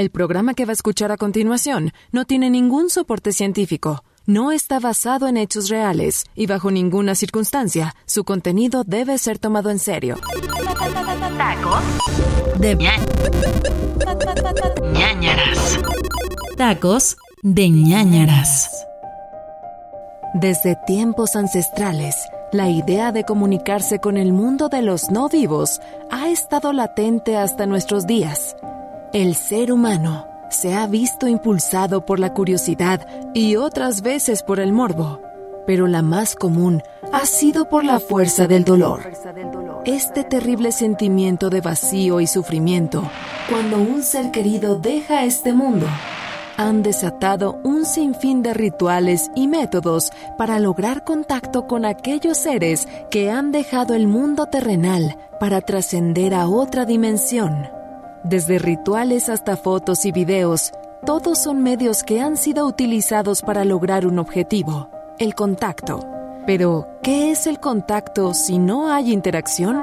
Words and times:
El 0.00 0.08
programa 0.08 0.54
que 0.54 0.64
va 0.64 0.70
a 0.70 0.72
escuchar 0.72 1.12
a 1.12 1.18
continuación 1.18 1.92
no 2.10 2.24
tiene 2.24 2.48
ningún 2.48 2.88
soporte 2.88 3.34
científico, 3.34 4.02
no 4.24 4.50
está 4.50 4.80
basado 4.80 5.28
en 5.28 5.36
hechos 5.36 5.68
reales 5.68 6.24
y 6.34 6.46
bajo 6.46 6.70
ninguna 6.70 7.14
circunstancia 7.14 7.94
su 8.06 8.24
contenido 8.24 8.82
debe 8.82 9.18
ser 9.18 9.38
tomado 9.38 9.68
en 9.68 9.78
serio. 9.78 10.16
Tacos 11.36 11.84
de 12.56 12.76
ñañaras. 14.94 15.78
Tacos 16.56 17.16
de 17.42 17.68
ñañaras. 17.68 18.70
Desde 20.32 20.78
tiempos 20.86 21.36
ancestrales, 21.36 22.16
la 22.52 22.70
idea 22.70 23.12
de 23.12 23.24
comunicarse 23.24 23.98
con 23.98 24.16
el 24.16 24.32
mundo 24.32 24.70
de 24.70 24.80
los 24.80 25.10
no 25.10 25.28
vivos 25.28 25.78
ha 26.10 26.30
estado 26.30 26.72
latente 26.72 27.36
hasta 27.36 27.66
nuestros 27.66 28.06
días. 28.06 28.56
El 29.12 29.34
ser 29.34 29.72
humano 29.72 30.28
se 30.50 30.72
ha 30.72 30.86
visto 30.86 31.26
impulsado 31.26 32.06
por 32.06 32.20
la 32.20 32.32
curiosidad 32.32 33.04
y 33.34 33.56
otras 33.56 34.02
veces 34.02 34.44
por 34.44 34.60
el 34.60 34.72
morbo, 34.72 35.20
pero 35.66 35.88
la 35.88 36.00
más 36.00 36.36
común 36.36 36.80
ha 37.12 37.26
sido 37.26 37.68
por 37.68 37.84
la 37.84 37.98
fuerza 37.98 38.46
del 38.46 38.62
dolor. 38.62 39.10
Este 39.84 40.22
terrible 40.22 40.70
sentimiento 40.70 41.50
de 41.50 41.60
vacío 41.60 42.20
y 42.20 42.28
sufrimiento, 42.28 43.02
cuando 43.48 43.78
un 43.78 44.04
ser 44.04 44.30
querido 44.30 44.78
deja 44.78 45.24
este 45.24 45.52
mundo, 45.52 45.88
han 46.56 46.84
desatado 46.84 47.58
un 47.64 47.86
sinfín 47.86 48.44
de 48.44 48.54
rituales 48.54 49.32
y 49.34 49.48
métodos 49.48 50.12
para 50.38 50.60
lograr 50.60 51.02
contacto 51.02 51.66
con 51.66 51.84
aquellos 51.84 52.38
seres 52.38 52.86
que 53.10 53.28
han 53.28 53.50
dejado 53.50 53.94
el 53.94 54.06
mundo 54.06 54.46
terrenal 54.46 55.16
para 55.40 55.62
trascender 55.62 56.32
a 56.32 56.46
otra 56.46 56.84
dimensión. 56.84 57.79
Desde 58.24 58.58
rituales 58.58 59.30
hasta 59.30 59.56
fotos 59.56 60.04
y 60.04 60.12
videos, 60.12 60.72
todos 61.06 61.38
son 61.38 61.62
medios 61.62 62.02
que 62.02 62.20
han 62.20 62.36
sido 62.36 62.66
utilizados 62.66 63.40
para 63.40 63.64
lograr 63.64 64.06
un 64.06 64.18
objetivo, 64.18 64.88
el 65.18 65.34
contacto. 65.34 66.00
Pero, 66.44 66.86
¿qué 67.02 67.30
es 67.30 67.46
el 67.46 67.60
contacto 67.60 68.34
si 68.34 68.58
no 68.58 68.92
hay 68.92 69.12
interacción? 69.12 69.82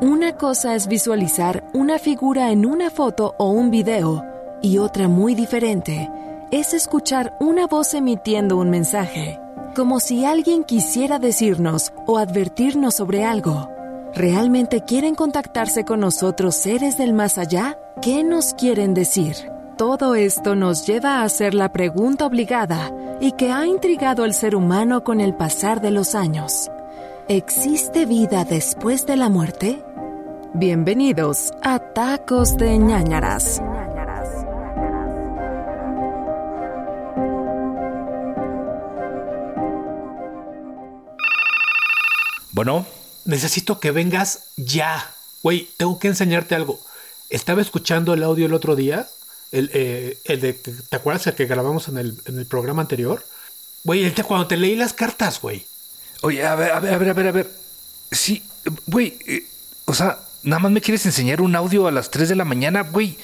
Una 0.00 0.36
cosa 0.36 0.74
es 0.74 0.88
visualizar 0.88 1.62
una 1.72 2.00
figura 2.00 2.50
en 2.50 2.66
una 2.66 2.90
foto 2.90 3.36
o 3.38 3.50
un 3.50 3.70
video, 3.70 4.24
y 4.60 4.78
otra 4.78 5.06
muy 5.06 5.36
diferente 5.36 6.10
es 6.50 6.74
escuchar 6.74 7.36
una 7.38 7.68
voz 7.68 7.94
emitiendo 7.94 8.56
un 8.56 8.70
mensaje, 8.70 9.38
como 9.76 10.00
si 10.00 10.24
alguien 10.24 10.64
quisiera 10.64 11.20
decirnos 11.20 11.92
o 12.06 12.18
advertirnos 12.18 12.94
sobre 12.94 13.24
algo. 13.24 13.73
¿Realmente 14.14 14.84
quieren 14.84 15.16
contactarse 15.16 15.84
con 15.84 15.98
nosotros 15.98 16.54
seres 16.54 16.96
del 16.96 17.12
más 17.14 17.36
allá? 17.36 17.76
¿Qué 18.00 18.22
nos 18.22 18.54
quieren 18.54 18.94
decir? 18.94 19.34
Todo 19.76 20.14
esto 20.14 20.54
nos 20.54 20.86
lleva 20.86 21.16
a 21.16 21.22
hacer 21.24 21.52
la 21.52 21.72
pregunta 21.72 22.24
obligada 22.24 22.92
y 23.20 23.32
que 23.32 23.50
ha 23.50 23.66
intrigado 23.66 24.22
al 24.22 24.32
ser 24.32 24.54
humano 24.54 25.02
con 25.02 25.20
el 25.20 25.34
pasar 25.34 25.80
de 25.80 25.90
los 25.90 26.14
años. 26.14 26.70
¿Existe 27.26 28.06
vida 28.06 28.44
después 28.44 29.04
de 29.04 29.16
la 29.16 29.28
muerte? 29.28 29.82
Bienvenidos 30.52 31.50
a 31.60 31.80
Tacos 31.80 32.56
de 32.56 32.78
ñañaras. 32.78 33.60
Bueno, 42.52 42.86
necesito 43.24 43.80
que 43.80 43.90
vengas 43.90 44.44
ya. 44.56 45.14
Güey, 45.42 45.68
tengo 45.76 45.98
que 45.98 46.08
enseñarte 46.08 46.54
algo. 46.54 46.80
Estaba 47.30 47.62
escuchando 47.62 48.14
el 48.14 48.22
audio 48.22 48.46
el 48.46 48.54
otro 48.54 48.76
día. 48.76 49.08
El, 49.52 49.70
eh, 49.72 50.18
el 50.24 50.40
de, 50.40 50.52
¿te 50.54 50.96
acuerdas 50.96 51.26
el 51.26 51.34
que 51.34 51.46
grabamos 51.46 51.88
en 51.88 51.98
el, 51.98 52.18
en 52.26 52.38
el 52.38 52.46
programa 52.46 52.82
anterior? 52.82 53.24
Güey, 53.84 54.04
el 54.04 54.14
de 54.14 54.24
cuando 54.24 54.46
te 54.46 54.56
leí 54.56 54.74
las 54.76 54.92
cartas, 54.94 55.40
güey. 55.40 55.66
Oye, 56.22 56.44
a 56.44 56.54
ver, 56.54 56.72
a 56.72 56.80
ver, 56.80 56.94
a 56.94 56.98
ver, 56.98 57.08
a 57.10 57.12
ver, 57.12 57.26
a 57.28 57.32
ver. 57.32 57.50
Sí, 58.10 58.42
güey, 58.86 59.18
eh, 59.26 59.46
o 59.84 59.94
sea, 59.94 60.18
nada 60.42 60.60
más 60.60 60.72
me 60.72 60.80
quieres 60.80 61.04
enseñar 61.06 61.40
un 61.40 61.54
audio 61.54 61.86
a 61.86 61.92
las 61.92 62.10
3 62.10 62.30
de 62.30 62.34
la 62.34 62.44
mañana, 62.44 62.82
güey. 62.82 63.18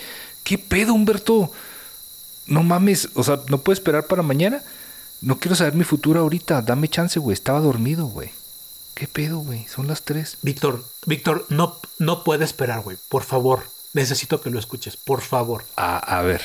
¿Qué 0.44 0.58
pedo, 0.58 0.94
Humberto? 0.94 1.50
No 2.46 2.62
mames, 2.62 3.08
o 3.14 3.22
sea, 3.22 3.40
¿no 3.48 3.58
puedo 3.58 3.74
esperar 3.74 4.06
para 4.06 4.22
mañana? 4.22 4.62
No 5.22 5.38
quiero 5.38 5.54
saber 5.54 5.74
mi 5.74 5.84
futuro 5.84 6.20
ahorita. 6.20 6.62
Dame 6.62 6.88
chance, 6.88 7.18
güey. 7.20 7.34
Estaba 7.34 7.60
dormido, 7.60 8.06
güey. 8.06 8.30
¿Qué 9.00 9.08
pedo, 9.08 9.38
güey? 9.38 9.66
Son 9.66 9.86
las 9.86 10.02
3. 10.02 10.40
Víctor, 10.42 10.84
Víctor, 11.06 11.46
no, 11.48 11.80
no 11.98 12.22
puede 12.22 12.44
esperar, 12.44 12.82
güey. 12.82 12.98
Por 13.08 13.22
favor, 13.22 13.62
necesito 13.94 14.42
que 14.42 14.50
lo 14.50 14.58
escuches, 14.58 14.98
por 14.98 15.22
favor. 15.22 15.64
A, 15.76 15.96
a 15.96 16.20
ver, 16.20 16.42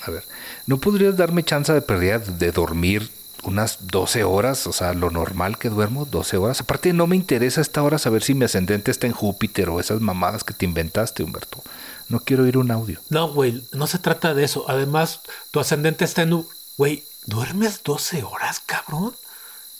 a 0.00 0.10
ver. 0.10 0.24
¿No 0.64 0.78
podrías 0.78 1.18
darme 1.18 1.44
chance 1.44 1.70
de 1.70 1.82
pérdida 1.82 2.18
de 2.18 2.50
dormir 2.50 3.10
unas 3.42 3.88
12 3.88 4.24
horas? 4.24 4.66
O 4.66 4.72
sea, 4.72 4.94
lo 4.94 5.10
normal 5.10 5.58
que 5.58 5.68
duermo, 5.68 6.06
12 6.06 6.38
horas. 6.38 6.62
Aparte, 6.62 6.94
no 6.94 7.06
me 7.06 7.14
interesa 7.14 7.60
a 7.60 7.62
esta 7.62 7.82
hora 7.82 7.98
saber 7.98 8.22
si 8.22 8.32
mi 8.32 8.46
ascendente 8.46 8.90
está 8.90 9.06
en 9.06 9.12
Júpiter 9.12 9.68
o 9.68 9.78
esas 9.78 10.00
mamadas 10.00 10.44
que 10.44 10.54
te 10.54 10.64
inventaste, 10.64 11.22
Humberto. 11.22 11.62
No 12.08 12.20
quiero 12.20 12.44
oír 12.44 12.56
un 12.56 12.70
audio. 12.70 13.02
No, 13.10 13.34
güey, 13.34 13.68
no 13.72 13.86
se 13.86 13.98
trata 13.98 14.32
de 14.32 14.44
eso. 14.44 14.64
Además, 14.66 15.20
tu 15.50 15.60
ascendente 15.60 16.06
está 16.06 16.22
en... 16.22 16.42
Güey, 16.78 17.04
¿duermes 17.26 17.82
12 17.82 18.22
horas, 18.22 18.62
cabrón? 18.64 19.12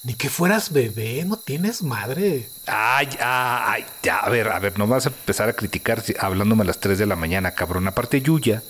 Ni 0.04 0.14
que 0.14 0.28
fueras 0.28 0.72
bebé, 0.72 1.24
no 1.24 1.36
tienes 1.36 1.82
madre. 1.82 2.48
Ay, 2.66 3.08
ay, 3.20 3.84
ya, 4.02 4.18
a 4.18 4.28
ver, 4.30 4.48
a 4.48 4.58
ver, 4.60 4.78
no 4.78 4.86
vas 4.86 5.06
a 5.06 5.08
empezar 5.08 5.48
a 5.48 5.54
criticar 5.54 6.02
hablándome 6.20 6.62
a 6.62 6.66
las 6.66 6.78
3 6.78 6.98
de 6.98 7.06
la 7.06 7.16
mañana, 7.16 7.52
cabrón. 7.52 7.88
Aparte, 7.88 8.22
Yuya 8.22 8.62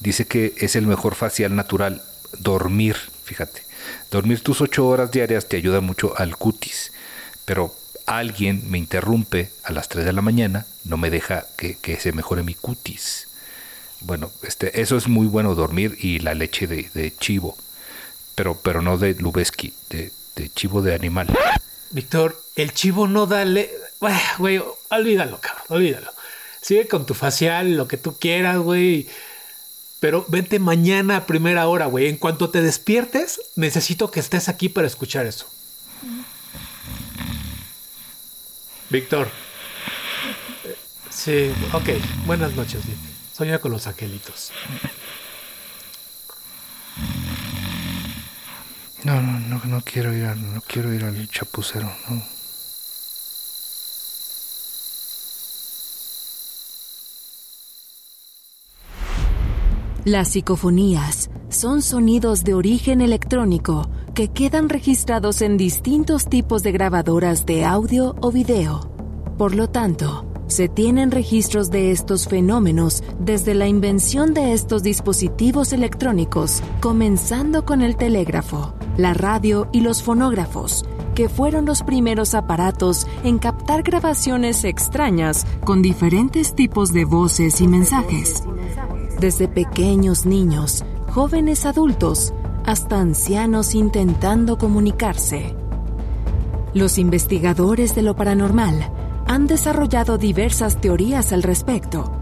dice 0.00 0.26
que 0.26 0.54
es 0.56 0.76
el 0.76 0.86
mejor 0.86 1.14
facial 1.14 1.54
natural. 1.54 2.02
Dormir, 2.38 2.96
fíjate. 3.24 3.62
Dormir 4.10 4.42
tus 4.42 4.60
8 4.60 4.86
horas 4.86 5.10
diarias 5.10 5.48
te 5.48 5.58
ayuda 5.58 5.80
mucho 5.80 6.14
al 6.16 6.36
cutis. 6.36 6.92
Pero 7.44 7.74
alguien 8.06 8.70
me 8.70 8.78
interrumpe 8.78 9.50
a 9.64 9.72
las 9.72 9.88
3 9.88 10.04
de 10.04 10.12
la 10.12 10.22
mañana, 10.22 10.66
no 10.84 10.96
me 10.96 11.10
deja 11.10 11.46
que, 11.58 11.76
que 11.76 12.00
se 12.00 12.12
mejore 12.12 12.42
mi 12.42 12.54
cutis. 12.54 13.28
Bueno, 14.00 14.30
este, 14.42 14.80
eso 14.80 14.96
es 14.96 15.08
muy 15.08 15.26
bueno 15.26 15.54
dormir 15.54 15.96
y 16.00 16.20
la 16.20 16.34
leche 16.34 16.66
de, 16.66 16.90
de 16.94 17.14
chivo. 17.14 17.56
Pero, 18.34 18.54
pero 18.54 18.80
no 18.80 18.96
de 18.96 19.14
Lubeski, 19.14 19.74
de, 19.90 20.10
de 20.36 20.50
chivo 20.50 20.82
de 20.82 20.94
animal. 20.94 21.26
Víctor, 21.90 22.40
el 22.56 22.72
chivo 22.72 23.06
no 23.08 23.26
dale. 23.26 23.70
Güey, 24.38 24.62
olvídalo, 24.88 25.40
cabrón, 25.40 25.64
olvídalo. 25.68 26.10
Sigue 26.62 26.88
con 26.88 27.06
tu 27.06 27.14
facial, 27.14 27.76
lo 27.76 27.88
que 27.88 27.96
tú 27.96 28.16
quieras, 28.18 28.58
güey. 28.58 29.08
Pero 29.98 30.24
vente 30.28 30.58
mañana 30.58 31.16
a 31.16 31.26
primera 31.26 31.66
hora, 31.68 31.86
güey. 31.86 32.08
En 32.08 32.16
cuanto 32.16 32.50
te 32.50 32.62
despiertes, 32.62 33.40
necesito 33.56 34.10
que 34.10 34.20
estés 34.20 34.48
aquí 34.48 34.68
para 34.68 34.86
escuchar 34.86 35.26
eso. 35.26 35.46
Víctor. 38.88 39.28
Eh, 40.64 40.76
Sí, 41.10 41.52
ok. 41.72 41.90
Buenas 42.26 42.54
noches, 42.54 42.86
Vic. 42.86 42.96
Soña 43.34 43.58
con 43.58 43.72
los 43.72 43.86
angelitos. 43.86 44.52
No, 49.04 49.20
no, 49.20 49.40
no, 49.40 49.60
no 49.64 49.80
quiero 49.80 50.14
ir 50.14 50.26
al, 50.26 50.54
no 50.54 50.60
quiero 50.60 50.92
ir 50.92 51.04
al 51.04 51.28
chapucero, 51.28 51.90
no. 52.08 52.22
Las 60.04 60.28
psicofonías 60.28 61.30
son 61.50 61.82
sonidos 61.82 62.42
de 62.42 62.54
origen 62.54 63.02
electrónico 63.02 63.90
que 64.14 64.28
quedan 64.28 64.68
registrados 64.68 65.42
en 65.42 65.56
distintos 65.56 66.26
tipos 66.26 66.62
de 66.62 66.72
grabadoras 66.72 67.44
de 67.44 67.64
audio 67.64 68.16
o 68.20 68.32
video. 68.32 68.90
Por 69.36 69.54
lo 69.54 69.68
tanto, 69.68 70.26
se 70.46 70.68
tienen 70.68 71.10
registros 71.10 71.70
de 71.70 71.92
estos 71.92 72.26
fenómenos 72.26 73.04
desde 73.20 73.54
la 73.54 73.68
invención 73.68 74.34
de 74.34 74.52
estos 74.52 74.82
dispositivos 74.82 75.72
electrónicos, 75.72 76.62
comenzando 76.80 77.64
con 77.64 77.82
el 77.82 77.96
telégrafo, 77.96 78.74
la 79.00 79.14
radio 79.14 79.68
y 79.72 79.80
los 79.80 80.02
fonógrafos, 80.02 80.84
que 81.14 81.28
fueron 81.28 81.64
los 81.64 81.82
primeros 81.82 82.34
aparatos 82.34 83.06
en 83.24 83.38
captar 83.38 83.82
grabaciones 83.82 84.64
extrañas 84.64 85.46
con 85.64 85.82
diferentes 85.82 86.54
tipos 86.54 86.92
de 86.92 87.04
voces 87.04 87.60
y 87.60 87.68
mensajes. 87.68 88.44
Desde 89.18 89.48
pequeños 89.48 90.26
niños, 90.26 90.84
jóvenes 91.10 91.66
adultos, 91.66 92.32
hasta 92.64 93.00
ancianos 93.00 93.74
intentando 93.74 94.58
comunicarse. 94.58 95.56
Los 96.72 96.98
investigadores 96.98 97.94
de 97.94 98.02
lo 98.02 98.14
paranormal 98.14 98.90
han 99.26 99.46
desarrollado 99.46 100.18
diversas 100.18 100.80
teorías 100.80 101.32
al 101.32 101.42
respecto. 101.42 102.12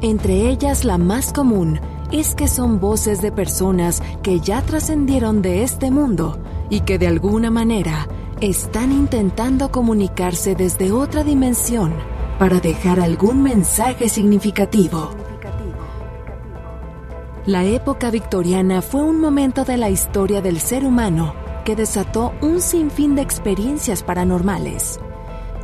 Entre 0.00 0.48
ellas 0.48 0.84
la 0.84 0.98
más 0.98 1.32
común 1.32 1.80
es 2.12 2.34
que 2.34 2.48
son 2.48 2.80
voces 2.80 3.20
de 3.20 3.32
personas 3.32 4.02
que 4.22 4.40
ya 4.40 4.62
trascendieron 4.62 5.42
de 5.42 5.62
este 5.62 5.90
mundo 5.90 6.38
y 6.70 6.80
que 6.80 6.98
de 6.98 7.06
alguna 7.06 7.50
manera 7.50 8.08
están 8.40 8.92
intentando 8.92 9.70
comunicarse 9.70 10.54
desde 10.54 10.92
otra 10.92 11.24
dimensión 11.24 11.92
para 12.38 12.60
dejar 12.60 13.00
algún 13.00 13.42
mensaje 13.42 14.08
significativo. 14.08 15.10
La 17.46 17.64
época 17.64 18.10
victoriana 18.10 18.82
fue 18.82 19.02
un 19.02 19.20
momento 19.20 19.64
de 19.64 19.76
la 19.76 19.90
historia 19.90 20.40
del 20.40 20.60
ser 20.60 20.84
humano 20.84 21.34
que 21.64 21.76
desató 21.76 22.32
un 22.40 22.60
sinfín 22.60 23.14
de 23.14 23.22
experiencias 23.22 24.02
paranormales. 24.02 25.00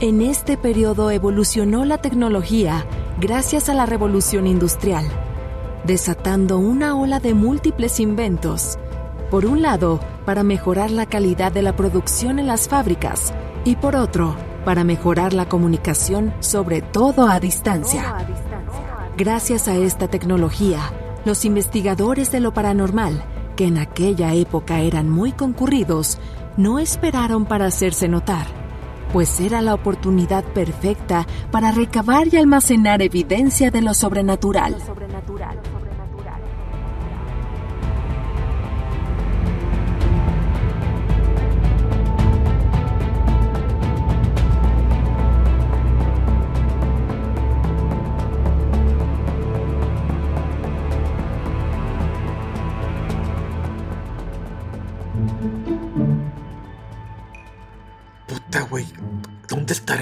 En 0.00 0.20
este 0.20 0.56
periodo 0.56 1.11
evolucionó 1.11 1.85
la 1.85 1.99
tecnología 1.99 2.85
gracias 3.20 3.69
a 3.69 3.75
la 3.75 3.87
revolución 3.87 4.46
industrial, 4.46 5.05
desatando 5.84 6.58
una 6.58 6.96
ola 6.96 7.20
de 7.20 7.34
múltiples 7.34 8.00
inventos. 8.00 8.78
Por 9.31 9.46
un 9.46 9.62
lado, 9.62 10.00
para 10.25 10.42
mejorar 10.42 10.90
la 10.90 11.06
calidad 11.06 11.52
de 11.52 11.62
la 11.62 11.76
producción 11.76 12.38
en 12.38 12.46
las 12.46 12.69
fábricas 12.69 13.34
y 13.64 13.76
por 13.76 13.96
otro, 13.96 14.36
para 14.64 14.84
mejorar 14.84 15.32
la 15.34 15.48
comunicación, 15.48 16.32
sobre 16.40 16.81
todo 16.81 17.28
a 17.28 17.38
distancia. 17.40 18.16
Gracias 19.16 19.69
a 19.69 19.76
esta 19.76 20.08
tecnología, 20.08 20.81
los 21.25 21.44
investigadores 21.44 22.32
de 22.32 22.40
lo 22.40 22.52
paranormal 22.52 23.22
que 23.56 23.66
en 23.66 23.78
aquella 23.78 24.34
época 24.34 24.81
eran 24.81 25.08
muy 25.08 25.32
concurridos, 25.32 26.19
no 26.56 26.78
esperaron 26.78 27.44
para 27.44 27.66
hacerse 27.66 28.08
notar, 28.08 28.46
pues 29.12 29.40
era 29.40 29.60
la 29.62 29.75
oportunidad 29.75 30.44
perfecta 30.44 31.26
para 31.50 31.70
recabar 31.70 32.26
y 32.32 32.36
almacenar 32.36 33.02
evidencia 33.02 33.70
de 33.70 33.82
lo 33.82 33.94
sobrenatural. 33.94 34.76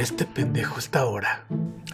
Este 0.03 0.25
pendejo 0.27 0.79
esta 0.79 1.05
hora? 1.05 1.45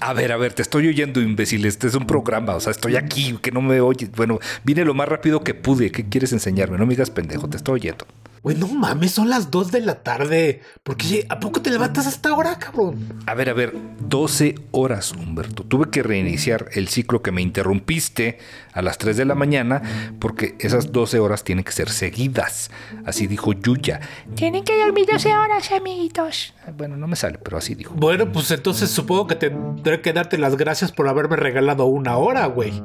A 0.00 0.12
ver, 0.12 0.32
a 0.32 0.36
ver, 0.36 0.52
te 0.52 0.62
estoy 0.62 0.88
oyendo, 0.88 1.20
imbécil. 1.20 1.64
Este 1.64 1.86
es 1.86 1.94
un 1.94 2.06
programa, 2.06 2.54
o 2.54 2.60
sea, 2.60 2.70
estoy 2.70 2.96
aquí, 2.96 3.38
que 3.42 3.50
no 3.52 3.60
me 3.60 3.80
oyes. 3.80 4.10
Bueno, 4.12 4.38
vine 4.64 4.84
lo 4.84 4.94
más 4.94 5.08
rápido 5.08 5.42
que 5.42 5.54
pude. 5.54 5.90
¿Qué 5.90 6.08
quieres 6.08 6.32
enseñarme? 6.32 6.78
No 6.78 6.86
me 6.86 6.90
digas 6.90 7.10
pendejo, 7.10 7.48
te 7.48 7.56
estoy 7.56 7.74
oyendo. 7.74 8.06
Güey, 8.42 8.56
no 8.56 8.68
mames, 8.68 9.12
son 9.12 9.28
las 9.28 9.50
2 9.50 9.72
de 9.72 9.80
la 9.80 10.02
tarde. 10.02 10.62
¿Por 10.82 10.96
qué? 10.96 11.26
¿A 11.28 11.40
poco 11.40 11.60
te 11.60 11.70
levantas 11.70 12.06
hasta 12.06 12.30
ahora, 12.30 12.58
cabrón? 12.58 13.22
A 13.26 13.34
ver, 13.34 13.50
a 13.50 13.52
ver, 13.52 13.74
12 14.00 14.54
horas, 14.70 15.12
Humberto. 15.12 15.64
Tuve 15.64 15.90
que 15.90 16.02
reiniciar 16.02 16.68
el 16.72 16.88
ciclo 16.88 17.22
que 17.22 17.32
me 17.32 17.42
interrumpiste 17.42 18.38
a 18.72 18.82
las 18.82 18.98
3 18.98 19.16
de 19.16 19.24
la 19.24 19.34
mañana 19.34 19.82
porque 20.20 20.56
esas 20.60 20.92
12 20.92 21.18
horas 21.18 21.44
tienen 21.44 21.64
que 21.64 21.72
ser 21.72 21.90
seguidas. 21.90 22.70
Así 23.04 23.26
dijo 23.26 23.52
Yuya. 23.52 24.00
Tienen 24.34 24.64
que 24.64 24.78
dormir 24.78 25.06
12 25.10 25.36
horas, 25.36 25.70
amiguitos. 25.72 26.54
Bueno, 26.76 26.96
no 26.96 27.06
me 27.06 27.16
sale, 27.16 27.38
pero 27.38 27.58
así 27.58 27.74
dijo. 27.74 27.94
Bueno, 27.94 28.30
pues 28.32 28.50
entonces 28.50 28.90
supongo 28.90 29.26
que 29.26 29.34
tendré 29.34 30.00
que 30.00 30.12
darte 30.12 30.38
las 30.38 30.56
gracias 30.56 30.92
por 30.92 31.08
haberme 31.08 31.36
regalado 31.36 31.86
una 31.86 32.16
hora, 32.16 32.46
güey. 32.46 32.82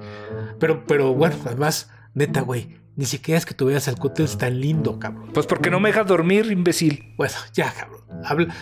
Pero, 0.59 0.85
pero 0.85 1.13
bueno, 1.13 1.35
además, 1.45 1.89
neta, 2.13 2.41
güey. 2.41 2.82
Ni 2.95 3.05
siquiera 3.05 3.37
es 3.37 3.45
que 3.45 3.53
tú 3.53 3.65
veas 3.65 3.87
el 3.87 3.97
cútex 3.97 4.37
tan 4.37 4.59
lindo, 4.59 4.99
cabrón. 4.99 5.31
Pues 5.33 5.47
porque 5.47 5.71
no 5.71 5.79
me 5.79 5.89
dejas 5.89 6.05
dormir, 6.05 6.51
imbécil. 6.51 7.13
Bueno, 7.17 7.33
ya, 7.53 7.73
cabrón. 7.73 8.01
Habla, 8.23 8.55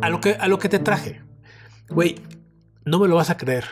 a, 0.00 0.08
lo 0.08 0.20
que, 0.20 0.32
a 0.32 0.48
lo 0.48 0.58
que 0.58 0.68
te 0.68 0.78
traje. 0.78 1.20
Güey, 1.90 2.16
no 2.84 2.98
me 2.98 3.08
lo 3.08 3.16
vas 3.16 3.30
a 3.30 3.36
creer. 3.36 3.64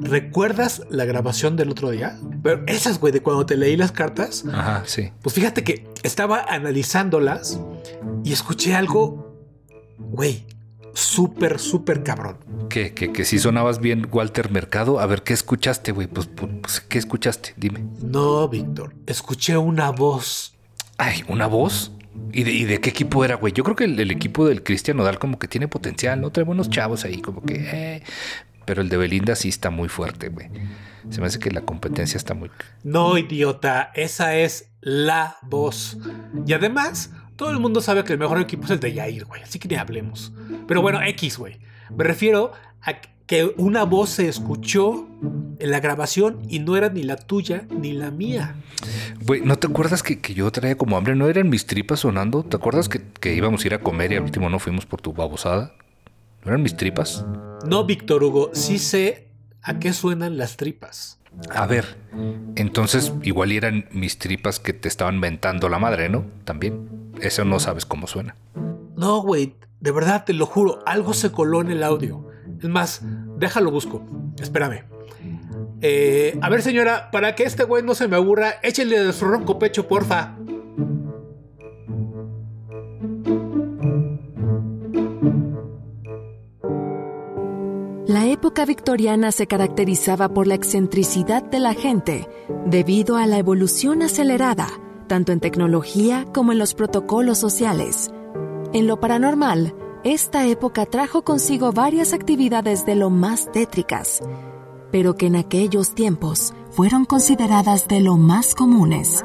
¿Recuerdas 0.00 0.82
la 0.90 1.04
grabación 1.04 1.56
del 1.56 1.70
otro 1.70 1.90
día? 1.90 2.18
Pero 2.42 2.62
esas, 2.66 2.98
güey, 3.00 3.12
de 3.12 3.22
cuando 3.22 3.46
te 3.46 3.56
leí 3.56 3.76
las 3.76 3.92
cartas. 3.92 4.44
Ajá, 4.52 4.82
sí. 4.86 5.12
Pues 5.22 5.34
fíjate 5.34 5.64
que 5.64 5.88
estaba 6.02 6.42
analizándolas 6.42 7.60
y 8.24 8.32
escuché 8.32 8.74
algo, 8.74 9.38
güey, 9.98 10.46
súper, 10.94 11.58
súper 11.58 12.02
cabrón. 12.02 12.38
¿Qué? 12.70 12.94
¿Que, 12.94 13.12
que 13.12 13.24
si 13.24 13.38
sonabas 13.38 13.80
bien 13.80 14.08
Walter 14.10 14.50
Mercado? 14.50 15.00
A 15.00 15.06
ver, 15.06 15.22
¿qué 15.22 15.32
escuchaste, 15.32 15.92
güey? 15.92 16.06
Pues, 16.06 16.26
pues, 16.26 16.80
¿qué 16.80 16.98
escuchaste? 16.98 17.54
Dime. 17.56 17.84
No, 18.02 18.48
Víctor, 18.48 18.94
escuché 19.06 19.56
una 19.56 19.90
voz. 19.90 20.54
Ay, 20.96 21.24
¿una 21.28 21.46
voz? 21.46 21.92
¿Y 22.32 22.44
de, 22.44 22.52
y 22.52 22.64
de 22.64 22.80
qué 22.80 22.90
equipo 22.90 23.24
era, 23.24 23.36
güey? 23.36 23.52
Yo 23.52 23.64
creo 23.64 23.76
que 23.76 23.84
el, 23.84 23.98
el 23.98 24.10
equipo 24.10 24.46
del 24.46 24.62
Cristian 24.62 24.96
Nodal 24.96 25.18
como 25.18 25.38
que 25.38 25.48
tiene 25.48 25.68
potencial, 25.68 26.20
¿no? 26.20 26.30
Trae 26.30 26.44
buenos 26.44 26.70
chavos 26.70 27.04
ahí, 27.04 27.20
como 27.20 27.42
que... 27.42 27.54
eh. 27.54 28.02
Pero 28.66 28.80
el 28.80 28.88
de 28.88 28.96
Belinda 28.96 29.34
sí 29.34 29.50
está 29.50 29.68
muy 29.68 29.90
fuerte, 29.90 30.30
güey. 30.30 30.48
Se 31.10 31.20
me 31.20 31.26
hace 31.26 31.38
que 31.38 31.50
la 31.50 31.60
competencia 31.60 32.16
está 32.16 32.32
muy... 32.32 32.50
No, 32.82 33.18
idiota, 33.18 33.90
esa 33.94 34.36
es 34.36 34.70
la 34.80 35.36
voz. 35.42 35.98
Y 36.46 36.54
además, 36.54 37.10
todo 37.36 37.50
el 37.50 37.58
mundo 37.58 37.80
sabe 37.80 38.04
que 38.04 38.12
el 38.12 38.18
mejor 38.18 38.40
equipo 38.40 38.64
es 38.64 38.70
el 38.70 38.80
de 38.80 38.92
Yair, 38.92 39.24
güey. 39.24 39.42
Así 39.42 39.58
que 39.58 39.68
ni 39.68 39.76
hablemos. 39.76 40.32
Pero 40.66 40.82
bueno, 40.82 41.02
X, 41.02 41.38
güey. 41.38 41.58
Me 41.94 42.04
refiero 42.04 42.52
a 42.82 42.94
que 43.26 43.54
una 43.56 43.84
voz 43.84 44.10
se 44.10 44.28
escuchó 44.28 45.08
en 45.58 45.70
la 45.70 45.80
grabación 45.80 46.42
y 46.48 46.58
no 46.58 46.76
era 46.76 46.90
ni 46.90 47.02
la 47.02 47.16
tuya 47.16 47.66
ni 47.70 47.92
la 47.92 48.10
mía. 48.10 48.54
Güey, 49.24 49.40
¿no 49.40 49.56
te 49.56 49.66
acuerdas 49.66 50.02
que, 50.02 50.20
que 50.20 50.34
yo 50.34 50.50
traía 50.52 50.76
como 50.76 50.96
hambre? 50.96 51.14
¿No 51.14 51.28
eran 51.28 51.48
mis 51.48 51.66
tripas 51.66 52.00
sonando? 52.00 52.42
¿Te 52.42 52.56
acuerdas 52.56 52.88
que, 52.88 53.00
que 53.20 53.34
íbamos 53.34 53.64
a 53.64 53.66
ir 53.66 53.74
a 53.74 53.80
comer 53.80 54.12
y 54.12 54.16
al 54.16 54.24
último 54.24 54.50
no 54.50 54.58
fuimos 54.58 54.84
por 54.84 55.00
tu 55.00 55.12
babosada? 55.12 55.74
¿No 56.44 56.50
eran 56.50 56.62
mis 56.62 56.76
tripas? 56.76 57.24
No, 57.66 57.84
Víctor 57.84 58.22
Hugo, 58.22 58.50
sí 58.52 58.78
sé 58.78 59.28
a 59.62 59.78
qué 59.78 59.94
suenan 59.94 60.36
las 60.36 60.58
tripas. 60.58 61.18
A 61.50 61.66
ver, 61.66 61.96
entonces 62.54 63.12
igual 63.22 63.50
eran 63.52 63.86
mis 63.90 64.18
tripas 64.18 64.60
que 64.60 64.72
te 64.72 64.88
estaban 64.88 65.18
mentando 65.18 65.68
la 65.68 65.78
madre, 65.78 66.08
¿no? 66.08 66.26
También. 66.44 67.03
Eso 67.20 67.44
no 67.44 67.60
sabes 67.60 67.86
cómo 67.86 68.06
suena. 68.06 68.36
No, 68.96 69.22
güey, 69.22 69.56
de 69.80 69.90
verdad 69.90 70.24
te 70.24 70.32
lo 70.32 70.46
juro, 70.46 70.80
algo 70.86 71.14
se 71.14 71.32
coló 71.32 71.60
en 71.60 71.70
el 71.70 71.82
audio. 71.82 72.28
Es 72.60 72.68
más, 72.68 73.02
déjalo 73.36 73.70
busco. 73.70 74.04
Espérame. 74.40 74.84
Eh, 75.80 76.38
a 76.40 76.48
ver, 76.48 76.62
señora, 76.62 77.10
para 77.10 77.34
que 77.34 77.44
este 77.44 77.64
güey 77.64 77.82
no 77.82 77.94
se 77.94 78.08
me 78.08 78.16
aburra, 78.16 78.54
échale 78.62 78.98
de 78.98 79.12
su 79.12 79.26
ronco 79.26 79.58
pecho, 79.58 79.86
porfa. 79.86 80.36
La 88.06 88.26
época 88.26 88.64
victoriana 88.64 89.32
se 89.32 89.46
caracterizaba 89.46 90.28
por 90.28 90.46
la 90.46 90.54
excentricidad 90.54 91.42
de 91.42 91.58
la 91.58 91.74
gente 91.74 92.28
debido 92.64 93.16
a 93.16 93.26
la 93.26 93.38
evolución 93.38 94.02
acelerada, 94.02 94.68
tanto 95.04 95.32
en 95.32 95.40
tecnología 95.40 96.26
como 96.32 96.52
en 96.52 96.58
los 96.58 96.74
protocolos 96.74 97.38
sociales. 97.38 98.10
En 98.72 98.86
lo 98.86 98.98
paranormal, 98.98 99.74
esta 100.02 100.46
época 100.46 100.86
trajo 100.86 101.22
consigo 101.22 101.72
varias 101.72 102.12
actividades 102.12 102.84
de 102.84 102.96
lo 102.96 103.10
más 103.10 103.50
tétricas, 103.52 104.20
pero 104.90 105.14
que 105.14 105.26
en 105.26 105.36
aquellos 105.36 105.94
tiempos 105.94 106.52
fueron 106.70 107.04
consideradas 107.04 107.88
de 107.88 108.00
lo 108.00 108.16
más 108.16 108.54
comunes. 108.54 109.24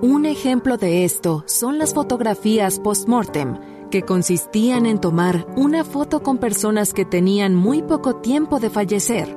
Un 0.00 0.26
ejemplo 0.26 0.76
de 0.76 1.04
esto 1.04 1.42
son 1.46 1.78
las 1.78 1.92
fotografías 1.92 2.78
post-mortem, 2.78 3.58
que 3.90 4.02
consistían 4.02 4.86
en 4.86 5.00
tomar 5.00 5.46
una 5.56 5.82
foto 5.82 6.22
con 6.22 6.38
personas 6.38 6.94
que 6.94 7.04
tenían 7.04 7.54
muy 7.54 7.82
poco 7.82 8.16
tiempo 8.16 8.60
de 8.60 8.70
fallecer. 8.70 9.34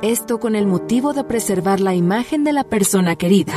Esto 0.00 0.38
con 0.38 0.54
el 0.54 0.66
motivo 0.66 1.12
de 1.12 1.24
preservar 1.24 1.80
la 1.80 1.94
imagen 1.94 2.44
de 2.44 2.52
la 2.52 2.64
persona 2.64 3.16
querida. 3.16 3.54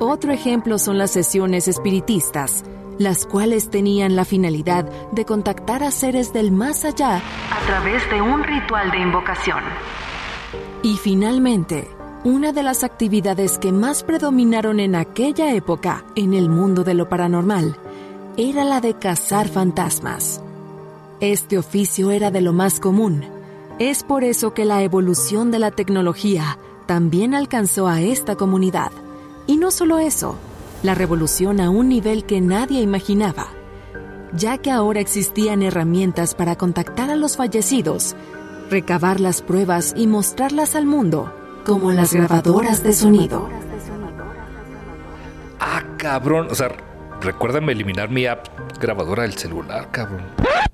Otro 0.00 0.32
ejemplo 0.32 0.78
son 0.78 0.96
las 0.96 1.10
sesiones 1.10 1.66
espiritistas, 1.66 2.62
las 2.98 3.26
cuales 3.26 3.68
tenían 3.68 4.14
la 4.14 4.24
finalidad 4.24 4.84
de 5.10 5.24
contactar 5.24 5.82
a 5.82 5.90
seres 5.90 6.32
del 6.32 6.52
más 6.52 6.84
allá 6.84 7.16
A 7.16 7.66
través 7.66 8.08
de 8.10 8.20
un 8.20 8.44
ritual 8.44 8.90
de 8.92 8.98
invocación. 8.98 9.62
y 10.84 10.96
finalmente, 10.96 11.88
una 12.22 12.52
de 12.52 12.62
las 12.62 12.84
actividades 12.84 13.58
que 13.58 13.72
más 13.72 14.04
predominaron 14.04 14.78
en 14.78 14.94
aquella 14.94 15.52
época 15.54 16.04
en 16.14 16.32
el 16.34 16.48
mundo 16.48 16.84
de 16.84 16.94
lo 16.94 17.08
paranormal 17.08 17.76
era 18.36 18.64
la 18.64 18.80
de 18.80 18.94
cazar 18.94 19.48
fantasmas. 19.48 20.40
Este 21.18 21.58
oficio 21.58 22.12
era 22.12 22.30
de 22.30 22.40
lo 22.40 22.52
más 22.52 22.78
común. 22.78 23.24
Es 23.80 24.04
por 24.04 24.22
eso 24.22 24.54
que 24.54 24.64
la 24.64 24.82
evolución 24.82 25.50
de 25.50 25.58
la 25.58 25.72
tecnología 25.72 26.58
también 26.86 27.34
alcanzó 27.34 27.88
a 27.88 28.00
esta 28.00 28.36
comunidad. 28.36 28.92
Y 29.48 29.56
no 29.56 29.70
solo 29.70 29.98
eso, 29.98 30.36
la 30.82 30.94
revolución 30.94 31.58
a 31.60 31.70
un 31.70 31.88
nivel 31.88 32.26
que 32.26 32.42
nadie 32.42 32.82
imaginaba, 32.82 33.48
ya 34.34 34.58
que 34.58 34.70
ahora 34.70 35.00
existían 35.00 35.62
herramientas 35.62 36.34
para 36.34 36.56
contactar 36.56 37.08
a 37.08 37.16
los 37.16 37.38
fallecidos, 37.38 38.14
recabar 38.70 39.20
las 39.20 39.40
pruebas 39.40 39.94
y 39.96 40.06
mostrarlas 40.06 40.76
al 40.76 40.84
mundo, 40.84 41.32
como 41.64 41.92
las 41.92 42.12
grabadoras 42.12 42.82
de 42.82 42.92
sonido. 42.92 43.48
Ah, 45.58 45.82
cabrón. 45.96 46.48
O 46.50 46.54
sea, 46.54 46.68
recuérdame 47.20 47.72
eliminar 47.72 48.10
mi 48.10 48.26
app 48.26 48.46
grabadora 48.80 49.22
del 49.22 49.34
celular, 49.34 49.90
cabrón. 49.90 50.24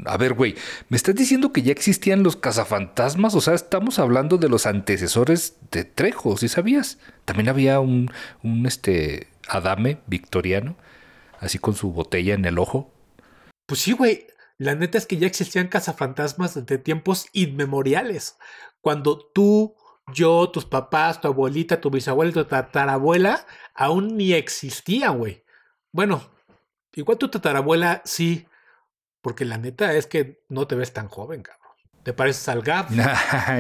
A 0.05 0.17
ver, 0.17 0.35
güey, 0.35 0.55
¿me 0.89 0.97
estás 0.97 1.15
diciendo 1.15 1.53
que 1.53 1.63
ya 1.63 1.73
existían 1.73 2.23
los 2.23 2.37
cazafantasmas? 2.37 3.35
O 3.35 3.41
sea, 3.41 3.55
estamos 3.55 3.99
hablando 3.99 4.37
de 4.37 4.49
los 4.49 4.67
antecesores 4.67 5.57
de 5.71 5.85
Trejo, 5.85 6.37
¿sí 6.37 6.49
sabías? 6.49 6.99
También 7.25 7.49
había 7.49 7.81
un, 7.81 8.11
un 8.43 8.67
este, 8.67 9.29
Adame 9.49 9.99
victoriano, 10.07 10.77
así 11.41 11.59
con 11.59 11.75
su 11.75 11.93
botella 11.93 12.35
en 12.35 12.45
el 12.45 12.59
ojo. 12.59 12.93
Pues 13.67 13.81
sí, 13.81 13.93
güey. 13.93 14.27
La 14.57 14.77
neta 14.77 14.99
es 14.99 15.07
que 15.07 15.17
ya 15.17 15.27
existían 15.27 15.67
cazafantasmas 15.67 16.55
desde 16.55 16.79
tiempos 16.79 17.27
inmemoriales. 17.33 18.39
Cuando 18.81 19.19
tú, 19.35 19.75
yo, 20.13 20.49
tus 20.51 20.65
papás, 20.65 21.21
tu 21.21 21.27
abuelita, 21.29 21.81
tu 21.81 21.91
bisabuela 21.91 22.33
tu 22.33 22.45
tatarabuela 22.45 23.47
aún 23.75 24.17
ni 24.17 24.33
existían, 24.33 25.19
güey. 25.19 25.45
Bueno, 25.93 26.23
igual 26.97 27.19
tu 27.19 27.29
tatarabuela 27.29 28.03
sí, 28.05 28.47
porque 29.23 29.45
la 29.45 29.59
neta 29.59 29.95
es 29.95 30.07
que 30.07 30.43
no 30.49 30.67
te 30.67 30.75
ves 30.77 30.93
tan 30.93 31.09
joven, 31.09 31.43
cabrón. 31.43 31.63
¿Te 32.03 32.13
pareces 32.13 32.47
al 32.51 32.61
Gap? 32.63 32.91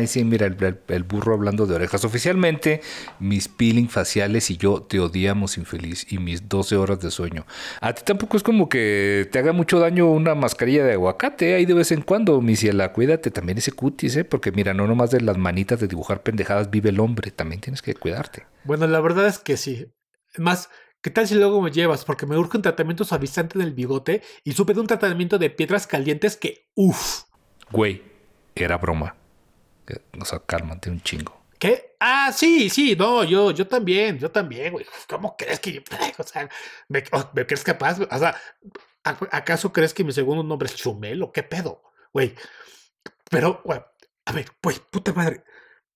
Sí, 0.06 0.22
mira, 0.22 0.44
el, 0.46 0.62
el- 0.62 0.78
el 0.88 1.02
burro 1.04 1.32
hablando 1.32 1.64
de 1.66 1.76
orejas. 1.76 2.04
Oficialmente, 2.04 2.82
mis 3.18 3.48
peeling 3.48 3.88
faciales 3.88 4.50
y 4.50 4.58
yo 4.58 4.82
te 4.82 5.00
odiamos, 5.00 5.56
infeliz, 5.56 6.12
y 6.12 6.18
mis 6.18 6.46
12 6.46 6.76
horas 6.76 7.00
de 7.00 7.10
sueño. 7.10 7.46
A 7.80 7.94
ti 7.94 8.02
tampoco 8.04 8.36
es 8.36 8.42
como 8.42 8.68
que 8.68 9.26
te 9.32 9.38
haga 9.38 9.52
mucho 9.54 9.78
daño 9.78 10.10
una 10.10 10.34
mascarilla 10.34 10.84
de 10.84 10.92
aguacate, 10.92 11.54
ahí 11.54 11.64
de 11.64 11.72
vez 11.72 11.90
en 11.92 12.02
cuando, 12.02 12.38
mi 12.42 12.54
ciela. 12.54 12.92
Cuídate 12.92 13.30
también 13.30 13.56
ese 13.56 13.72
cutis, 13.72 14.14
¿eh? 14.16 14.24
Porque 14.24 14.52
mira, 14.52 14.74
no 14.74 14.86
nomás 14.86 15.10
de 15.10 15.22
las 15.22 15.38
manitas 15.38 15.80
de 15.80 15.88
dibujar 15.88 16.22
pendejadas 16.22 16.70
vive 16.70 16.90
el 16.90 17.00
hombre, 17.00 17.30
también 17.30 17.62
tienes 17.62 17.80
que 17.80 17.94
cuidarte. 17.94 18.44
Bueno, 18.64 18.86
la 18.86 19.00
verdad 19.00 19.26
es 19.26 19.38
que 19.38 19.56
sí. 19.56 19.86
Más, 20.36 20.68
¿qué 21.04 21.10
tal 21.10 21.28
si 21.28 21.34
luego 21.34 21.60
me 21.60 21.70
llevas? 21.70 22.02
Porque 22.06 22.24
me 22.24 22.38
urge 22.38 22.56
un 22.56 22.62
tratamiento 22.62 23.04
suavizante 23.04 23.58
del 23.58 23.74
bigote 23.74 24.22
y 24.42 24.52
supe 24.52 24.72
de 24.72 24.80
un 24.80 24.86
tratamiento 24.86 25.36
de 25.36 25.50
piedras 25.50 25.86
calientes 25.86 26.34
que, 26.38 26.70
uff. 26.74 27.24
Güey, 27.70 28.02
era 28.54 28.78
broma. 28.78 29.14
O 30.18 30.24
sea, 30.24 30.38
cálmate 30.38 30.88
un 30.88 31.02
chingo. 31.02 31.44
¿Qué? 31.58 31.94
Ah, 32.00 32.32
sí, 32.34 32.70
sí, 32.70 32.96
no, 32.96 33.22
yo, 33.22 33.50
yo 33.50 33.66
también, 33.66 34.18
yo 34.18 34.30
también, 34.30 34.72
güey. 34.72 34.86
¿Cómo 35.06 35.36
crees 35.36 35.60
que 35.60 35.72
yo, 35.74 35.80
o 36.18 36.22
sea, 36.22 36.48
me, 36.88 37.04
me 37.34 37.46
crees 37.46 37.62
capaz? 37.64 37.98
O 38.00 38.18
sea, 38.18 38.34
¿a- 39.04 39.18
¿acaso 39.30 39.74
crees 39.74 39.92
que 39.92 40.04
mi 40.04 40.12
segundo 40.12 40.42
nombre 40.42 40.68
es 40.68 40.74
Chumelo? 40.74 41.32
¿Qué 41.32 41.42
pedo? 41.42 41.82
Güey. 42.14 42.34
Pero, 43.30 43.60
güey, 43.62 43.80
a 44.24 44.32
ver, 44.32 44.46
pues, 44.62 44.78
puta 44.80 45.12
madre. 45.12 45.44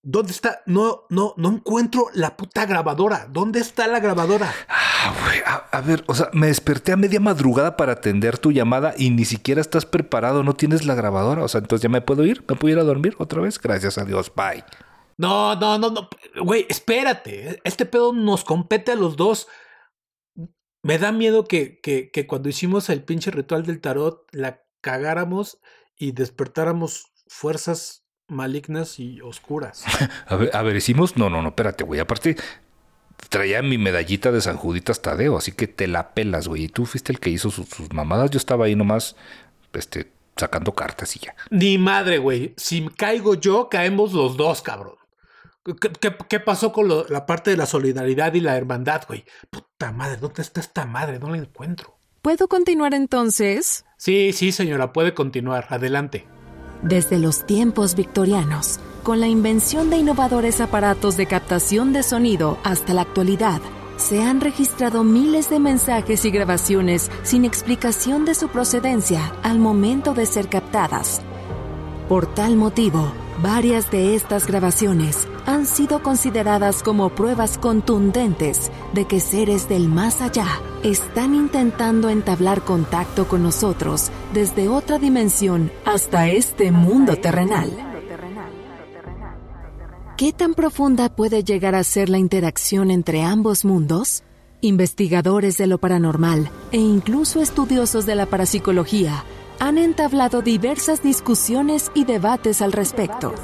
¿Dónde 0.01 0.33
está? 0.33 0.63
No, 0.67 1.05
no, 1.11 1.35
no 1.37 1.49
encuentro 1.51 2.07
la 2.15 2.37
puta 2.37 2.65
grabadora. 2.67 3.27
¿Dónde 3.29 3.61
está 3.61 3.87
la 3.89 4.01
grabadora? 4.01 4.53
Ah, 5.01 5.15
güey, 5.25 5.39
a, 5.47 5.69
a 5.71 5.81
ver, 5.81 6.03
o 6.09 6.15
sea, 6.15 6.29
me 6.33 6.49
desperté 6.49 6.91
a 6.91 6.97
media 6.97 7.21
madrugada 7.21 7.77
para 7.77 7.93
atender 7.93 8.37
tu 8.37 8.51
llamada 8.51 8.95
y 8.99 9.11
ni 9.11 9.25
siquiera 9.25 9.61
estás 9.61 9.87
preparado, 9.87 10.43
no 10.43 10.55
tienes 10.55 10.85
la 10.85 10.97
grabadora. 10.97 11.45
O 11.45 11.49
sea, 11.49 11.61
entonces 11.61 11.85
ya 11.85 11.89
me 11.89 12.01
puedo 12.01 12.25
ir, 12.25 12.45
me 12.49 12.57
puedo 12.57 12.73
ir 12.73 12.81
a 12.81 12.85
dormir 12.85 13.15
otra 13.19 13.41
vez. 13.41 13.61
Gracias 13.61 13.97
a 13.97 14.05
Dios, 14.05 14.33
bye. 14.35 14.65
No, 15.17 15.55
no, 15.55 15.79
no, 15.79 15.91
no. 15.91 16.09
Güey, 16.43 16.67
espérate. 16.69 17.61
Este 17.63 17.87
pedo 17.87 18.13
nos 18.13 18.43
compete 18.43 18.93
a 18.93 18.97
los 18.97 19.17
dos. 19.17 19.47
Me 20.83 20.99
da 20.99 21.13
miedo 21.13 21.45
que, 21.45 21.81
que, 21.81 22.11
que 22.11 22.27
cuando 22.27 22.49
hicimos 22.49 22.89
el 22.89 23.05
pinche 23.05 23.31
ritual 23.31 23.65
del 23.67 23.81
tarot 23.81 24.27
la 24.33 24.63
cagáramos 24.81 25.61
y 25.97 26.13
despertáramos 26.13 27.13
fuerzas 27.29 28.05
malignas 28.29 28.99
y 28.99 29.21
oscuras. 29.21 29.85
A 30.27 30.37
ver, 30.37 30.51
a 30.55 30.63
ver, 30.63 30.77
hicimos. 30.77 31.17
No, 31.17 31.31
no, 31.31 31.41
no, 31.41 31.49
espérate, 31.49 31.83
güey. 31.85 32.01
Aparte, 32.01 32.37
traía 33.29 33.63
mi 33.63 33.79
medallita 33.79 34.33
de 34.33 34.41
San 34.41 34.57
Juditas 34.57 35.03
Tadeo, 35.03 35.37
así 35.37 35.53
que 35.53 35.67
te 35.67 35.87
la 35.87 36.11
pelas, 36.15 36.49
güey. 36.49 36.65
Y 36.65 36.69
tú 36.69 36.87
fuiste 36.87 37.13
el 37.13 37.21
que 37.21 37.31
hizo 37.31 37.51
sus, 37.51 37.69
sus 37.69 37.93
mamadas. 37.93 38.31
Yo 38.31 38.39
estaba 38.39 38.67
ahí 38.67 38.75
nomás, 38.75 39.17
este, 39.73 40.13
sacando 40.37 40.75
cartas 40.75 41.15
y 41.17 41.21
ya. 41.21 41.35
Ni 41.51 41.79
madre, 41.79 42.19
güey. 42.19 42.55
Si 42.57 42.89
caigo 42.97 43.35
yo, 43.35 43.69
caemos 43.69 44.13
los 44.13 44.37
dos, 44.37 44.63
cabrón. 44.63 44.95
¿Qué, 45.65 45.75
qué- 46.01 46.17
qué 46.29 46.41
pasó 46.41 46.73
con 46.73 46.89
lo- 46.89 47.07
la 47.09 47.27
parte 47.27 47.51
de 47.51 47.57
la 47.59 47.67
solidaridad 47.67 48.33
y 48.33 48.41
la 48.41 48.57
hermandad, 48.57 49.03
güey? 49.07 49.25
Puta 49.51 49.93
madre, 49.93 50.17
¿dónde 50.17 50.41
está 50.41 50.61
esta 50.61 50.87
madre? 50.87 51.19
No 51.19 51.29
la 51.31 51.37
encuentro. 51.37 51.99
¿Puedo 52.23 52.49
continuar 52.49 52.95
entonces? 52.95 53.85
Sí, 53.99 54.33
sí, 54.33 54.53
señora, 54.53 54.93
puede 54.93 55.13
continuar. 55.13 55.67
Adelante. 55.69 56.27
Desde 56.83 57.19
los 57.19 57.45
tiempos 57.45 57.97
victorianos, 57.97 58.79
con 59.03 59.19
la 59.21 59.27
invención 59.27 59.91
de 59.91 59.97
innovadores 59.97 60.61
aparatos 60.61 61.17
de 61.17 61.27
captación 61.27 61.93
de 61.93 62.05
sonido 62.05 62.57
hasta 62.63 62.95
la 62.95 63.03
actualidad, 63.03 63.61
se 63.97 64.23
han 64.23 64.41
registrado 64.41 65.03
miles 65.03 65.51
de 65.51 65.59
mensajes 65.59 66.25
y 66.25 66.31
grabaciones 66.31 67.11
sin 67.25 67.45
explicación 67.45 68.25
de 68.25 68.35
su 68.35 68.47
procedencia 68.49 69.33
al 69.43 69.59
momento 69.59 70.15
de 70.15 70.25
ser 70.25 70.49
captadas. 70.49 71.21
Por 72.09 72.33
tal 72.33 72.55
motivo, 72.55 73.11
varias 73.43 73.91
de 73.91 74.15
estas 74.15 74.47
grabaciones 74.47 75.27
han 75.49 75.65
sido 75.65 76.03
consideradas 76.03 76.83
como 76.83 77.09
pruebas 77.09 77.57
contundentes 77.57 78.71
de 78.93 79.07
que 79.07 79.19
seres 79.19 79.67
del 79.67 79.89
más 79.89 80.21
allá 80.21 80.47
están 80.83 81.35
intentando 81.35 82.11
entablar 82.11 82.61
contacto 82.61 83.27
con 83.27 83.45
nosotros 83.45 84.11
desde 84.35 84.69
otra 84.69 84.99
dimensión 84.99 85.73
hasta 85.87 86.29
este 86.29 86.71
mundo 86.71 87.17
terrenal. 87.17 87.73
¿Qué 90.19 90.35
tan 90.35 90.53
profunda 90.53 91.09
puede 91.09 91.43
llegar 91.43 91.75
a 91.75 91.83
ser 91.83 92.11
la 92.11 92.19
interacción 92.19 92.91
entre 92.91 93.23
ambos 93.23 93.65
mundos? 93.65 94.25
Investigadores 94.61 95.57
de 95.57 95.67
lo 95.67 95.79
paranormal 95.79 96.51
e 96.73 96.79
incluso 96.79 97.41
estudiosos 97.41 98.05
de 98.05 98.17
la 98.17 98.27
parapsicología 98.27 99.25
han 99.61 99.79
entablado 99.79 100.43
diversas 100.43 101.03
discusiones 101.03 101.91
y 101.95 102.05
debates 102.05 102.61
al 102.61 102.73
respecto, 102.73 103.35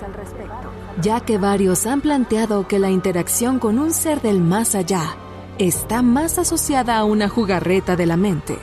ya 1.01 1.21
que 1.21 1.39
varios 1.39 1.87
han 1.87 2.01
planteado 2.01 2.69
que 2.69 2.79
la 2.79 2.91
interacción 2.91 3.59
con 3.59 3.79
un 3.79 3.93
ser 3.93 4.21
del 4.23 4.41
más 4.41 4.75
allá 4.75 5.17
está 5.59 6.03
más 6.03 6.39
asociada 6.39 6.99
a 6.99 7.05
una 7.05 7.29
jugarreta 7.29 7.97
de 7.97 8.07
la 8.07 8.17
mente. 8.17 8.59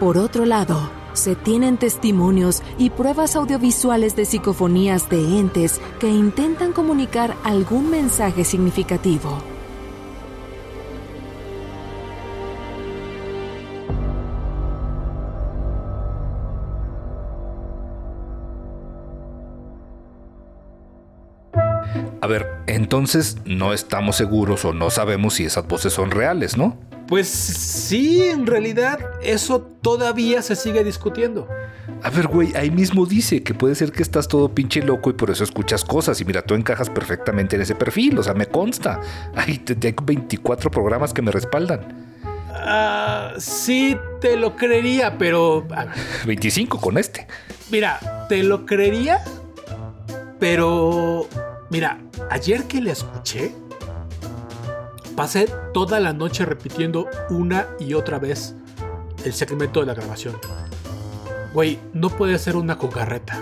Por 0.00 0.18
otro 0.18 0.44
lado, 0.44 0.90
se 1.12 1.34
tienen 1.36 1.76
testimonios 1.76 2.62
y 2.78 2.90
pruebas 2.90 3.36
audiovisuales 3.36 4.16
de 4.16 4.24
psicofonías 4.24 5.08
de 5.08 5.38
entes 5.38 5.80
que 6.00 6.08
intentan 6.08 6.72
comunicar 6.72 7.36
algún 7.44 7.90
mensaje 7.90 8.44
significativo. 8.44 9.51
Entonces 22.66 23.36
no 23.44 23.72
estamos 23.72 24.16
seguros 24.16 24.64
o 24.64 24.72
no 24.72 24.90
sabemos 24.90 25.34
si 25.34 25.44
esas 25.44 25.66
voces 25.66 25.92
son 25.92 26.10
reales, 26.10 26.56
¿no? 26.56 26.76
Pues 27.08 27.28
sí, 27.28 28.22
en 28.22 28.46
realidad 28.46 28.98
eso 29.22 29.60
todavía 29.60 30.40
se 30.40 30.56
sigue 30.56 30.82
discutiendo. 30.84 31.46
A 32.02 32.08
ver, 32.10 32.26
güey, 32.28 32.54
ahí 32.56 32.70
mismo 32.70 33.04
dice 33.06 33.42
que 33.42 33.52
puede 33.54 33.74
ser 33.74 33.92
que 33.92 34.02
estás 34.02 34.28
todo 34.28 34.48
pinche 34.48 34.82
loco 34.82 35.10
y 35.10 35.12
por 35.12 35.30
eso 35.30 35.44
escuchas 35.44 35.84
cosas. 35.84 36.20
Y 36.20 36.24
mira, 36.24 36.42
tú 36.42 36.54
encajas 36.54 36.88
perfectamente 36.88 37.56
en 37.56 37.62
ese 37.62 37.74
perfil, 37.74 38.18
o 38.18 38.22
sea, 38.22 38.34
me 38.34 38.46
consta. 38.46 39.00
Ay, 39.34 39.58
te- 39.58 39.74
tengo 39.74 40.04
24 40.04 40.70
programas 40.70 41.12
que 41.12 41.20
me 41.22 41.30
respaldan. 41.32 42.08
Ah, 42.54 43.32
sí, 43.38 43.96
te 44.20 44.36
lo 44.36 44.56
creería, 44.56 45.18
pero... 45.18 45.66
a 45.74 45.84
ver, 45.86 45.94
25 46.26 46.80
con 46.80 46.96
este. 46.98 47.26
Mira, 47.70 48.26
te 48.28 48.42
lo 48.42 48.64
creería, 48.64 49.22
pero... 50.38 51.26
Mira, 51.72 51.98
ayer 52.28 52.64
que 52.64 52.82
le 52.82 52.90
escuché, 52.90 53.54
pasé 55.16 55.48
toda 55.72 56.00
la 56.00 56.12
noche 56.12 56.44
repitiendo 56.44 57.08
una 57.30 57.66
y 57.80 57.94
otra 57.94 58.18
vez 58.18 58.54
el 59.24 59.32
segmento 59.32 59.80
de 59.80 59.86
la 59.86 59.94
grabación. 59.94 60.36
Güey, 61.54 61.78
no 61.94 62.10
puede 62.10 62.38
ser 62.38 62.56
una 62.56 62.74
jugarreta. 62.74 63.40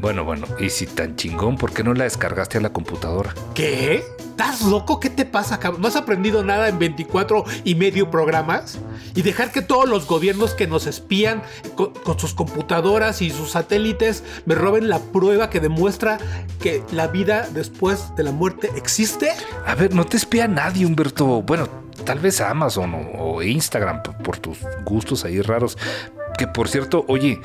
Bueno, 0.00 0.24
bueno, 0.24 0.48
y 0.58 0.70
si 0.70 0.86
tan 0.86 1.14
chingón, 1.14 1.56
¿por 1.56 1.72
qué 1.72 1.84
no 1.84 1.94
la 1.94 2.02
descargaste 2.02 2.58
a 2.58 2.62
la 2.62 2.72
computadora? 2.72 3.32
¿Qué? 3.54 4.02
¿Estás 4.32 4.62
loco? 4.62 4.98
¿Qué 4.98 5.10
te 5.10 5.26
pasa, 5.26 5.60
cabrón? 5.60 5.82
¿No 5.82 5.88
has 5.88 5.96
aprendido 5.96 6.42
nada 6.42 6.68
en 6.68 6.78
24 6.78 7.44
y 7.64 7.74
medio 7.74 8.10
programas? 8.10 8.78
Y 9.14 9.20
dejar 9.20 9.52
que 9.52 9.60
todos 9.60 9.86
los 9.86 10.06
gobiernos 10.06 10.54
que 10.54 10.66
nos 10.66 10.86
espían 10.86 11.42
con, 11.74 12.18
sus 12.18 12.32
computadoras 12.32 13.20
y 13.20 13.28
sus 13.28 13.50
satélites 13.50 14.24
me 14.46 14.54
roben 14.54 14.88
la 14.88 15.00
prueba 15.00 15.50
que 15.50 15.60
demuestra 15.60 16.16
que 16.60 16.82
la 16.92 17.08
vida 17.08 17.46
después 17.52 18.16
de 18.16 18.22
la 18.22 18.32
muerte 18.32 18.70
existe? 18.74 19.32
A 19.66 19.74
ver, 19.74 19.94
no 19.94 20.06
te 20.06 20.16
espía 20.16 20.48
nadie, 20.48 20.86
Humberto. 20.86 21.42
Bueno, 21.42 21.68
tal 22.06 22.18
vez 22.18 22.40
Amazon 22.40 22.94
o, 22.94 23.34
o 23.34 23.42
Instagram 23.42 24.02
por, 24.02 24.16
por 24.16 24.38
tus 24.38 24.60
gustos 24.86 25.26
ahí 25.26 25.42
raros. 25.42 25.76
Que 26.38 26.46
por 26.46 26.70
cierto, 26.70 27.04
oye, 27.06 27.38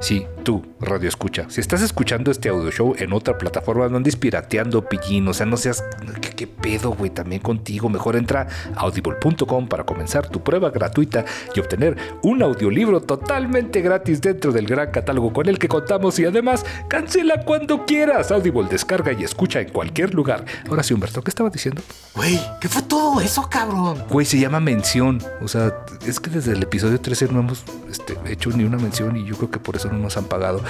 sí, 0.00 0.26
tú, 0.44 0.62
Radio 0.80 1.08
Escucha, 1.08 1.46
si 1.48 1.62
estás 1.62 1.80
escuchando 1.80 2.30
este 2.30 2.50
audio 2.50 2.70
show 2.70 2.94
en 2.98 3.14
otra 3.14 3.38
plataforma, 3.38 3.88
no 3.88 3.96
andes 3.96 4.14
pirateando, 4.14 4.86
pillín, 4.86 5.26
o 5.26 5.32
sea, 5.32 5.46
no 5.46 5.56
seas. 5.56 5.82
¿Qué, 6.20 6.30
qué 6.30 6.46
pedo, 6.46 6.90
güey, 6.90 7.10
también 7.10 7.40
contigo. 7.40 7.88
Mejor 7.88 8.16
entra 8.16 8.48
a 8.74 8.80
audible.com 8.80 9.68
para 9.68 9.84
comenzar 9.84 10.28
tu 10.28 10.42
prueba 10.42 10.70
gratuita 10.70 11.24
y 11.54 11.60
obtener 11.60 11.96
un 12.22 12.42
audiolibro 12.42 13.00
totalmente 13.00 13.80
gratis 13.80 14.20
dentro 14.20 14.52
del 14.52 14.66
gran 14.66 14.90
catálogo 14.90 15.32
con 15.32 15.48
el 15.48 15.58
que 15.58 15.68
contamos 15.68 16.18
y 16.18 16.24
además 16.24 16.66
cancela 16.88 17.42
cuando 17.42 17.86
quieras. 17.86 18.30
Audible 18.30 18.68
descarga 18.68 19.12
y 19.12 19.24
escucha 19.24 19.60
en 19.60 19.70
cualquier 19.70 20.12
lugar. 20.12 20.44
Ahora 20.68 20.82
sí, 20.82 20.92
Humberto, 20.92 21.22
¿qué 21.22 21.30
estaba 21.30 21.48
diciendo? 21.48 21.80
Güey, 22.14 22.38
¿qué 22.60 22.68
fue 22.68 22.82
todo 22.82 23.20
eso, 23.20 23.48
cabrón? 23.48 24.02
Güey, 24.10 24.26
se 24.26 24.38
llama 24.38 24.60
mención. 24.60 25.22
O 25.40 25.48
sea, 25.48 25.72
es 26.06 26.20
que 26.20 26.30
desde 26.30 26.52
el 26.52 26.62
episodio 26.62 27.00
13 27.00 27.28
no 27.32 27.40
hemos 27.40 27.64
este, 27.90 28.16
hecho 28.26 28.50
ni 28.50 28.64
una 28.64 28.76
mención 28.76 29.16
y 29.16 29.24
yo 29.24 29.36
creo 29.36 29.50
que 29.50 29.58
por 29.58 29.76
eso 29.76 29.90
no 29.90 29.98
nos 29.98 30.16
han 30.16 30.24
pagado. 30.24 30.60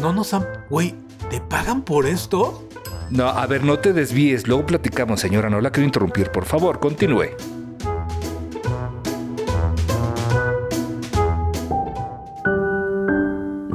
No 0.00 0.12
nos 0.12 0.32
han... 0.34 0.46
Güey, 0.68 0.94
¿te 1.28 1.40
pagan 1.40 1.82
por 1.82 2.06
esto? 2.06 2.66
No, 3.10 3.28
a 3.28 3.46
ver, 3.46 3.64
no 3.64 3.78
te 3.78 3.92
desvíes. 3.92 4.46
Luego 4.46 4.66
platicamos, 4.66 5.20
señora. 5.20 5.50
No 5.50 5.60
la 5.60 5.70
quiero 5.70 5.86
interrumpir. 5.86 6.30
Por 6.30 6.44
favor, 6.44 6.78
continúe. 6.78 7.30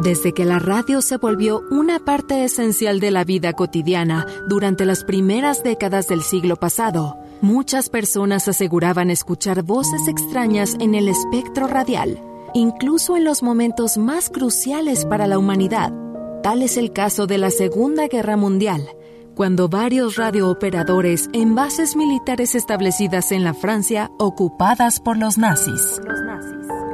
Desde 0.05 0.33
que 0.33 0.45
la 0.45 0.59
radio 0.59 1.01
se 1.01 1.17
volvió 1.17 1.63
una 1.71 1.97
parte 1.97 2.43
esencial 2.43 2.99
de 2.99 3.09
la 3.09 3.23
vida 3.23 3.53
cotidiana 3.53 4.27
durante 4.47 4.85
las 4.85 5.03
primeras 5.03 5.63
décadas 5.63 6.07
del 6.07 6.21
siglo 6.21 6.57
pasado, 6.57 7.17
muchas 7.41 7.89
personas 7.89 8.47
aseguraban 8.47 9.09
escuchar 9.09 9.63
voces 9.63 10.07
extrañas 10.07 10.75
en 10.79 10.93
el 10.93 11.07
espectro 11.07 11.65
radial, 11.65 12.19
incluso 12.55 13.17
en 13.17 13.25
los 13.25 13.43
momentos 13.43 13.97
más 13.97 14.29
cruciales 14.29 15.05
para 15.05 15.27
la 15.27 15.37
humanidad. 15.37 15.93
Tal 16.41 16.61
es 16.61 16.77
el 16.77 16.93
caso 16.93 17.27
de 17.27 17.37
la 17.37 17.51
Segunda 17.51 18.07
Guerra 18.07 18.37
Mundial, 18.37 18.87
cuando 19.35 19.67
varios 19.67 20.15
radiooperadores 20.15 21.29
en 21.33 21.53
bases 21.53 21.97
militares 21.97 22.55
establecidas 22.55 23.33
en 23.33 23.43
la 23.43 23.53
Francia 23.53 24.09
ocupadas 24.17 25.01
por 25.01 25.17
los 25.17 25.37
nazis. 25.37 26.01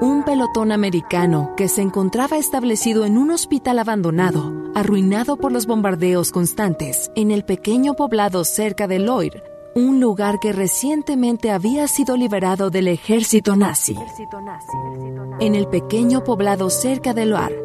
Un 0.02 0.24
pelotón 0.24 0.72
americano 0.72 1.54
que 1.56 1.68
se 1.68 1.84
encontraba 1.84 2.38
establecido 2.38 3.06
en 3.06 3.20
un 3.20 3.30
hospital 3.30 3.78
abandonado, 3.78 4.52
arruinado 4.74 5.38
por 5.38 5.52
los 5.52 5.68
bombardeos 5.68 6.32
constantes, 6.32 7.12
en 7.16 7.30
el 7.30 7.46
pequeño 7.46 7.94
poblado 7.94 8.44
cerca 8.46 8.88
de 8.88 8.98
Loir, 8.98 9.44
un 9.76 10.00
lugar 10.00 10.40
que 10.40 10.52
recientemente 10.52 11.52
había 11.52 11.88
sido 11.88 12.18
liberado 12.18 12.70
del 12.70 12.88
ejército 12.88 13.56
nazi. 13.56 13.96
En 15.40 15.56
el 15.56 15.68
pequeño 15.68 16.24
poblado 16.24 16.70
cerca 16.70 17.14
de 17.14 17.26
Loir, 17.26 17.58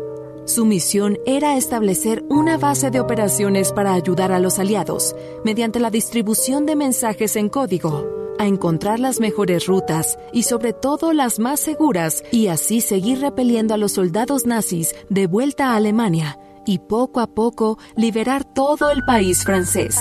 su 0.45 0.65
misión 0.65 1.19
era 1.27 1.57
establecer 1.57 2.25
una 2.29 2.57
base 2.57 2.91
de 2.91 3.01
operaciones 3.01 3.73
para 3.73 3.95
ayudar 3.95 4.31
a 4.31 4.39
los 4.39 4.59
aliados 4.61 5.17
mediante 5.45 5.81
la 5.81 5.91
distribución 5.91 6.67
de 6.67 6.77
mensajes 6.77 7.35
en 7.35 7.49
código 7.49 8.07
a 8.39 8.47
encontrar 8.47 9.01
las 9.01 9.19
mejores 9.19 9.67
rutas 9.67 10.19
y 10.33 10.45
sobre 10.45 10.73
todo 10.73 11.13
las 11.13 11.39
más 11.39 11.59
seguras 11.59 12.23
y 12.31 12.49
así 12.49 12.81
seguir 12.81 13.21
repeliendo 13.21 13.75
a 13.75 13.79
los 13.79 13.93
soldados 13.93 14.47
nazis 14.47 14.95
de 15.09 15.27
vuelta 15.27 15.73
a 15.73 15.77
Alemania 15.77 16.39
y 16.67 16.79
poco 16.81 17.21
a 17.21 17.27
poco 17.27 17.79
liberar 17.97 18.45
todo 18.45 18.91
el 18.91 19.03
país 19.05 19.43
francés. 19.43 19.97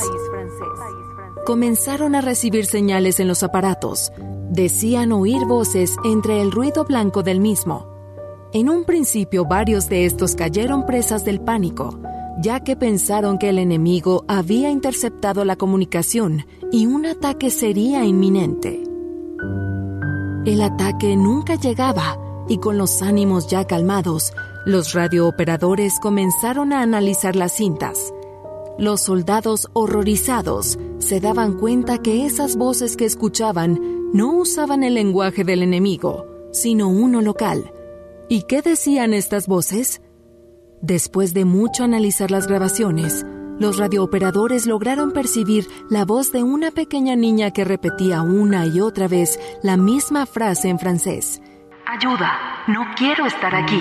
Comenzaron 1.45 2.15
a 2.15 2.21
recibir 2.21 2.65
señales 2.65 3.19
en 3.19 3.27
los 3.27 3.43
aparatos. 3.43 4.11
Decían 4.49 5.11
oír 5.11 5.45
voces 5.45 5.95
entre 6.03 6.41
el 6.41 6.51
ruido 6.51 6.85
blanco 6.85 7.21
del 7.21 7.39
mismo. 7.39 7.87
En 8.51 8.67
un 8.67 8.83
principio 8.83 9.45
varios 9.45 9.87
de 9.87 10.05
estos 10.05 10.33
cayeron 10.33 10.87
presas 10.87 11.23
del 11.23 11.39
pánico, 11.39 11.99
ya 12.41 12.61
que 12.61 12.75
pensaron 12.75 13.37
que 13.37 13.49
el 13.49 13.59
enemigo 13.59 14.25
había 14.27 14.71
interceptado 14.71 15.45
la 15.45 15.55
comunicación 15.55 16.47
y 16.71 16.87
un 16.87 17.05
ataque 17.05 17.51
sería 17.51 18.03
inminente. 18.05 18.81
El 20.45 20.63
ataque 20.63 21.15
nunca 21.15 21.55
llegaba 21.55 22.17
y 22.49 22.57
con 22.57 22.79
los 22.79 23.03
ánimos 23.03 23.47
ya 23.47 23.65
calmados, 23.65 24.33
los 24.65 24.93
radiooperadores 24.93 25.99
comenzaron 25.99 26.73
a 26.73 26.81
analizar 26.81 27.35
las 27.35 27.51
cintas. 27.51 28.14
Los 28.77 29.01
soldados 29.01 29.69
horrorizados 29.71 30.77
se 30.99 31.21
daban 31.21 31.53
cuenta 31.53 31.99
que 31.99 32.25
esas 32.25 32.57
voces 32.57 32.97
que 32.97 33.05
escuchaban 33.05 33.79
no 34.11 34.33
usaban 34.33 34.83
el 34.83 34.95
lenguaje 34.95 35.45
del 35.45 35.63
enemigo, 35.63 36.25
sino 36.51 36.89
uno 36.89 37.21
local. 37.21 37.71
¿Y 38.27 38.43
qué 38.43 38.61
decían 38.61 39.13
estas 39.13 39.47
voces? 39.47 40.01
Después 40.81 41.33
de 41.33 41.45
mucho 41.45 41.85
analizar 41.85 42.31
las 42.31 42.47
grabaciones, 42.47 43.25
los 43.59 43.77
radiooperadores 43.77 44.65
lograron 44.65 45.13
percibir 45.13 45.67
la 45.89 46.03
voz 46.03 46.33
de 46.33 46.43
una 46.43 46.71
pequeña 46.71 47.15
niña 47.15 47.51
que 47.51 47.63
repetía 47.63 48.23
una 48.23 48.65
y 48.65 48.81
otra 48.81 49.07
vez 49.07 49.39
la 49.63 49.77
misma 49.77 50.25
frase 50.25 50.67
en 50.67 50.79
francés. 50.79 51.41
Ayuda, 51.85 52.33
no 52.67 52.85
quiero 52.97 53.25
estar 53.25 53.55
aquí. 53.55 53.79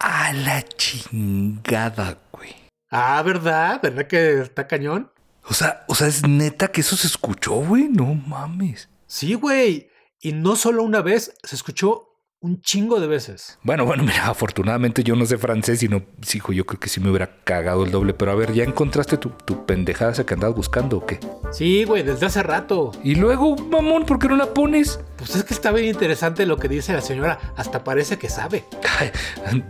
A 0.00 0.32
la 0.32 0.62
chingada, 0.62 2.18
güey. 2.32 2.54
Ah, 2.90 3.22
¿verdad? 3.22 3.80
¿Verdad 3.82 4.06
que 4.06 4.40
está 4.40 4.66
cañón? 4.66 5.10
O 5.48 5.54
sea, 5.54 5.84
o 5.88 5.94
sea, 5.94 6.06
es 6.06 6.26
neta 6.26 6.68
que 6.68 6.80
eso 6.80 6.96
se 6.96 7.06
escuchó, 7.06 7.54
güey. 7.54 7.88
No 7.88 8.14
mames. 8.14 8.88
Sí, 9.06 9.34
güey. 9.34 9.90
Y 10.20 10.32
no 10.32 10.56
solo 10.56 10.82
una 10.82 11.02
vez, 11.02 11.34
se 11.42 11.54
escuchó 11.56 12.09
un 12.42 12.62
chingo 12.62 13.00
de 13.00 13.06
veces. 13.06 13.58
Bueno, 13.62 13.84
bueno, 13.84 14.02
mira, 14.02 14.28
afortunadamente 14.28 15.04
yo 15.04 15.14
no 15.14 15.26
sé 15.26 15.36
francés 15.36 15.82
y 15.82 15.88
no, 15.88 16.02
hijo, 16.34 16.52
yo 16.52 16.64
creo 16.64 16.80
que 16.80 16.88
sí 16.88 16.98
me 16.98 17.10
hubiera 17.10 17.42
cagado 17.44 17.84
el 17.84 17.90
doble. 17.90 18.14
Pero 18.14 18.32
a 18.32 18.34
ver, 18.34 18.52
¿ya 18.54 18.64
encontraste 18.64 19.18
tu, 19.18 19.30
tu 19.44 19.66
pendejada 19.66 20.12
esa 20.12 20.24
que 20.24 20.34
andabas 20.34 20.56
buscando 20.56 20.98
o 20.98 21.06
qué? 21.06 21.20
Sí, 21.52 21.84
güey, 21.84 22.02
desde 22.02 22.26
hace 22.26 22.42
rato. 22.42 22.92
Y 23.04 23.16
luego, 23.16 23.56
mamón, 23.56 24.06
¿por 24.06 24.18
qué 24.18 24.28
no 24.28 24.36
la 24.36 24.54
pones? 24.54 25.00
Pues 25.18 25.36
es 25.36 25.44
que 25.44 25.52
está 25.52 25.70
bien 25.70 25.88
interesante 25.88 26.46
lo 26.46 26.56
que 26.56 26.68
dice 26.68 26.94
la 26.94 27.02
señora. 27.02 27.38
Hasta 27.56 27.84
parece 27.84 28.18
que 28.18 28.30
sabe. 28.30 28.64
Ay, 28.98 29.10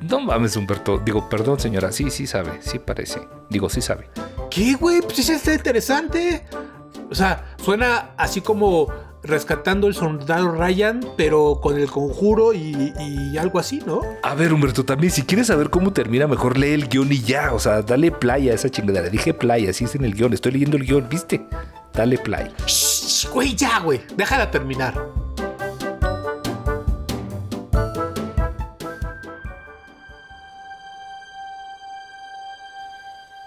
no 0.03 0.21
mames, 0.21 0.57
Humberto. 0.57 0.99
Digo, 0.99 1.29
perdón, 1.29 1.59
señora. 1.59 1.91
Sí, 1.91 2.11
sí 2.11 2.29
sabe. 2.29 2.61
Sí 2.63 2.79
parece. 2.79 3.21
Digo, 3.49 3.69
sí 3.69 3.81
sabe. 3.81 4.11
¿Qué, 4.49 4.75
güey? 4.75 5.01
Pues 5.01 5.17
sí 5.17 5.33
está 5.33 5.55
interesante. 5.55 6.45
O 7.11 7.15
sea, 7.17 7.57
suena 7.57 8.11
así 8.17 8.41
como 8.41 8.87
rescatando 9.23 9.87
el 9.87 9.95
soldado 9.95 10.53
Ryan, 10.53 11.01
pero 11.17 11.61
con 11.63 11.79
el 11.79 11.91
conjuro 11.91 12.53
y, 12.53 12.93
y 12.99 13.39
algo 13.39 13.59
así, 13.59 13.83
¿no? 13.87 14.01
A 14.23 14.35
ver, 14.35 14.53
Humberto, 14.53 14.85
también, 14.85 15.13
si 15.13 15.23
quieres 15.23 15.49
saber 15.49 15.71
cómo 15.71 15.93
termina, 15.93 16.27
mejor 16.27 16.59
lee 16.59 16.73
el 16.73 16.89
guion 16.89 17.13
y 17.13 17.21
ya. 17.21 17.53
O 17.53 17.59
sea, 17.59 17.83
dale 17.83 18.11
play 18.11 18.49
a 18.49 18.55
esa 18.55 18.71
chingadera. 18.71 19.09
Dije 19.09 19.35
play, 19.35 19.67
así 19.67 19.85
es 19.85 19.95
en 19.95 20.05
el 20.05 20.15
guion. 20.15 20.33
Estoy 20.33 20.53
leyendo 20.53 20.77
el 20.77 20.85
guion, 20.85 21.09
¿viste? 21.09 21.47
Dale 21.93 22.19
play. 22.19 22.51
Shh, 22.67 23.29
güey, 23.31 23.55
ya, 23.55 23.81
güey. 23.81 24.01
Déjala 24.17 24.51
terminar. 24.51 24.95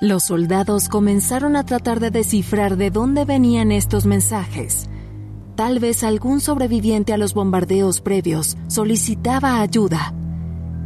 Los 0.03 0.25
soldados 0.25 0.89
comenzaron 0.89 1.55
a 1.55 1.65
tratar 1.65 2.01
de 2.01 2.11
descifrar 2.11 2.75
de 2.75 2.91
dónde 2.91 3.23
venían 3.23 3.71
estos 3.71 4.05
mensajes. 4.05 4.89
Tal 5.55 5.77
vez 5.77 6.03
algún 6.03 6.39
sobreviviente 6.39 7.13
a 7.13 7.17
los 7.17 7.35
bombardeos 7.35 8.01
previos 8.01 8.57
solicitaba 8.67 9.61
ayuda. 9.61 10.13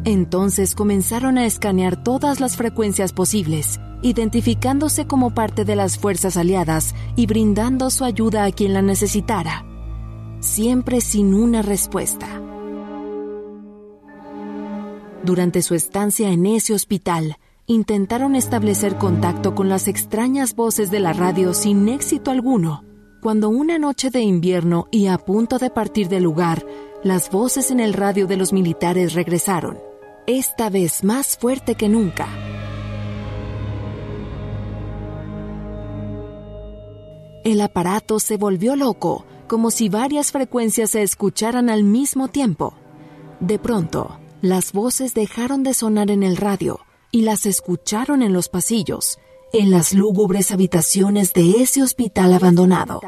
Entonces 0.03 0.75
comenzaron 0.75 1.37
a 1.37 1.45
escanear 1.45 2.03
todas 2.03 2.41
las 2.41 2.57
frecuencias 2.57 3.13
posibles, 3.13 3.79
identificándose 4.01 5.07
como 5.07 5.33
parte 5.33 5.63
de 5.63 5.77
las 5.77 5.97
fuerzas 5.97 6.35
aliadas 6.35 6.95
y 7.15 7.27
brindando 7.27 7.89
su 7.89 8.03
ayuda 8.03 8.43
a 8.43 8.51
quien 8.51 8.73
la 8.73 8.81
necesitara, 8.81 9.65
siempre 10.41 10.99
sin 10.99 11.33
una 11.33 11.61
respuesta. 11.61 12.27
Durante 15.23 15.61
su 15.61 15.75
estancia 15.75 16.29
en 16.29 16.45
ese 16.45 16.73
hospital, 16.73 17.37
intentaron 17.67 18.35
establecer 18.35 18.97
contacto 18.97 19.55
con 19.55 19.67
las 19.69 19.87
extrañas 19.87 20.55
voces 20.55 20.91
de 20.91 20.99
la 20.99 21.13
radio 21.13 21.53
sin 21.53 21.87
éxito 21.89 22.31
alguno. 22.31 22.86
Cuando 23.21 23.49
una 23.49 23.79
noche 23.79 24.11
de 24.11 24.21
invierno 24.21 24.87
y 24.91 25.07
a 25.07 25.17
punto 25.17 25.57
de 25.57 25.71
partir 25.71 26.07
del 26.07 26.23
lugar, 26.23 26.63
las 27.03 27.31
voces 27.31 27.71
en 27.71 27.79
el 27.79 27.93
radio 27.93 28.27
de 28.27 28.37
los 28.37 28.53
militares 28.53 29.13
regresaron, 29.13 29.79
esta 30.27 30.69
vez 30.69 31.03
más 31.03 31.35
fuerte 31.35 31.73
que 31.73 31.89
nunca. 31.89 32.27
El 37.43 37.59
aparato 37.61 38.19
se 38.19 38.37
volvió 38.37 38.75
loco, 38.75 39.25
como 39.47 39.71
si 39.71 39.89
varias 39.89 40.31
frecuencias 40.31 40.91
se 40.91 41.01
escucharan 41.01 41.71
al 41.71 41.83
mismo 41.83 42.27
tiempo. 42.27 42.75
De 43.39 43.57
pronto, 43.57 44.19
las 44.41 44.73
voces 44.73 45.15
dejaron 45.15 45.63
de 45.63 45.73
sonar 45.73 46.11
en 46.11 46.21
el 46.21 46.37
radio 46.37 46.81
y 47.09 47.21
las 47.21 47.47
escucharon 47.47 48.21
en 48.21 48.33
los 48.33 48.47
pasillos, 48.49 49.17
en 49.53 49.71
las 49.71 49.93
lúgubres 49.93 50.51
habitaciones 50.51 51.33
de 51.33 51.61
ese 51.61 51.81
hospital 51.81 52.33
abandonado. 52.33 53.01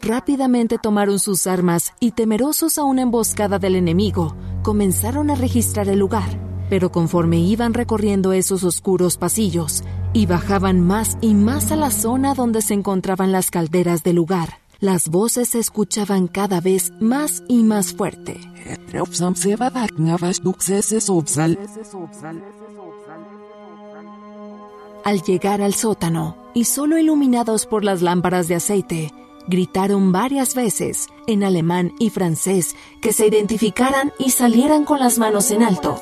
Rápidamente 0.00 0.78
tomaron 0.78 1.18
sus 1.18 1.46
armas 1.46 1.92
y 2.00 2.12
temerosos 2.12 2.78
a 2.78 2.84
una 2.84 3.02
emboscada 3.02 3.58
del 3.58 3.76
enemigo, 3.76 4.34
comenzaron 4.62 5.30
a 5.30 5.34
registrar 5.34 5.88
el 5.88 5.98
lugar. 5.98 6.28
Pero 6.68 6.92
conforme 6.92 7.38
iban 7.40 7.74
recorriendo 7.74 8.32
esos 8.32 8.62
oscuros 8.62 9.16
pasillos 9.16 9.82
y 10.12 10.26
bajaban 10.26 10.80
más 10.80 11.18
y 11.20 11.34
más 11.34 11.72
a 11.72 11.76
la 11.76 11.90
zona 11.90 12.34
donde 12.34 12.62
se 12.62 12.74
encontraban 12.74 13.32
las 13.32 13.50
calderas 13.50 14.04
del 14.04 14.16
lugar, 14.16 14.58
las 14.78 15.08
voces 15.08 15.50
se 15.50 15.58
escuchaban 15.58 16.26
cada 16.28 16.60
vez 16.60 16.92
más 17.00 17.42
y 17.48 17.64
más 17.64 17.92
fuerte. 17.92 18.40
Al 25.04 25.22
llegar 25.22 25.62
al 25.62 25.74
sótano, 25.74 26.36
y 26.52 26.64
solo 26.64 26.98
iluminados 26.98 27.66
por 27.66 27.84
las 27.84 28.02
lámparas 28.02 28.48
de 28.48 28.56
aceite, 28.56 29.12
gritaron 29.46 30.12
varias 30.12 30.54
veces, 30.54 31.08
en 31.26 31.42
alemán 31.42 31.94
y 31.98 32.10
francés, 32.10 32.76
que 33.00 33.12
se 33.12 33.26
identificaran 33.26 34.12
y 34.18 34.30
salieran 34.30 34.84
con 34.84 35.00
las 35.00 35.18
manos 35.18 35.50
en 35.50 35.62
alto. 35.62 36.00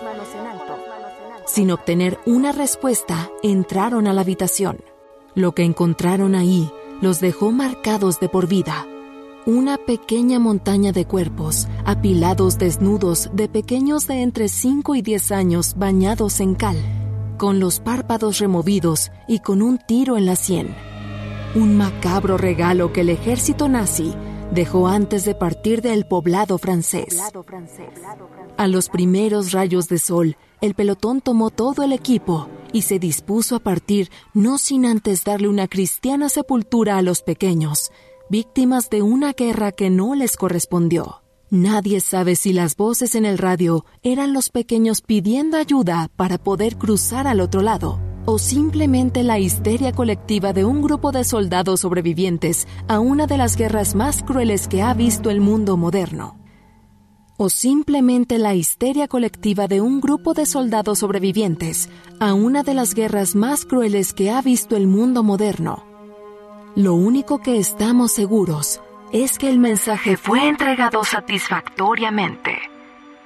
Sin 1.47 1.71
obtener 1.71 2.19
una 2.27 2.53
respuesta, 2.53 3.31
entraron 3.43 4.07
a 4.07 4.13
la 4.13 4.23
habitación. 4.23 4.79
Lo 5.35 5.55
que 5.55 5.63
encontraron 5.63 6.35
ahí 6.35 6.71
los 7.01 7.21
dejó 7.21 7.53
marcados 7.53 8.19
de 8.21 8.29
por 8.29 8.49
vida. 8.49 8.87
Una 9.47 9.79
pequeña 9.79 10.39
montaña 10.39 10.93
de 10.93 11.07
cuerpos, 11.07 11.69
apilados 11.85 12.59
desnudos 12.59 13.31
de 13.33 13.49
pequeños 13.49 14.07
de 14.07 14.23
entre 14.23 14.49
5 14.49 14.97
y 14.97 15.03
10 15.03 15.33
años 15.33 15.75
bañados 15.79 16.41
en 16.41 16.55
cal, 16.55 16.77
con 17.39 17.61
los 17.61 17.81
párpados 17.81 18.39
removidos 18.41 19.11
y 19.27 19.39
con 19.39 19.63
un 19.63 19.79
tiro 19.79 20.19
en 20.19 20.27
la 20.27 20.37
sien. 20.37 20.75
Un 21.55 21.79
macabro 21.79 22.37
regalo 22.37 22.93
que 22.93 23.01
el 23.01 23.09
ejército 23.09 23.69
nazi 23.69 24.13
dejó 24.53 24.89
antes 24.89 25.25
de 25.25 25.35
partir 25.35 25.81
del 25.81 26.05
poblado 26.05 26.59
francés. 26.59 27.19
A 28.59 28.67
los 28.67 28.89
primeros 28.89 29.53
rayos 29.53 29.89
de 29.89 29.99
sol, 29.99 30.37
el 30.61 30.75
pelotón 30.75 31.21
tomó 31.21 31.51
todo 31.51 31.83
el 31.85 31.93
equipo 31.93 32.49
y 32.73 32.83
se 32.83 32.99
dispuso 32.99 33.57
a 33.57 33.61
partir 33.61 34.11
no 34.35 34.59
sin 34.59 34.85
antes 34.85 35.25
darle 35.25 35.49
una 35.49 35.69
cristiana 35.69 36.29
sepultura 36.29 36.99
a 36.99 37.03
los 37.03 37.23
pequeños, 37.23 37.93
víctimas 38.29 38.91
de 38.91 39.03
una 39.03 39.33
guerra 39.33 39.73
que 39.73 39.91
no 39.91 40.15
les 40.15 40.37
correspondió. 40.37 41.23
Nadie 41.51 42.01
sabe 42.01 42.37
si 42.37 42.53
las 42.53 42.77
voces 42.77 43.15
en 43.15 43.25
el 43.25 43.39
radio 43.39 43.87
eran 44.03 44.35
los 44.35 44.51
pequeños 44.51 45.01
pidiendo 45.01 45.57
ayuda 45.57 46.11
para 46.15 46.37
poder 46.37 46.77
cruzar 46.77 47.27
al 47.27 47.41
otro 47.41 47.63
lado, 47.63 47.99
o 48.27 48.39
simplemente 48.39 49.23
la 49.23 49.39
histeria 49.39 49.93
colectiva 49.93 50.53
de 50.53 50.67
un 50.67 50.83
grupo 50.83 51.11
de 51.11 51.25
soldados 51.25 51.81
sobrevivientes 51.81 52.69
a 52.87 53.01
una 53.01 53.27
de 53.27 53.39
las 53.39 53.57
guerras 53.57 53.95
más 53.95 54.23
crueles 54.23 54.69
que 54.69 54.83
ha 54.83 54.93
visto 54.93 55.31
el 55.31 55.41
mundo 55.41 55.79
moderno 55.79 56.37
o 57.41 57.49
simplemente 57.49 58.37
la 58.37 58.57
histeria 58.57 59.07
colectiva 59.07 59.69
de 59.69 59.81
un 59.81 60.01
grupo 60.01 60.35
de 60.35 60.45
soldados 60.45 60.99
sobrevivientes 60.99 61.89
a 62.19 62.35
una 62.35 62.65
de 62.65 62.75
las 62.75 62.95
guerras 62.95 63.37
más 63.37 63.65
crueles 63.65 64.13
que 64.13 64.33
ha 64.33 64.43
visto 64.43 64.77
el 64.77 64.89
mundo 64.89 65.23
moderno. 65.23 65.85
Lo 66.75 66.95
único 66.95 67.39
que 67.39 67.59
estamos 67.59 68.11
seguros 68.11 68.81
es 69.13 69.39
que 69.39 69.49
el 69.49 69.59
mensaje 69.59 70.17
fue 70.17 70.49
entregado 70.49 71.05
satisfactoriamente. 71.05 72.59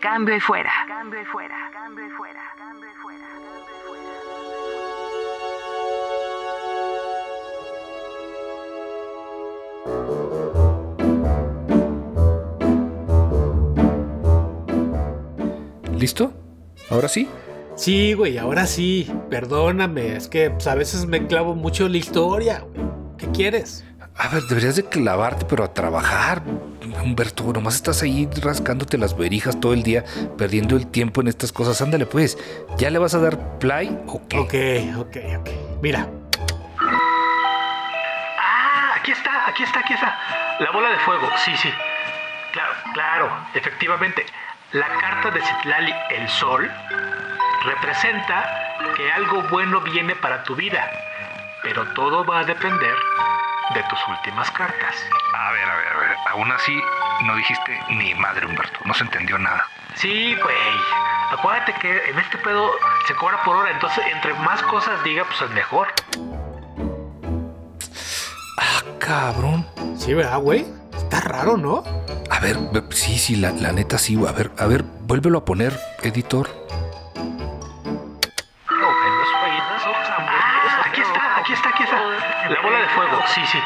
Cambio 0.01 0.37
y 0.37 0.40
fuera. 0.40 0.73
Cambio 0.88 1.21
y 1.21 1.25
fuera. 1.25 1.55
Cambio 1.73 2.07
y 2.07 2.11
fuera. 2.11 2.37
Cambio 2.57 2.88
y 2.88 2.95
fuera. 3.03 3.29
¿Listo? 15.99 16.33
¿Ahora 16.90 17.09
sí? 17.09 17.29
Sí, 17.77 18.12
güey, 18.12 18.38
ahora 18.38 18.66
sí. 18.66 19.11
Perdóname, 19.31 20.16
es 20.16 20.29
que 20.29 20.51
pues, 20.51 20.66
a 20.66 20.75
veces 20.75 21.07
me 21.07 21.27
clavo 21.27 21.55
mucho 21.55 21.87
en 21.87 21.92
la 21.92 21.99
historia, 21.99 22.61
güey. 22.61 22.87
¿Qué 23.18 23.29
quieres? 23.31 23.85
A 24.16 24.29
ver, 24.29 24.42
deberías 24.42 24.77
de 24.77 24.85
clavarte, 24.85 25.46
pero 25.46 25.64
a 25.64 25.72
trabajar. 25.72 26.42
Humberto, 27.03 27.44
nomás 27.53 27.77
estás 27.77 28.03
ahí 28.03 28.29
rascándote 28.42 28.98
las 28.98 29.16
verijas 29.16 29.59
todo 29.59 29.72
el 29.72 29.83
día, 29.83 30.05
perdiendo 30.37 30.77
el 30.77 30.87
tiempo 30.87 31.22
en 31.22 31.29
estas 31.29 31.51
cosas. 31.51 31.81
Ándale, 31.81 32.05
pues. 32.07 32.37
¿Ya 32.77 32.90
le 32.90 32.98
vas 32.98 33.14
a 33.14 33.18
dar 33.18 33.59
play 33.59 33.98
o 34.07 34.20
qué? 34.29 34.38
Ok, 34.38 34.55
ok, 35.07 35.16
ok. 35.38 35.51
Mira. 35.83 36.07
Ah, 38.38 38.94
aquí 38.96 39.12
está, 39.12 39.48
aquí 39.48 39.62
está, 39.62 39.81
aquí 39.81 39.94
está. 39.94 40.18
La 40.61 40.70
bola 40.72 40.90
de 40.90 40.98
fuego, 40.98 41.29
sí, 41.44 41.53
sí. 41.57 41.70
Claro, 42.53 42.75
claro, 42.92 43.46
efectivamente. 43.55 44.27
La 44.72 44.88
carta 45.01 45.31
de 45.31 45.40
Citlali, 45.40 45.92
el 46.11 46.29
sol, 46.29 46.70
representa 47.64 48.44
que 48.94 49.11
algo 49.11 49.42
bueno 49.51 49.81
viene 49.81 50.14
para 50.16 50.44
tu 50.44 50.55
vida, 50.55 50.90
pero 51.62 51.87
todo 51.94 52.25
va 52.25 52.40
a 52.40 52.44
depender 52.44 52.94
de 53.75 53.83
tus 53.85 53.98
últimas 54.09 54.51
cartas. 54.53 54.94
A 55.35 55.53
ver, 55.53 55.68
a 55.68 55.77
ver, 55.77 55.87
a 55.88 55.96
ver. 56.01 56.16
Aún 56.31 56.51
así, 56.53 56.81
no 57.25 57.35
dijiste 57.37 57.81
ni 57.90 58.14
madre, 58.14 58.46
Humberto. 58.46 58.79
No 58.85 58.94
se 58.94 59.05
entendió 59.05 59.38
nada. 59.38 59.64
Sí, 59.94 60.35
güey. 60.42 60.57
Acuérdate 61.31 61.72
que 61.75 62.11
en 62.11 62.18
este 62.18 62.38
pedo 62.38 62.70
se 63.07 63.14
cobra 63.14 63.42
por 63.42 63.57
hora, 63.57 63.70
entonces 63.70 64.05
entre 64.12 64.35
más 64.35 64.62
cosas 64.64 65.03
diga, 65.05 65.25
pues 65.25 65.40
es 65.42 65.51
mejor. 65.51 65.88
Ah, 68.59 68.83
cabrón. 68.98 69.66
Sí, 69.96 70.12
¿verdad, 70.14 70.38
güey? 70.38 70.66
Está 70.96 71.20
raro, 71.20 71.57
¿no? 71.57 71.83
A 72.31 72.38
ver, 72.40 72.57
ve- 72.72 72.83
sí, 72.90 73.18
sí, 73.18 73.37
la, 73.37 73.51
la 73.53 73.72
neta 73.72 73.98
sí. 73.98 74.18
A 74.27 74.33
ver, 74.33 74.51
a 74.59 74.66
ver, 74.66 74.83
vuélvelo 74.83 75.38
a 75.38 75.44
poner, 75.44 75.79
editor. 76.03 76.48
La 82.48 82.61
bola 82.61 82.78
de 82.78 82.88
fuego, 82.88 83.22
sí, 83.26 83.44
sí. 83.46 83.59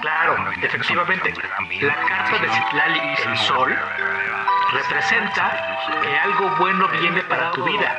Claro, 0.00 0.36
efectivamente. 0.62 1.34
La 1.80 1.94
carta 1.94 2.38
de 2.38 2.48
Citlali, 2.48 3.00
el 3.26 3.38
sol, 3.38 3.78
representa 4.72 5.76
que 6.02 6.18
algo 6.18 6.50
bueno 6.56 6.88
viene 6.88 7.22
para 7.24 7.50
tu 7.50 7.64
vida, 7.64 7.98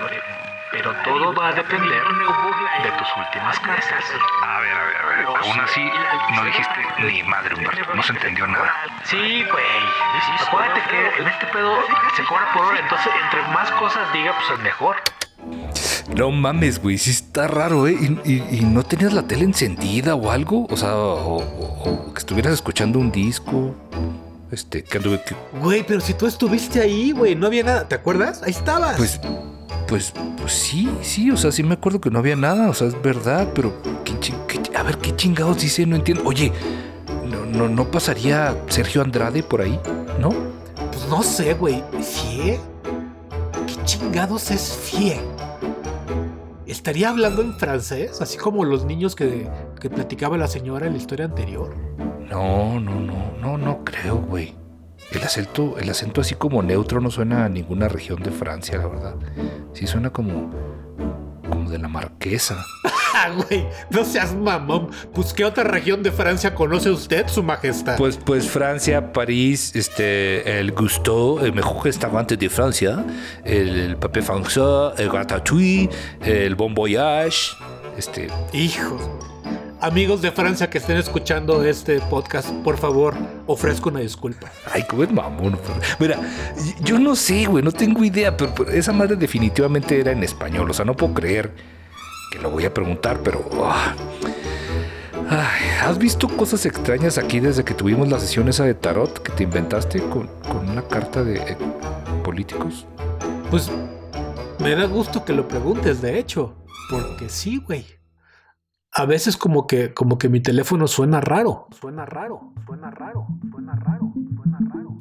pero 0.71 0.93
todo 1.03 1.33
va 1.33 1.49
a 1.49 1.51
depender 1.51 2.03
de 2.03 2.91
tus 2.91 3.17
últimas 3.17 3.59
cartas. 3.59 4.15
A 4.43 4.59
ver, 4.59 4.73
a 4.73 4.83
ver, 4.85 4.95
a 4.95 5.05
ver. 5.05 5.25
Aún 5.25 5.59
así, 5.59 5.91
no 6.33 6.43
dijiste 6.45 6.87
ni 6.99 7.23
madre, 7.23 7.55
Humberto. 7.55 7.93
No 7.93 8.01
se 8.01 8.13
entendió 8.13 8.47
nada. 8.47 8.73
Sí, 9.03 9.45
güey. 9.51 9.65
Acuérdate 10.47 10.81
que 10.89 11.21
en 11.21 11.27
este 11.27 11.45
pedo 11.47 11.77
se 12.15 12.23
cobra 12.23 12.51
por 12.53 12.65
hora, 12.65 12.79
entonces 12.79 13.11
entre 13.23 13.41
más 13.49 13.71
cosas 13.73 14.11
diga, 14.13 14.33
pues 14.33 14.49
es 14.51 14.59
mejor. 14.59 14.95
No 16.15 16.31
mames, 16.31 16.81
güey, 16.81 16.97
sí 16.97 17.11
está 17.11 17.47
raro, 17.47 17.87
¿eh? 17.87 17.95
¿Y, 18.25 18.29
y- 18.31 18.43
y 18.51 18.61
no 18.61 18.83
tenías 18.83 19.13
la 19.13 19.23
tele 19.27 19.43
encendida 19.45 20.15
o 20.15 20.31
algo? 20.31 20.67
O 20.69 20.77
sea, 20.77 20.95
o, 20.95 21.37
o- 21.37 22.07
o 22.09 22.13
que 22.13 22.19
estuvieras 22.19 22.53
escuchando 22.53 22.99
un 22.99 23.11
disco. 23.11 23.75
Este, 24.51 24.83
que 24.83 24.97
anduve. 24.97 25.21
que- 25.23 25.35
Güey, 25.61 25.85
pero 25.87 26.01
si 26.01 26.13
tú 26.13 26.27
estuviste 26.27 26.81
ahí, 26.81 27.11
güey, 27.11 27.35
no 27.35 27.47
había 27.47 27.63
nada, 27.63 27.87
¿te 27.87 27.95
acuerdas? 27.95 28.43
Ahí 28.43 28.51
estabas. 28.51 28.97
pues, 28.97 29.19
pues, 29.87 30.13
pues 30.37 30.51
sí, 30.53 30.89
sí, 31.01 31.31
o 31.31 31.37
sea, 31.37 31.51
sí 31.53 31.63
me 31.63 31.73
acuerdo 31.75 32.01
que 32.01 32.09
no 32.09 32.19
había 32.19 32.35
nada, 32.35 32.69
o 32.69 32.73
sea, 32.73 32.87
es 32.87 33.01
verdad, 33.01 33.49
pero. 33.55 33.73
¿qué 34.03 34.19
chi- 34.19 34.33
qué- 34.47 34.75
a 34.77 34.83
ver, 34.83 34.97
¿qué 34.97 35.15
chingados 35.15 35.59
dice? 35.61 35.85
No 35.85 35.95
entiendo. 35.95 36.23
Oye, 36.25 36.51
¿no, 37.29 37.45
no, 37.45 37.69
no 37.69 37.89
pasaría 37.91 38.57
Sergio 38.67 39.01
Andrade 39.01 39.41
por 39.43 39.61
ahí? 39.61 39.79
¿No? 40.19 40.29
Pues 40.91 41.07
no 41.09 41.23
sé, 41.23 41.53
güey. 41.53 41.81
¿Fie? 42.01 42.59
¿Qué 43.67 43.75
chingados 43.85 44.51
es 44.51 44.77
Fie? 44.83 45.19
¿Estaría 46.71 47.09
hablando 47.09 47.41
en 47.41 47.53
francés? 47.53 48.21
Así 48.21 48.37
como 48.37 48.63
los 48.63 48.85
niños 48.85 49.13
que, 49.13 49.45
que 49.81 49.89
platicaba 49.89 50.37
la 50.37 50.47
señora 50.47 50.87
en 50.87 50.93
la 50.93 50.99
historia 50.99 51.25
anterior. 51.25 51.75
No, 52.29 52.79
no, 52.79 52.97
no, 52.97 53.33
no, 53.41 53.57
no 53.57 53.83
creo, 53.83 54.15
güey. 54.15 54.55
El 55.11 55.21
acento, 55.21 55.77
el 55.77 55.89
acento 55.89 56.21
así 56.21 56.35
como 56.35 56.63
neutro 56.63 57.01
no 57.01 57.11
suena 57.11 57.43
a 57.43 57.49
ninguna 57.49 57.89
región 57.89 58.23
de 58.23 58.31
Francia, 58.31 58.77
la 58.77 58.87
verdad. 58.87 59.15
Sí 59.73 59.85
suena 59.85 60.11
como, 60.11 60.49
como 61.49 61.69
de 61.69 61.77
la 61.77 61.89
Marquesa. 61.89 62.63
Ah, 63.13 63.29
güey, 63.35 63.65
no 63.89 64.05
seas 64.05 64.33
mamón. 64.33 64.89
Pues, 65.13 65.33
¿qué 65.33 65.43
otra 65.43 65.63
región 65.63 66.01
de 66.03 66.11
Francia 66.11 66.55
conoce 66.55 66.89
usted, 66.89 67.27
su 67.27 67.43
majestad? 67.43 67.97
Pues, 67.97 68.17
pues 68.17 68.47
Francia, 68.47 69.11
París, 69.11 69.75
este, 69.75 70.59
el 70.59 70.71
Gusto, 70.71 71.43
el 71.43 71.53
mejor 71.53 71.85
restaurante 71.85 72.37
de 72.37 72.49
Francia, 72.49 73.03
el, 73.43 73.69
el 73.69 73.97
Papé 73.97 74.21
Français, 74.23 74.93
el 74.97 75.11
Ratatouille, 75.11 75.89
el 76.21 76.55
Bon 76.55 76.73
Voyage, 76.73 77.55
este, 77.97 78.29
Hijo. 78.53 79.19
Amigos 79.81 80.21
de 80.21 80.31
Francia 80.31 80.69
que 80.69 80.77
estén 80.77 80.97
escuchando 80.97 81.63
este 81.63 81.99
podcast, 82.01 82.51
por 82.63 82.77
favor, 82.77 83.15
ofrezco 83.47 83.89
una 83.89 84.01
disculpa. 84.01 84.51
Ay, 84.71 84.83
cómo 84.87 85.03
es 85.03 85.11
mamón. 85.11 85.57
Mira, 85.99 86.19
yo 86.81 86.99
no 86.99 87.15
sé, 87.15 87.45
güey, 87.45 87.63
no 87.63 87.71
tengo 87.71 88.03
idea, 88.03 88.37
pero, 88.37 88.53
pero 88.53 88.69
esa 88.69 88.93
madre 88.93 89.15
definitivamente 89.15 89.99
era 89.99 90.11
en 90.11 90.21
español. 90.21 90.69
O 90.69 90.73
sea, 90.73 90.85
no 90.85 90.95
puedo 90.95 91.15
creer 91.15 91.51
que 92.31 92.39
lo 92.39 92.49
voy 92.49 92.65
a 92.65 92.73
preguntar, 92.73 93.19
pero. 93.23 93.47
ah. 93.63 93.93
Ay, 95.29 95.61
¿Has 95.85 95.97
visto 95.97 96.27
cosas 96.27 96.65
extrañas 96.65 97.17
aquí 97.17 97.39
desde 97.39 97.63
que 97.63 97.73
tuvimos 97.73 98.09
la 98.09 98.19
sesión 98.19 98.47
esa 98.49 98.65
de 98.65 98.73
tarot 98.73 99.21
que 99.21 99.31
te 99.31 99.43
inventaste 99.43 99.99
con, 99.99 100.27
con 100.49 100.69
una 100.69 100.81
carta 100.81 101.23
de 101.23 101.35
eh, 101.35 101.57
políticos? 102.23 102.87
Pues 103.49 103.69
Me 104.59 104.75
da 104.75 104.85
gusto 104.85 105.23
que 105.25 105.33
lo 105.33 105.47
preguntes, 105.47 106.01
de 106.01 106.19
hecho, 106.19 106.55
porque 106.89 107.29
sí, 107.29 107.57
güey. 107.57 107.85
A 108.93 109.05
veces 109.05 109.37
como 109.37 109.67
que 109.67 109.93
como 109.93 110.17
que 110.17 110.27
mi 110.27 110.41
teléfono 110.41 110.85
suena 110.87 111.21
raro, 111.21 111.67
suena 111.79 112.05
raro, 112.05 112.53
suena 112.65 112.91
raro, 112.91 113.25
suena 113.49 113.73
raro, 113.75 114.13
suena 114.35 114.57
raro. 114.73 114.97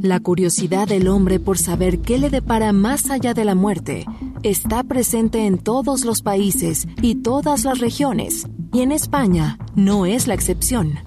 La 0.00 0.18
curiosidad 0.18 0.88
del 0.88 1.06
hombre 1.06 1.38
por 1.38 1.58
saber 1.58 2.00
qué 2.00 2.18
le 2.18 2.28
depara 2.28 2.72
más 2.72 3.10
allá 3.10 3.32
de 3.34 3.44
la 3.44 3.54
muerte 3.54 4.04
está 4.44 4.82
presente 4.82 5.46
en 5.46 5.56
todos 5.58 6.04
los 6.04 6.20
países 6.20 6.86
y 7.00 7.16
todas 7.16 7.64
las 7.64 7.78
regiones, 7.78 8.46
y 8.74 8.82
en 8.82 8.92
España 8.92 9.58
no 9.74 10.04
es 10.04 10.26
la 10.26 10.34
excepción. 10.34 10.98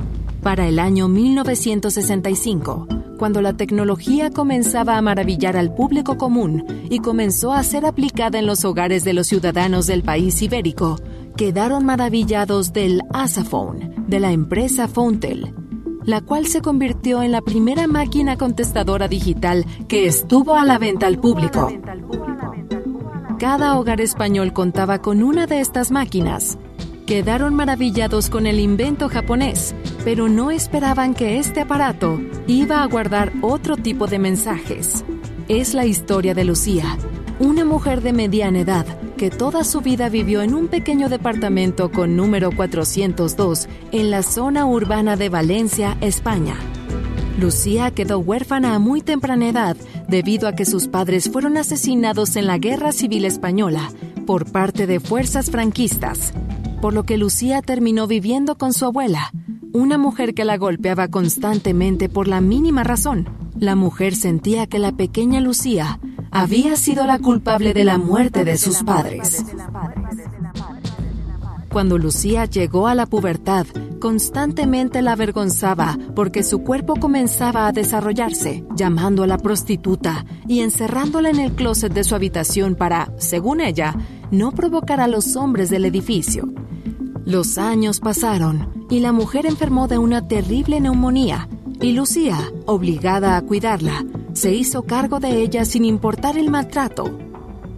Para 0.41 0.67
el 0.67 0.79
año 0.79 1.07
1965, 1.07 2.87
cuando 3.19 3.41
la 3.43 3.53
tecnología 3.53 4.31
comenzaba 4.31 4.97
a 4.97 5.01
maravillar 5.03 5.55
al 5.55 5.73
público 5.73 6.17
común 6.17 6.65
y 6.89 6.99
comenzó 6.99 7.53
a 7.53 7.61
ser 7.61 7.85
aplicada 7.85 8.39
en 8.39 8.47
los 8.47 8.65
hogares 8.65 9.03
de 9.03 9.13
los 9.13 9.27
ciudadanos 9.27 9.85
del 9.85 10.01
país 10.01 10.41
ibérico, 10.41 10.99
quedaron 11.35 11.85
maravillados 11.85 12.73
del 12.73 13.03
Asaphone 13.13 13.93
de 14.07 14.19
la 14.19 14.31
empresa 14.31 14.87
Fontel, 14.87 15.53
la 16.03 16.21
cual 16.21 16.47
se 16.47 16.61
convirtió 16.61 17.21
en 17.21 17.31
la 17.31 17.41
primera 17.41 17.85
máquina 17.85 18.35
contestadora 18.35 19.07
digital 19.07 19.63
que 19.87 20.07
estuvo 20.07 20.55
a 20.55 20.65
la 20.65 20.79
venta 20.79 21.05
al 21.05 21.19
público. 21.19 21.69
Cada 23.39 23.77
hogar 23.77 24.01
español 24.01 24.51
contaba 24.51 24.99
con 24.99 25.21
una 25.21 25.45
de 25.45 25.59
estas 25.59 25.91
máquinas. 25.91 26.57
Quedaron 27.05 27.53
maravillados 27.53 28.31
con 28.31 28.47
el 28.47 28.59
invento 28.59 29.09
japonés, 29.09 29.75
pero 30.03 30.27
no 30.27 30.49
esperaban 30.49 31.13
que 31.13 31.37
este 31.37 31.61
aparato 31.61 32.19
iba 32.47 32.81
a 32.81 32.87
guardar 32.87 33.31
otro 33.41 33.77
tipo 33.77 34.07
de 34.07 34.17
mensajes. 34.17 35.05
Es 35.49 35.75
la 35.75 35.85
historia 35.85 36.33
de 36.33 36.45
Lucía, 36.45 36.97
una 37.39 37.63
mujer 37.63 38.01
de 38.01 38.11
mediana 38.11 38.61
edad 38.61 38.87
que 39.17 39.29
toda 39.29 39.63
su 39.63 39.81
vida 39.81 40.09
vivió 40.09 40.41
en 40.41 40.55
un 40.55 40.67
pequeño 40.67 41.07
departamento 41.07 41.91
con 41.91 42.15
número 42.15 42.51
402 42.51 43.69
en 43.91 44.09
la 44.09 44.23
zona 44.23 44.65
urbana 44.65 45.15
de 45.15 45.29
Valencia, 45.29 45.95
España. 46.01 46.55
Lucía 47.37 47.91
quedó 47.91 48.17
huérfana 48.17 48.73
a 48.73 48.79
muy 48.79 49.01
temprana 49.01 49.47
edad 49.47 49.77
debido 50.07 50.47
a 50.47 50.53
que 50.53 50.65
sus 50.65 50.87
padres 50.87 51.29
fueron 51.29 51.55
asesinados 51.57 52.35
en 52.35 52.47
la 52.47 52.57
Guerra 52.57 52.91
Civil 52.91 53.25
Española 53.25 53.91
por 54.25 54.51
parte 54.51 54.87
de 54.87 54.99
fuerzas 54.99 55.51
franquistas, 55.51 56.33
por 56.81 56.93
lo 56.93 57.03
que 57.03 57.17
Lucía 57.17 57.61
terminó 57.61 58.07
viviendo 58.07 58.57
con 58.57 58.73
su 58.73 58.85
abuela, 58.85 59.31
una 59.71 59.99
mujer 59.99 60.33
que 60.33 60.45
la 60.45 60.57
golpeaba 60.57 61.09
constantemente 61.09 62.09
por 62.09 62.27
la 62.27 62.41
mínima 62.41 62.83
razón. 62.83 63.29
La 63.59 63.75
mujer 63.75 64.15
sentía 64.15 64.65
que 64.65 64.79
la 64.79 64.91
pequeña 64.91 65.39
Lucía 65.39 65.99
había 66.31 66.75
sido 66.75 67.05
la 67.05 67.19
culpable 67.19 67.73
de 67.73 67.83
la 67.83 67.99
muerte 67.99 68.45
de 68.45 68.57
sus 68.57 68.83
padres. 68.83 69.45
Cuando 71.71 71.99
Lucía 71.99 72.45
llegó 72.45 72.87
a 72.87 72.95
la 72.95 73.05
pubertad, 73.05 73.67
constantemente 73.99 75.01
la 75.01 75.13
avergonzaba 75.13 75.97
porque 76.15 76.43
su 76.43 76.63
cuerpo 76.63 76.95
comenzaba 76.95 77.67
a 77.67 77.71
desarrollarse, 77.71 78.63
llamando 78.75 79.23
a 79.23 79.27
la 79.27 79.37
prostituta 79.37 80.25
y 80.47 80.61
encerrándola 80.61 81.29
en 81.29 81.39
el 81.39 81.53
closet 81.53 81.93
de 81.93 82.03
su 82.03 82.15
habitación 82.15 82.75
para, 82.75 83.11
según 83.17 83.61
ella, 83.61 83.95
no 84.31 84.51
provocar 84.51 84.99
a 84.99 85.07
los 85.07 85.35
hombres 85.35 85.69
del 85.69 85.85
edificio. 85.85 86.47
Los 87.25 87.57
años 87.57 87.99
pasaron 87.99 88.85
y 88.89 88.99
la 88.99 89.11
mujer 89.11 89.45
enfermó 89.45 89.87
de 89.87 89.97
una 89.97 90.27
terrible 90.27 90.79
neumonía 90.79 91.49
y 91.81 91.91
Lucía, 91.91 92.37
obligada 92.65 93.37
a 93.37 93.41
cuidarla, 93.41 94.03
se 94.33 94.53
hizo 94.53 94.83
cargo 94.83 95.19
de 95.19 95.41
ella 95.41 95.63
sin 95.65 95.85
importar 95.85 96.37
el 96.37 96.49
maltrato. 96.49 97.26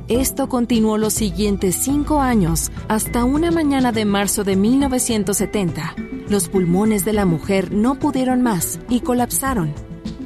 Esto 0.10 0.50
continuó 0.50 0.98
los 0.98 1.14
siguientes 1.14 1.76
cinco 1.76 2.20
años 2.20 2.72
hasta 2.88 3.26
una 3.26 3.52
mañana 3.52 3.92
de 3.92 4.06
marzo 4.06 4.44
de 4.44 4.56
1970. 4.56 5.94
Los 6.28 6.50
pulmones 6.50 7.06
de 7.06 7.14
la 7.14 7.28
mujer 7.28 7.72
no 7.72 8.00
pudieron 8.00 8.42
más 8.42 8.80
y 8.90 9.02
colapsaron. 9.02 9.72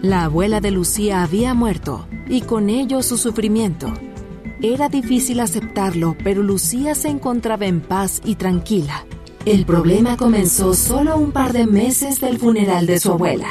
La 0.01 0.23
abuela 0.23 0.61
de 0.61 0.71
Lucía 0.71 1.21
había 1.21 1.53
muerto 1.53 2.07
y 2.29 2.43
con 2.43 2.69
ello 2.69 3.03
su 3.03 3.17
sufrimiento. 3.17 3.93
Era 4.61 4.87
difícil 4.87 5.41
aceptarlo, 5.41 6.15
pero 6.23 6.43
Lucía 6.43 6.95
se 6.95 7.09
encontraba 7.09 7.65
en 7.65 7.81
paz 7.81 8.21
y 8.23 8.35
tranquila. 8.35 9.05
El 9.45 9.65
problema 9.65 10.15
comenzó 10.15 10.73
solo 10.75 11.17
un 11.17 11.33
par 11.33 11.51
de 11.51 11.67
meses 11.67 12.21
del 12.21 12.39
funeral 12.39 12.85
de 12.85 13.01
su 13.01 13.11
abuela. 13.11 13.49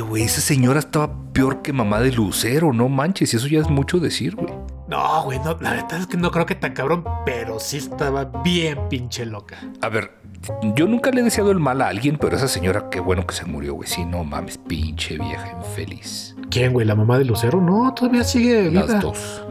Güey. 0.00 0.22
Esa 0.22 0.40
señora 0.40 0.78
estaba 0.78 1.10
peor 1.32 1.62
que 1.62 1.72
mamá 1.72 2.00
de 2.00 2.12
Lucero, 2.12 2.72
no 2.72 2.88
manches. 2.88 3.32
Y 3.34 3.36
eso 3.36 3.46
ya 3.46 3.60
es 3.60 3.68
mucho 3.68 3.98
decir, 3.98 4.36
güey. 4.36 4.52
No, 4.88 5.24
güey, 5.24 5.38
no, 5.38 5.56
la 5.60 5.72
verdad 5.72 6.00
es 6.00 6.06
que 6.06 6.16
no 6.16 6.30
creo 6.30 6.44
que 6.46 6.54
tan 6.54 6.74
cabrón, 6.74 7.04
pero 7.24 7.58
sí 7.58 7.78
estaba 7.78 8.24
bien 8.44 8.78
pinche 8.90 9.24
loca. 9.24 9.56
A 9.80 9.88
ver, 9.88 10.12
yo 10.74 10.86
nunca 10.86 11.10
le 11.10 11.20
he 11.20 11.24
deseado 11.24 11.50
el 11.50 11.58
mal 11.58 11.80
a 11.80 11.88
alguien, 11.88 12.18
pero 12.18 12.36
esa 12.36 12.48
señora, 12.48 12.90
qué 12.90 13.00
bueno 13.00 13.26
que 13.26 13.34
se 13.34 13.46
murió, 13.46 13.74
güey. 13.74 13.88
Sí, 13.88 14.04
no 14.04 14.24
mames, 14.24 14.58
pinche 14.58 15.16
vieja 15.18 15.56
infeliz. 15.58 16.36
¿Quién, 16.50 16.72
güey? 16.72 16.86
¿La 16.86 16.94
mamá 16.94 17.18
de 17.18 17.24
Lucero? 17.24 17.60
No, 17.60 17.92
todavía 17.94 18.24
sigue 18.24 18.68
viva. 18.68 18.84
Las 18.86 19.00
dos. 19.00 19.42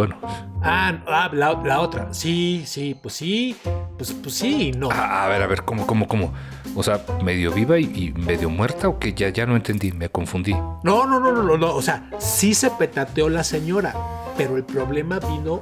Bueno, 0.00 0.16
Ah, 0.62 0.94
ah, 1.06 1.30
la, 1.30 1.52
la 1.62 1.80
otra. 1.80 2.08
Sí, 2.14 2.62
sí, 2.64 2.96
pues 3.02 3.16
sí. 3.16 3.54
Pues, 3.98 4.14
pues 4.14 4.34
sí, 4.34 4.72
no. 4.72 4.90
a, 4.90 5.24
a 5.26 5.28
ver, 5.28 5.42
a 5.42 5.46
ver, 5.46 5.62
¿cómo, 5.66 5.86
cómo, 5.86 6.08
cómo? 6.08 6.32
O 6.74 6.82
sea, 6.82 7.04
medio 7.22 7.52
viva 7.52 7.78
y, 7.78 7.84
y 7.84 8.12
medio 8.18 8.48
muerta 8.48 8.88
o 8.88 8.98
que 8.98 9.12
ya, 9.12 9.28
ya 9.28 9.44
no 9.44 9.56
entendí, 9.56 9.92
me 9.92 10.08
confundí. 10.08 10.54
No, 10.54 11.04
no, 11.04 11.20
no, 11.20 11.32
no, 11.32 11.42
no, 11.42 11.58
no. 11.58 11.74
O 11.74 11.82
sea, 11.82 12.08
sí 12.18 12.54
se 12.54 12.70
petateó 12.70 13.28
la 13.28 13.44
señora, 13.44 13.94
pero 14.38 14.56
el 14.56 14.64
problema 14.64 15.18
vino 15.18 15.60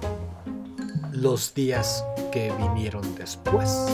los 1.10 1.52
días 1.52 2.04
que 2.30 2.52
vinieron 2.60 3.16
después. 3.16 3.88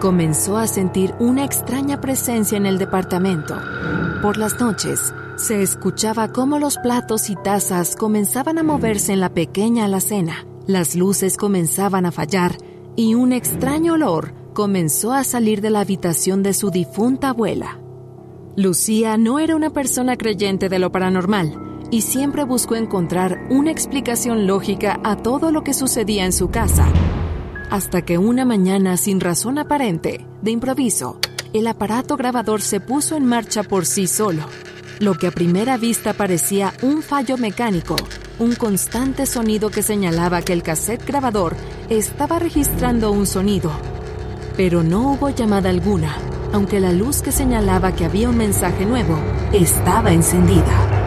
Comenzó 0.00 0.56
a 0.58 0.66
sentir 0.66 1.14
una 1.18 1.44
extraña 1.44 2.00
presencia 2.00 2.56
en 2.56 2.66
el 2.66 2.78
departamento. 2.78 3.56
Por 4.22 4.36
las 4.36 4.60
noches, 4.60 5.12
se 5.36 5.62
escuchaba 5.62 6.28
cómo 6.28 6.58
los 6.58 6.78
platos 6.78 7.30
y 7.30 7.36
tazas 7.36 7.96
comenzaban 7.96 8.58
a 8.58 8.62
moverse 8.62 9.12
en 9.12 9.20
la 9.20 9.30
pequeña 9.30 9.86
alacena. 9.86 10.46
Las 10.66 10.94
luces 10.94 11.36
comenzaban 11.36 12.06
a 12.06 12.12
fallar 12.12 12.56
y 12.96 13.14
un 13.14 13.32
extraño 13.32 13.94
olor 13.94 14.32
comenzó 14.54 15.12
a 15.12 15.24
salir 15.24 15.60
de 15.60 15.70
la 15.70 15.80
habitación 15.80 16.42
de 16.42 16.54
su 16.54 16.70
difunta 16.70 17.30
abuela. 17.30 17.78
Lucía 18.56 19.16
no 19.16 19.38
era 19.38 19.56
una 19.56 19.70
persona 19.70 20.16
creyente 20.16 20.68
de 20.68 20.78
lo 20.78 20.92
paranormal 20.92 21.86
y 21.90 22.02
siempre 22.02 22.44
buscó 22.44 22.76
encontrar 22.76 23.46
una 23.50 23.70
explicación 23.72 24.46
lógica 24.46 25.00
a 25.02 25.16
todo 25.16 25.50
lo 25.50 25.64
que 25.64 25.74
sucedía 25.74 26.24
en 26.24 26.32
su 26.32 26.50
casa 26.50 26.86
hasta 27.74 28.02
que 28.02 28.18
una 28.18 28.44
mañana 28.44 28.96
sin 28.96 29.18
razón 29.18 29.58
aparente, 29.58 30.24
de 30.42 30.52
improviso, 30.52 31.18
el 31.52 31.66
aparato 31.66 32.16
grabador 32.16 32.62
se 32.62 32.78
puso 32.78 33.16
en 33.16 33.26
marcha 33.26 33.64
por 33.64 33.84
sí 33.84 34.06
solo. 34.06 34.44
Lo 35.00 35.14
que 35.14 35.26
a 35.26 35.32
primera 35.32 35.76
vista 35.76 36.12
parecía 36.12 36.72
un 36.82 37.02
fallo 37.02 37.36
mecánico, 37.36 37.96
un 38.38 38.54
constante 38.54 39.26
sonido 39.26 39.70
que 39.70 39.82
señalaba 39.82 40.42
que 40.42 40.52
el 40.52 40.62
cassette 40.62 41.04
grabador 41.04 41.56
estaba 41.88 42.38
registrando 42.38 43.10
un 43.10 43.26
sonido. 43.26 43.72
Pero 44.56 44.84
no 44.84 45.10
hubo 45.10 45.30
llamada 45.30 45.68
alguna, 45.68 46.16
aunque 46.52 46.78
la 46.78 46.92
luz 46.92 47.22
que 47.22 47.32
señalaba 47.32 47.90
que 47.90 48.04
había 48.04 48.28
un 48.28 48.36
mensaje 48.36 48.86
nuevo 48.86 49.18
estaba 49.52 50.12
encendida. 50.12 51.03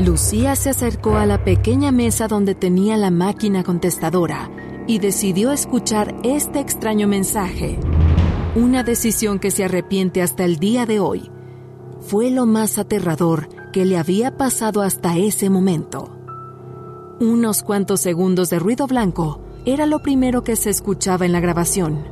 Lucía 0.00 0.56
se 0.56 0.70
acercó 0.70 1.16
a 1.16 1.26
la 1.26 1.44
pequeña 1.44 1.92
mesa 1.92 2.26
donde 2.26 2.54
tenía 2.54 2.96
la 2.96 3.10
máquina 3.10 3.62
contestadora 3.62 4.50
y 4.86 4.98
decidió 4.98 5.52
escuchar 5.52 6.16
este 6.22 6.58
extraño 6.58 7.06
mensaje. 7.06 7.78
Una 8.54 8.82
decisión 8.82 9.38
que 9.38 9.50
se 9.50 9.64
arrepiente 9.64 10.22
hasta 10.22 10.46
el 10.46 10.56
día 10.56 10.86
de 10.86 11.00
hoy. 11.00 11.30
Fue 12.00 12.30
lo 12.30 12.46
más 12.46 12.78
aterrador 12.78 13.50
que 13.74 13.84
le 13.84 13.98
había 13.98 14.38
pasado 14.38 14.80
hasta 14.80 15.18
ese 15.18 15.50
momento. 15.50 16.16
Unos 17.20 17.62
cuantos 17.62 18.00
segundos 18.00 18.48
de 18.48 18.58
ruido 18.58 18.86
blanco 18.86 19.42
era 19.66 19.84
lo 19.84 19.98
primero 19.98 20.42
que 20.42 20.56
se 20.56 20.70
escuchaba 20.70 21.26
en 21.26 21.32
la 21.32 21.40
grabación. 21.40 22.06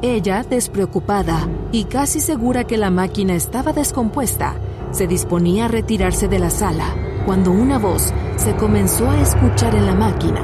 Ella, 0.00 0.44
despreocupada 0.48 1.48
y 1.72 1.84
casi 1.84 2.20
segura 2.20 2.68
que 2.68 2.76
la 2.76 2.92
máquina 2.92 3.34
estaba 3.34 3.72
descompuesta, 3.72 4.54
se 4.92 5.08
disponía 5.08 5.64
a 5.64 5.68
retirarse 5.68 6.28
de 6.28 6.38
la 6.38 6.50
sala 6.50 6.94
cuando 7.24 7.50
una 7.50 7.78
voz 7.78 8.12
se 8.36 8.54
comenzó 8.56 9.08
a 9.10 9.20
escuchar 9.20 9.74
en 9.74 9.86
la 9.86 9.94
máquina. 9.94 10.40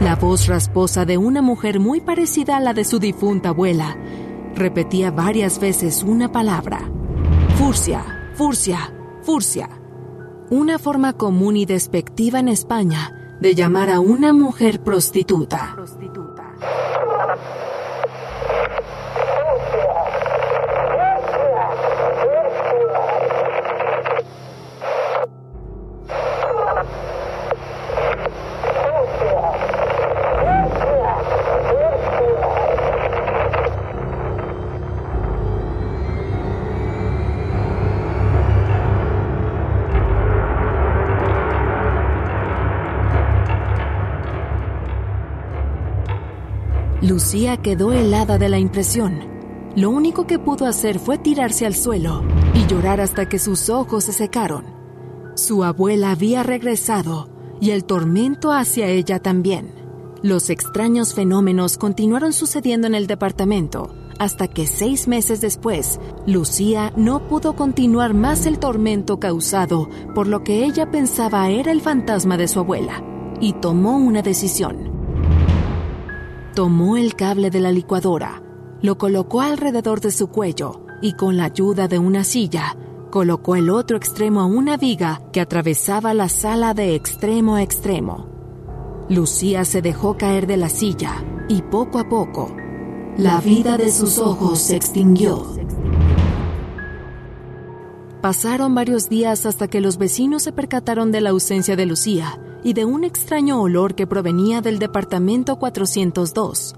La 0.00 0.16
voz 0.16 0.46
rasposa 0.46 1.04
de 1.04 1.16
una 1.16 1.42
mujer 1.42 1.78
muy 1.78 2.00
parecida 2.00 2.56
a 2.56 2.60
la 2.60 2.74
de 2.74 2.84
su 2.84 2.98
difunta 2.98 3.50
abuela 3.50 3.96
repetía 4.54 5.10
varias 5.10 5.58
veces 5.58 6.02
una 6.02 6.30
palabra. 6.30 6.80
Furcia, 7.56 8.04
furcia, 8.34 8.92
furcia. 9.22 9.68
Una 10.50 10.78
forma 10.78 11.14
común 11.14 11.56
y 11.56 11.64
despectiva 11.64 12.40
en 12.40 12.48
España 12.48 13.36
de 13.40 13.54
llamar 13.54 13.90
a 13.90 14.00
una 14.00 14.32
mujer 14.32 14.82
prostituta. 14.82 15.76
Lucía 47.12 47.58
quedó 47.58 47.92
helada 47.92 48.38
de 48.38 48.48
la 48.48 48.58
impresión. 48.58 49.20
Lo 49.76 49.90
único 49.90 50.26
que 50.26 50.38
pudo 50.38 50.64
hacer 50.64 50.98
fue 50.98 51.18
tirarse 51.18 51.66
al 51.66 51.74
suelo 51.74 52.24
y 52.54 52.66
llorar 52.66 53.02
hasta 53.02 53.28
que 53.28 53.38
sus 53.38 53.68
ojos 53.68 54.04
se 54.04 54.14
secaron. 54.14 54.64
Su 55.34 55.62
abuela 55.62 56.12
había 56.12 56.42
regresado 56.42 57.28
y 57.60 57.72
el 57.72 57.84
tormento 57.84 58.50
hacia 58.50 58.86
ella 58.86 59.18
también. 59.18 59.74
Los 60.22 60.48
extraños 60.48 61.12
fenómenos 61.12 61.76
continuaron 61.76 62.32
sucediendo 62.32 62.86
en 62.86 62.94
el 62.94 63.06
departamento 63.06 63.94
hasta 64.18 64.48
que 64.48 64.66
seis 64.66 65.06
meses 65.06 65.42
después, 65.42 66.00
Lucía 66.26 66.94
no 66.96 67.28
pudo 67.28 67.54
continuar 67.56 68.14
más 68.14 68.46
el 68.46 68.58
tormento 68.58 69.20
causado 69.20 69.90
por 70.14 70.28
lo 70.28 70.44
que 70.44 70.64
ella 70.64 70.90
pensaba 70.90 71.50
era 71.50 71.72
el 71.72 71.82
fantasma 71.82 72.38
de 72.38 72.48
su 72.48 72.60
abuela 72.60 73.04
y 73.38 73.52
tomó 73.52 73.98
una 73.98 74.22
decisión. 74.22 74.91
Tomó 76.54 76.98
el 76.98 77.14
cable 77.14 77.48
de 77.48 77.60
la 77.60 77.72
licuadora, 77.72 78.42
lo 78.82 78.98
colocó 78.98 79.40
alrededor 79.40 80.02
de 80.02 80.10
su 80.10 80.26
cuello 80.26 80.84
y 81.00 81.14
con 81.14 81.38
la 81.38 81.44
ayuda 81.44 81.88
de 81.88 81.98
una 81.98 82.24
silla, 82.24 82.76
colocó 83.10 83.56
el 83.56 83.70
otro 83.70 83.96
extremo 83.96 84.40
a 84.42 84.44
una 84.44 84.76
viga 84.76 85.22
que 85.32 85.40
atravesaba 85.40 86.12
la 86.12 86.28
sala 86.28 86.74
de 86.74 86.94
extremo 86.94 87.54
a 87.54 87.62
extremo. 87.62 88.28
Lucía 89.08 89.64
se 89.64 89.80
dejó 89.80 90.18
caer 90.18 90.46
de 90.46 90.58
la 90.58 90.68
silla 90.68 91.24
y 91.48 91.62
poco 91.62 91.98
a 91.98 92.10
poco, 92.10 92.54
la 93.16 93.40
vida 93.40 93.78
de 93.78 93.90
sus 93.90 94.18
ojos 94.18 94.58
se 94.58 94.76
extinguió. 94.76 95.46
Pasaron 98.20 98.74
varios 98.74 99.08
días 99.08 99.46
hasta 99.46 99.68
que 99.68 99.80
los 99.80 99.96
vecinos 99.96 100.42
se 100.42 100.52
percataron 100.52 101.12
de 101.12 101.22
la 101.22 101.30
ausencia 101.30 101.76
de 101.76 101.86
Lucía 101.86 102.38
y 102.64 102.72
de 102.72 102.84
un 102.84 103.04
extraño 103.04 103.60
olor 103.60 103.94
que 103.94 104.06
provenía 104.06 104.60
del 104.60 104.78
departamento 104.78 105.56
402. 105.56 106.74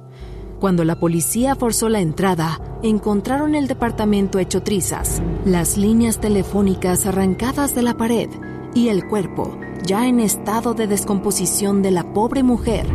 Cuando 0.61 0.85
la 0.85 0.99
policía 0.99 1.57
forzó 1.57 1.89
la 1.89 2.01
entrada, 2.01 2.61
encontraron 2.83 3.55
el 3.55 3.67
departamento 3.67 4.39
hecho 4.39 4.63
trizas, 4.63 5.21
las 5.45 5.77
líneas 5.77 6.21
telefónicas 6.21 7.07
arrancadas 7.07 7.75
de 7.75 7.83
la 7.83 7.97
pared 7.97 8.31
y 8.75 8.89
el 8.89 9.07
cuerpo, 9.07 9.59
ya 9.85 10.07
en 10.07 10.21
estado 10.21 10.75
de 10.75 10.87
descomposición 10.87 11.83
de 11.83 11.91
la 11.91 12.13
pobre 12.13 12.43
mujer, 12.43 12.87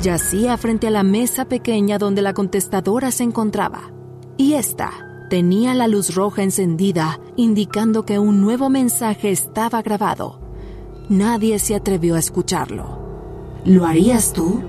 yacía 0.00 0.56
frente 0.56 0.86
a 0.86 0.90
la 0.90 1.02
mesa 1.02 1.46
pequeña 1.46 1.98
donde 1.98 2.22
la 2.22 2.34
contestadora 2.34 3.10
se 3.10 3.24
encontraba. 3.24 3.92
Y 4.36 4.54
esta 4.54 4.90
tenía 5.28 5.74
la 5.74 5.88
luz 5.88 6.14
roja 6.14 6.42
encendida, 6.42 7.18
indicando 7.36 8.04
que 8.04 8.18
un 8.18 8.40
nuevo 8.40 8.68
mensaje 8.68 9.30
estaba 9.30 9.80
grabado. 9.82 10.41
Nadie 11.12 11.58
se 11.58 11.74
atrevió 11.74 12.14
a 12.14 12.18
escucharlo. 12.18 13.60
¿Lo 13.66 13.84
harías 13.84 14.32
tú? 14.32 14.62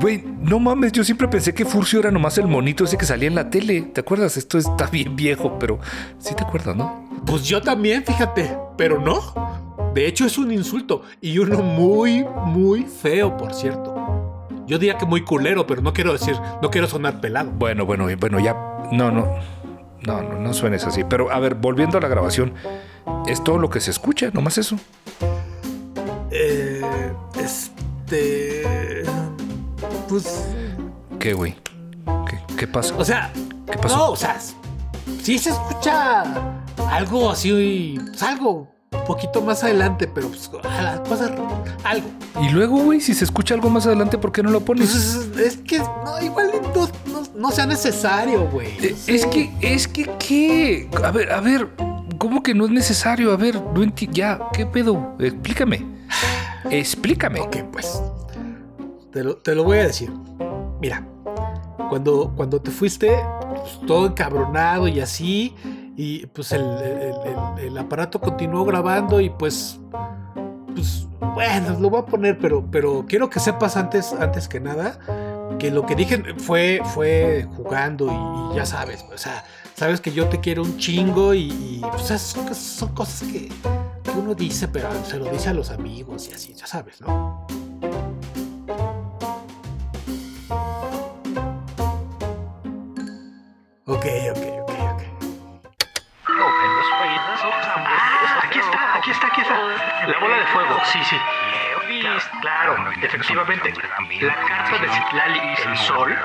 Güey, 0.00 0.24
no 0.42 0.58
mames, 0.58 0.90
yo 0.90 1.04
siempre 1.04 1.28
pensé 1.28 1.54
que 1.54 1.64
Furcio 1.64 2.00
era 2.00 2.10
nomás 2.10 2.36
el 2.38 2.48
monito 2.48 2.82
ese 2.82 2.98
que 2.98 3.06
salía 3.06 3.28
en 3.28 3.36
la 3.36 3.48
tele. 3.48 3.82
¿Te 3.82 4.00
acuerdas? 4.00 4.36
Esto 4.36 4.58
está 4.58 4.88
bien 4.88 5.14
viejo, 5.14 5.56
pero 5.56 5.78
sí 6.18 6.34
te 6.34 6.42
acuerdas, 6.42 6.74
¿no? 6.74 7.08
Pues 7.24 7.44
yo 7.44 7.62
también, 7.62 8.04
fíjate, 8.04 8.58
pero 8.76 9.00
no. 9.00 9.20
De 9.94 10.08
hecho 10.08 10.26
es 10.26 10.36
un 10.36 10.50
insulto 10.50 11.02
y 11.20 11.38
uno 11.38 11.62
muy, 11.62 12.26
muy 12.46 12.82
feo, 12.82 13.36
por 13.36 13.54
cierto. 13.54 13.97
Yo 14.68 14.78
diría 14.78 14.98
que 14.98 15.06
muy 15.06 15.22
culero, 15.22 15.66
pero 15.66 15.80
no 15.80 15.94
quiero 15.94 16.12
decir, 16.12 16.36
no 16.60 16.70
quiero 16.70 16.86
sonar 16.86 17.20
pelado. 17.22 17.50
Bueno, 17.50 17.86
bueno, 17.86 18.06
bueno, 18.18 18.38
ya. 18.38 18.52
No, 18.92 19.10
no. 19.10 19.26
No, 20.06 20.22
no, 20.22 20.38
no 20.38 20.54
suenes 20.54 20.84
así. 20.84 21.04
Pero 21.04 21.32
a 21.32 21.40
ver, 21.40 21.54
volviendo 21.54 21.96
a 21.96 22.00
la 22.02 22.08
grabación, 22.08 22.52
¿es 23.26 23.42
todo 23.42 23.58
lo 23.58 23.70
que 23.70 23.80
se 23.80 23.90
escucha? 23.90 24.30
¿Nomás 24.32 24.58
eso? 24.58 24.76
Eh, 26.30 26.82
este. 27.42 29.02
Pues. 30.08 30.46
¿Qué, 31.18 31.32
güey? 31.32 31.56
¿Qué, 32.28 32.38
¿Qué 32.56 32.66
pasa? 32.66 32.94
O 32.98 33.04
sea. 33.04 33.32
¿Qué 33.70 33.78
pasó? 33.78 33.96
No, 33.96 34.10
o 34.10 34.16
sea. 34.16 34.38
Sí 35.22 35.38
se 35.38 35.50
escucha 35.50 36.24
algo 36.90 37.30
así. 37.30 37.98
Pues 38.06 38.22
algo 38.22 38.77
poquito 39.06 39.42
más 39.42 39.62
adelante, 39.64 40.06
pero 40.06 40.28
pues, 40.28 40.48
pasa 41.08 41.34
algo. 41.84 42.08
Y 42.40 42.50
luego, 42.50 42.78
güey, 42.84 43.00
si 43.00 43.14
se 43.14 43.24
escucha 43.24 43.54
algo 43.54 43.70
más 43.70 43.86
adelante, 43.86 44.18
¿por 44.18 44.32
qué 44.32 44.42
no 44.42 44.50
lo 44.50 44.60
pones? 44.60 45.28
Pues 45.32 45.46
es, 45.46 45.56
que 45.58 45.78
no, 45.78 46.20
igual 46.22 46.50
no, 46.74 46.88
no, 47.12 47.22
no 47.34 47.50
sea 47.50 47.66
necesario, 47.66 48.48
güey. 48.48 48.68
Eh, 48.80 48.96
es 49.06 49.26
que, 49.26 49.52
es 49.60 49.88
que, 49.88 50.10
¿qué? 50.18 50.88
A 51.02 51.10
ver, 51.10 51.32
a 51.32 51.40
ver, 51.40 51.68
¿cómo 52.18 52.42
que 52.42 52.54
no 52.54 52.64
es 52.66 52.70
necesario? 52.70 53.32
A 53.32 53.36
ver, 53.36 53.56
no 53.56 53.82
enti- 53.82 54.10
ya, 54.10 54.40
¿qué 54.52 54.66
pedo? 54.66 55.14
Explícame. 55.18 55.84
Explícame. 56.70 57.40
Ok, 57.40 57.56
pues. 57.72 58.00
Te 59.12 59.24
lo, 59.24 59.36
te 59.36 59.54
lo 59.54 59.64
voy 59.64 59.78
a 59.78 59.84
decir. 59.86 60.10
Mira, 60.80 61.04
cuando, 61.88 62.32
cuando 62.36 62.60
te 62.60 62.70
fuiste, 62.70 63.10
pues, 63.48 63.80
todo 63.86 64.06
encabronado 64.06 64.86
y 64.86 65.00
así, 65.00 65.54
y 65.98 66.26
pues 66.26 66.52
el, 66.52 66.62
el- 67.58 67.76
aparato 67.76 68.20
continuó 68.20 68.64
grabando 68.64 69.20
y 69.20 69.28
pues. 69.30 69.78
Pues 70.74 71.08
bueno, 71.34 71.76
lo 71.80 71.90
voy 71.90 72.02
a 72.02 72.06
poner, 72.06 72.38
pero, 72.38 72.64
pero 72.70 73.04
quiero 73.08 73.28
que 73.28 73.40
sepas 73.40 73.76
antes, 73.76 74.12
antes 74.12 74.46
que 74.48 74.60
nada 74.60 74.98
que 75.58 75.72
lo 75.72 75.84
que 75.84 75.96
dije 75.96 76.22
fue, 76.36 76.80
fue 76.94 77.46
jugando 77.56 78.52
y, 78.52 78.56
ya 78.56 78.64
sabes, 78.64 79.04
o 79.12 79.18
sea, 79.18 79.44
sabes 79.74 80.00
que 80.00 80.12
yo 80.12 80.28
te 80.28 80.38
quiero 80.38 80.62
un 80.62 80.78
chingo 80.78 81.34
y, 81.34 81.82
son, 82.06 82.94
cosas 82.94 83.28
que 83.28 83.50
uno 84.16 84.34
dice, 84.34 84.68
pero 84.68 84.88
se 85.04 85.18
lo 85.18 85.24
dice 85.26 85.48
a 85.48 85.54
los 85.54 85.70
amigos 85.70 86.28
y 86.28 86.32
así, 86.32 86.54
ya 86.54 86.66
sabes, 86.66 87.00
¿no? 87.00 87.46
La 100.08 100.18
bola 100.20 100.36
de 100.36 100.46
fuego, 100.46 100.80
sí, 100.86 101.04
sí. 101.04 101.20
Claro, 102.40 102.76
efectivamente. 103.02 103.74
La 104.20 104.34
carta 104.34 104.78
de 104.78 104.88
Citlali, 104.88 105.40
el 105.66 105.76
sol, 105.76 106.18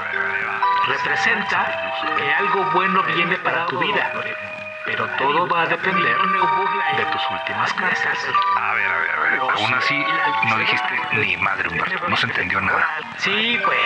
representa 0.87 1.91
que 2.17 2.33
algo 2.33 2.63
bueno 2.71 3.03
viene 3.03 3.37
para 3.39 3.65
tu 3.65 3.79
vida. 3.79 4.11
Pero 4.85 5.05
todo 5.17 5.47
va 5.47 5.61
a 5.63 5.65
depender 5.65 6.17
de 6.97 7.05
tus 7.05 7.21
últimas 7.29 7.73
cartas. 7.73 8.27
A 8.57 8.73
ver, 8.73 8.85
a 8.85 8.97
ver, 8.99 9.11
a 9.11 9.19
ver. 9.19 9.39
Aún 9.39 9.73
así, 9.73 10.05
no 10.49 10.57
dijiste 10.57 11.01
ni 11.13 11.37
madre, 11.37 11.67
Humberto. 11.69 12.07
No 12.07 12.15
se 12.17 12.25
entendió 12.27 12.61
nada. 12.61 12.87
Sí, 13.17 13.57
güey. 13.65 13.79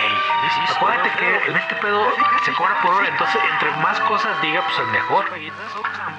Acuérdate 0.76 1.10
que 1.10 1.50
en 1.50 1.56
este 1.56 1.74
pedo 1.76 2.12
se 2.44 2.52
cobra 2.52 2.80
por 2.82 2.94
hora, 2.94 3.08
entonces 3.08 3.40
entre 3.52 3.70
más 3.82 3.98
cosas 4.00 4.40
diga, 4.42 4.62
pues 4.62 4.78
es 4.78 4.88
mejor. 4.88 5.24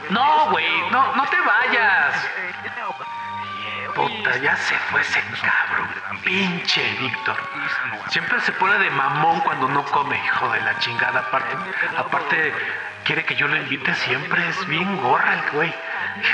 No, 0.10 0.50
güey, 0.52 0.90
no, 0.92 1.16
no 1.16 1.26
te 1.26 1.38
vayas. 1.42 2.30
Ya 4.42 4.56
se 4.56 4.76
fue 4.92 5.02
ese 5.02 5.22
cabrón. 5.42 5.90
Pinche 6.24 6.98
Víctor. 7.00 7.36
Siempre 8.10 8.40
se 8.42 8.52
pone 8.54 8.78
de 8.80 8.90
mamón 8.92 9.40
cuando 9.42 9.68
no 9.68 9.84
come, 9.86 10.18
hijo 10.24 10.50
de 10.52 10.62
la 10.62 10.78
chingada. 10.80 11.20
Aparte, 11.20 11.56
aparte 11.98 12.54
quiere 13.04 13.26
que 13.26 13.36
yo 13.36 13.48
lo 13.48 13.58
invite 13.58 13.94
siempre. 13.96 14.48
Es 14.50 14.68
bien 14.68 14.98
gorra 15.02 15.34
el 15.34 15.52
güey. 15.52 15.74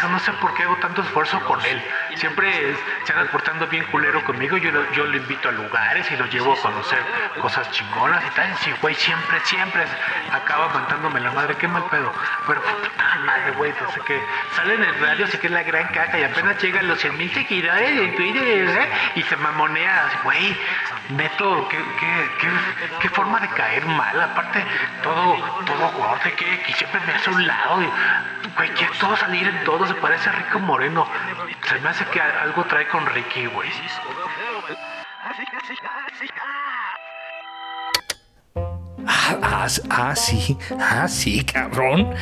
Yo 0.01 0.09
no 0.09 0.19
sé 0.19 0.31
por 0.33 0.53
qué 0.53 0.63
hago 0.63 0.75
tanto 0.77 1.01
esfuerzo 1.01 1.39
con 1.41 1.63
él. 1.65 1.81
siempre 2.15 2.71
es- 2.71 2.77
se 3.03 3.13
anda 3.13 3.29
portando 3.31 3.67
bien 3.67 3.83
culero 3.87 4.23
conmigo. 4.23 4.57
Yo 4.57 4.71
lo, 4.71 4.89
yo 4.93 5.05
lo 5.05 5.17
invito 5.17 5.49
a 5.49 5.51
lugares 5.51 6.09
y 6.11 6.15
lo 6.17 6.25
llevo 6.27 6.53
a 6.53 6.61
conocer 6.61 6.99
cosas 7.41 7.69
chingonas 7.71 8.23
y 8.25 8.29
tal. 8.31 8.55
Sí, 8.57 8.73
güey, 8.81 8.95
siempre, 8.95 9.39
siempre 9.43 9.83
acaba 10.31 10.69
mandándome 10.69 11.19
la 11.19 11.31
madre. 11.31 11.55
Qué 11.55 11.67
mal 11.67 11.83
pedo. 11.85 12.11
Pero 12.47 12.61
puta 12.61 13.15
madre, 13.25 13.51
güey, 13.51 13.73
sé 13.93 13.99
qué. 14.07 14.21
Sale 14.55 14.75
en 14.75 14.83
el 14.83 14.99
radio, 14.99 15.27
sé 15.27 15.39
que 15.39 15.47
es 15.47 15.53
la 15.53 15.63
gran 15.63 15.87
caca 15.89 16.17
y 16.17 16.23
apenas 16.23 16.61
llegan 16.63 16.87
los 16.87 16.99
100 16.99 17.17
mil 17.17 17.33
seguidores 17.33 17.89
en 17.99 18.15
Twitter 18.15 18.43
¿eh? 18.69 18.89
y 19.15 19.23
se 19.23 19.35
mamonea. 19.35 20.05
así, 20.07 20.57
Güey, 21.09 21.17
neto, 21.17 21.67
qué, 21.69 21.77
qué, 21.99 22.49
qué, 23.01 23.09
forma 23.09 23.39
de 23.39 23.47
caer 23.49 23.85
mal. 23.85 24.19
Aparte, 24.21 24.63
todo, 25.03 25.35
todo 25.65 25.91
gordo, 25.97 26.19
que, 26.23 26.61
que 26.61 26.73
siempre 26.73 26.99
me 27.05 27.13
hace 27.13 27.29
un 27.29 27.45
lado. 27.47 27.81
Y, 27.81 27.89
güey, 28.57 28.69
quiere 28.71 28.93
todo 28.99 29.15
salir 29.15 29.47
en 29.47 29.63
todo. 29.63 29.85
Se 29.87 29.95
parece 29.95 30.29
a 30.29 30.33
Rico 30.33 30.59
Moreno. 30.59 31.07
Se 31.67 31.79
me 31.79 31.89
hace 31.89 32.05
que 32.05 32.21
algo 32.21 32.63
trae 32.65 32.87
con 32.87 33.05
Ricky, 33.07 33.45
güey. 33.47 33.69
Ah, 39.07 39.37
ah, 39.43 39.67
ah, 39.89 40.15
sí, 40.15 40.57
ah, 40.79 41.07
sí, 41.07 41.43
cabrón. 41.45 42.13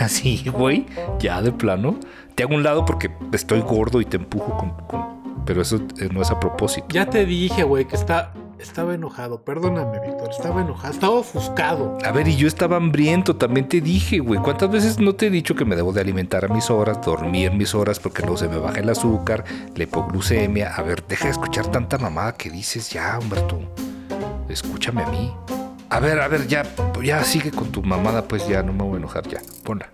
Así, 0.00 0.44
güey, 0.48 0.86
ya 1.18 1.40
de 1.42 1.52
plano. 1.52 1.98
Te 2.34 2.44
hago 2.44 2.54
un 2.54 2.62
lado 2.62 2.84
porque 2.84 3.10
estoy 3.32 3.60
gordo 3.60 4.00
y 4.00 4.04
te 4.04 4.16
empujo 4.16 4.56
con- 4.56 5.11
Pero 5.44 5.62
eso 5.62 5.80
eh, 5.98 6.08
no 6.12 6.22
es 6.22 6.30
a 6.30 6.38
propósito. 6.38 6.86
Ya 6.90 7.06
te 7.06 7.26
dije, 7.26 7.64
güey, 7.64 7.86
que 7.86 7.96
está, 7.96 8.32
estaba 8.58 8.94
enojado. 8.94 9.42
Perdóname, 9.42 10.00
Víctor. 10.00 10.30
Estaba 10.30 10.62
enojado. 10.62 10.92
Estaba 10.94 11.14
ofuscado. 11.14 11.98
A 12.04 12.12
ver, 12.12 12.28
y 12.28 12.36
yo 12.36 12.46
estaba 12.46 12.76
hambriento, 12.76 13.36
también 13.36 13.68
te 13.68 13.80
dije, 13.80 14.20
güey. 14.20 14.40
¿Cuántas 14.40 14.70
veces 14.70 14.98
no 14.98 15.14
te 15.14 15.26
he 15.26 15.30
dicho 15.30 15.54
que 15.54 15.64
me 15.64 15.76
debo 15.76 15.92
de 15.92 16.00
alimentar 16.00 16.44
a 16.44 16.48
mis 16.48 16.70
horas, 16.70 17.00
dormir 17.04 17.52
mis 17.52 17.74
horas, 17.74 17.98
porque 17.98 18.22
luego 18.22 18.36
se 18.36 18.48
me 18.48 18.58
baja 18.58 18.78
el 18.78 18.88
azúcar, 18.88 19.44
la 19.74 19.82
hipoglucemia? 19.82 20.74
A 20.74 20.82
ver, 20.82 21.04
deja 21.06 21.24
de 21.24 21.32
escuchar 21.32 21.66
tanta 21.66 21.98
mamada 21.98 22.34
que 22.34 22.50
dices 22.50 22.90
ya, 22.90 23.18
Humberto. 23.20 23.60
Escúchame 24.48 25.02
a 25.02 25.06
mí. 25.08 25.32
A 25.90 26.00
ver, 26.00 26.20
a 26.20 26.28
ver, 26.28 26.46
ya, 26.46 26.62
ya 27.02 27.22
sigue 27.24 27.50
con 27.50 27.70
tu 27.70 27.82
mamada, 27.82 28.26
pues 28.26 28.48
ya 28.48 28.62
no 28.62 28.72
me 28.72 28.82
voy 28.82 28.94
a 28.94 28.96
enojar, 28.98 29.26
ya. 29.28 29.40
Ponla. 29.64 29.90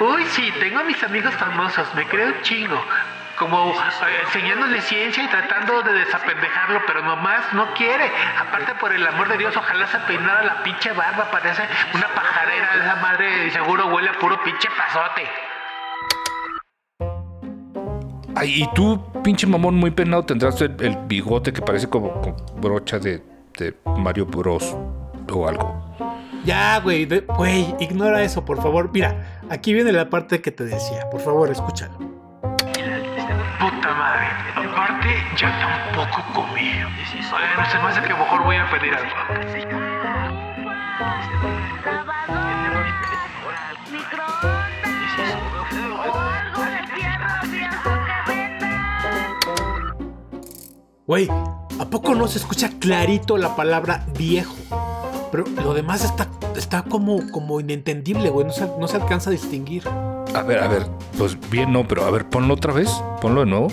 Uy, 0.00 0.22
sí, 0.30 0.48
tengo 0.60 0.78
a 0.78 0.84
mis 0.84 1.02
amigos 1.02 1.34
famosos, 1.34 1.86
me 1.94 2.06
creo 2.06 2.28
un 2.28 2.42
chingo. 2.42 2.76
Como 3.38 3.70
eh, 3.70 3.74
enseñándole 4.24 4.80
ciencia 4.80 5.22
y 5.22 5.28
tratando 5.28 5.82
de 5.82 5.92
desapendejarlo, 5.92 6.80
pero 6.86 7.02
nomás 7.02 7.52
no 7.52 7.72
quiere. 7.74 8.10
Aparte, 8.38 8.74
por 8.80 8.92
el 8.92 9.06
amor 9.06 9.28
de 9.28 9.38
Dios, 9.38 9.56
ojalá 9.56 9.86
se 9.86 9.98
peinara 10.00 10.42
la 10.42 10.62
pinche 10.62 10.92
barba, 10.92 11.30
parece 11.30 11.62
una 11.94 12.08
pajarera 12.08 12.74
de 12.74 12.80
esa 12.80 12.96
madre 12.96 13.46
y 13.46 13.50
seguro 13.50 13.86
huele 13.86 14.10
a 14.10 14.18
puro 14.18 14.42
pinche 14.42 14.68
pasote. 14.76 15.22
Ay, 18.34 18.62
y 18.62 18.74
tú, 18.74 19.00
pinche 19.22 19.46
mamón 19.46 19.76
muy 19.76 19.90
penado, 19.90 20.24
tendrás 20.24 20.60
el, 20.60 20.76
el 20.80 20.96
bigote 21.06 21.52
que 21.52 21.62
parece 21.62 21.88
como, 21.88 22.20
como 22.20 22.36
brocha 22.56 22.98
de, 22.98 23.22
de 23.56 23.74
Mario 23.84 24.26
Bros. 24.26 24.76
o 25.32 25.48
algo. 25.48 25.88
Ya, 26.44 26.78
güey. 26.80 27.06
Güey, 27.06 27.74
ignora 27.78 28.22
eso, 28.22 28.44
por 28.44 28.62
favor. 28.62 28.90
Mira, 28.92 29.40
aquí 29.50 29.74
viene 29.74 29.92
la 29.92 30.08
parte 30.08 30.40
que 30.40 30.50
te 30.50 30.64
decía. 30.64 31.08
Por 31.10 31.20
favor, 31.20 31.50
escúchalo. 31.50 32.17
Puta 33.88 34.00
madre. 34.00 34.26
Aparte, 34.54 35.08
ya 35.38 35.92
tampoco 35.94 36.22
comí. 36.34 36.72
Bueno, 37.30 37.70
se 37.70 37.78
me 37.78 37.88
hace 37.88 38.02
que 38.02 38.12
mejor 38.12 38.44
voy 38.44 38.56
a 38.56 38.70
pedir 38.70 38.94
algo. 38.94 39.14
Güey, 51.06 51.30
¿a 51.80 51.84
poco 51.86 52.14
no 52.14 52.28
se 52.28 52.38
escucha 52.38 52.68
clarito 52.78 53.38
la 53.38 53.56
palabra 53.56 54.04
viejo? 54.18 54.54
Pero 55.32 55.44
lo 55.64 55.72
demás 55.72 56.04
está, 56.04 56.28
está 56.56 56.82
como, 56.82 57.30
como 57.30 57.58
inentendible, 57.58 58.28
güey. 58.28 58.46
No 58.46 58.52
se, 58.52 58.66
no 58.66 58.86
se 58.86 58.96
alcanza 58.96 59.30
a 59.30 59.32
distinguir. 59.32 59.84
A 60.38 60.42
ver, 60.44 60.62
a 60.62 60.68
ver, 60.68 60.86
pues 61.18 61.36
bien 61.50 61.72
no, 61.72 61.88
pero 61.88 62.04
a 62.06 62.10
ver, 62.12 62.28
ponlo 62.28 62.54
otra 62.54 62.72
vez, 62.72 62.88
ponlo 63.20 63.40
de 63.40 63.46
nuevo. 63.46 63.68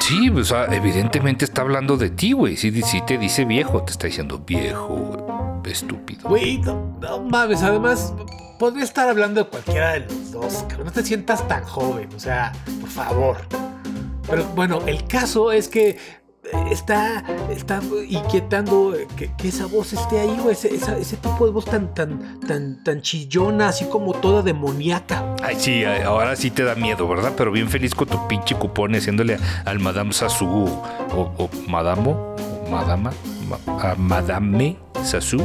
Sí, 0.00 0.28
o 0.28 0.42
sea, 0.42 0.64
evidentemente 0.74 1.44
está 1.44 1.62
hablando 1.62 1.96
de 1.96 2.10
ti, 2.10 2.32
güey. 2.32 2.56
Sí, 2.56 2.82
sí 2.82 3.00
te 3.06 3.16
dice 3.16 3.44
viejo, 3.44 3.84
te 3.84 3.92
está 3.92 4.08
diciendo 4.08 4.42
viejo, 4.44 5.62
estúpido. 5.64 6.28
Güey, 6.28 6.58
no, 6.58 6.98
no 7.00 7.20
mames. 7.22 7.62
Además, 7.62 8.12
podría 8.58 8.82
estar 8.82 9.08
hablando 9.08 9.44
de 9.44 9.48
cualquiera 9.48 9.92
de 9.92 10.00
los 10.00 10.32
dos. 10.32 10.64
cabrón. 10.68 10.86
No 10.86 10.92
te 10.92 11.04
sientas 11.04 11.46
tan 11.46 11.62
joven. 11.62 12.08
O 12.12 12.18
sea, 12.18 12.50
por 12.80 12.90
favor. 12.90 13.36
Pero 14.28 14.44
bueno, 14.56 14.80
el 14.86 15.04
caso 15.06 15.50
es 15.52 15.68
que 15.68 15.98
está, 16.70 17.24
está 17.50 17.80
inquietando 18.08 18.94
que, 19.16 19.30
que 19.36 19.48
esa 19.48 19.66
voz 19.66 19.92
esté 19.92 20.20
ahí, 20.20 20.36
güey. 20.42 20.52
Ese, 20.52 20.74
esa- 20.74 20.96
ese 20.98 21.16
tipo 21.16 21.46
de 21.46 21.52
voz 21.52 21.64
tan, 21.64 21.94
tan, 21.94 22.40
tan, 22.40 22.82
tan 22.84 23.00
chillona, 23.02 23.68
así 23.68 23.84
como 23.86 24.12
toda 24.14 24.42
demoníaca. 24.42 25.36
Ay, 25.42 25.56
sí, 25.58 25.84
ahora 25.84 26.34
sí 26.36 26.50
te 26.50 26.64
da 26.64 26.74
miedo, 26.74 27.06
¿verdad? 27.08 27.32
Pero 27.36 27.52
bien 27.52 27.68
feliz 27.68 27.94
con 27.94 28.08
tu 28.08 28.26
pinche 28.28 28.54
cupón 28.54 28.94
haciéndole 28.94 29.38
al 29.64 29.78
Madame 29.78 30.12
Sassou 30.12 30.68
o, 31.14 31.32
o 31.38 31.50
Madamo, 31.68 32.34
o 32.66 32.70
Madama, 32.70 33.12
ma- 33.48 33.82
a 33.90 33.94
Madame 33.96 34.76
Sassou. 35.04 35.42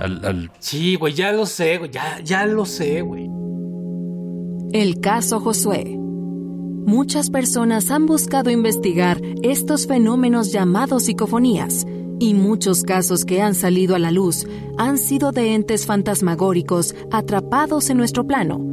Al, 0.00 0.24
al- 0.24 0.50
Sí, 0.58 0.96
güey, 0.96 1.14
ya 1.14 1.32
lo 1.32 1.46
sé, 1.46 1.78
güey. 1.78 1.90
Ya, 1.90 2.20
ya 2.22 2.46
lo 2.46 2.64
sé, 2.64 3.02
güey. 3.02 3.28
El 4.72 5.00
caso 5.00 5.40
Josué. 5.40 5.95
Muchas 6.86 7.30
personas 7.30 7.90
han 7.90 8.06
buscado 8.06 8.48
investigar 8.48 9.20
estos 9.42 9.88
fenómenos 9.88 10.52
llamados 10.52 11.02
psicofonías, 11.02 11.84
y 12.20 12.32
muchos 12.34 12.84
casos 12.84 13.24
que 13.24 13.42
han 13.42 13.56
salido 13.56 13.96
a 13.96 13.98
la 13.98 14.12
luz 14.12 14.46
han 14.78 14.96
sido 14.96 15.32
de 15.32 15.54
entes 15.54 15.84
fantasmagóricos 15.84 16.94
atrapados 17.10 17.90
en 17.90 17.96
nuestro 17.96 18.24
plano, 18.24 18.64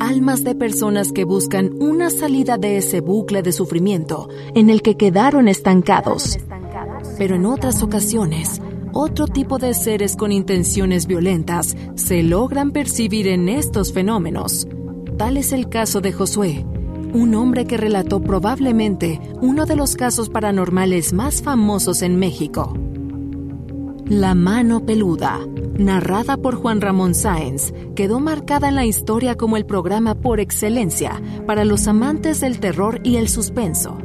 almas 0.00 0.42
de 0.42 0.56
personas 0.56 1.12
que 1.12 1.22
buscan 1.22 1.70
una 1.80 2.10
salida 2.10 2.58
de 2.58 2.76
ese 2.76 3.00
bucle 3.00 3.40
de 3.40 3.52
sufrimiento 3.52 4.28
en 4.56 4.68
el 4.68 4.82
que 4.82 4.96
quedaron 4.96 5.46
estancados. 5.46 6.40
Pero 7.18 7.36
en 7.36 7.46
otras 7.46 7.84
ocasiones, 7.84 8.60
otro 8.92 9.28
tipo 9.28 9.58
de 9.58 9.74
seres 9.74 10.16
con 10.16 10.32
intenciones 10.32 11.06
violentas 11.06 11.76
se 11.94 12.24
logran 12.24 12.72
percibir 12.72 13.28
en 13.28 13.48
estos 13.48 13.92
fenómenos. 13.92 14.66
Tal 15.16 15.36
es 15.36 15.52
el 15.52 15.68
caso 15.68 16.00
de 16.00 16.12
Josué, 16.12 16.66
un 17.12 17.34
hombre 17.34 17.66
que 17.66 17.76
relató 17.76 18.20
probablemente 18.20 19.20
uno 19.40 19.66
de 19.66 19.76
los 19.76 19.96
casos 19.96 20.28
paranormales 20.28 21.12
más 21.12 21.42
famosos 21.42 22.02
en 22.02 22.16
México. 22.16 22.74
La 24.06 24.34
mano 24.34 24.84
peluda, 24.84 25.38
narrada 25.78 26.36
por 26.36 26.56
Juan 26.56 26.80
Ramón 26.80 27.14
Sáenz, 27.14 27.72
quedó 27.94 28.18
marcada 28.18 28.68
en 28.68 28.74
la 28.74 28.84
historia 28.84 29.36
como 29.36 29.56
el 29.56 29.66
programa 29.66 30.16
por 30.16 30.40
excelencia 30.40 31.22
para 31.46 31.64
los 31.64 31.86
amantes 31.86 32.40
del 32.40 32.58
terror 32.58 33.00
y 33.04 33.16
el 33.16 33.28
suspenso. 33.28 33.98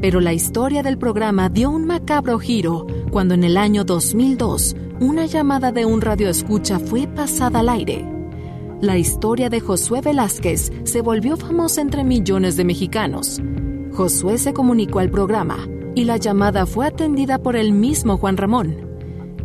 Pero 0.00 0.20
la 0.20 0.32
historia 0.32 0.82
del 0.82 0.96
programa 0.98 1.48
dio 1.48 1.70
un 1.70 1.86
macabro 1.86 2.38
giro 2.38 2.86
cuando 3.10 3.34
en 3.34 3.44
el 3.44 3.56
año 3.56 3.84
2002 3.84 4.76
una 5.00 5.26
llamada 5.26 5.72
de 5.72 5.86
un 5.86 6.00
radioescucha 6.00 6.78
fue 6.78 7.08
pasada 7.08 7.60
al 7.60 7.68
aire. 7.68 8.11
La 8.82 8.98
historia 8.98 9.48
de 9.48 9.60
Josué 9.60 10.00
Velázquez 10.00 10.72
se 10.82 11.02
volvió 11.02 11.36
famosa 11.36 11.80
entre 11.80 12.02
millones 12.02 12.56
de 12.56 12.64
mexicanos. 12.64 13.40
Josué 13.92 14.38
se 14.38 14.52
comunicó 14.52 14.98
al 14.98 15.08
programa 15.08 15.68
y 15.94 16.02
la 16.02 16.16
llamada 16.16 16.66
fue 16.66 16.88
atendida 16.88 17.38
por 17.38 17.54
el 17.54 17.72
mismo 17.72 18.16
Juan 18.16 18.36
Ramón. 18.36 18.76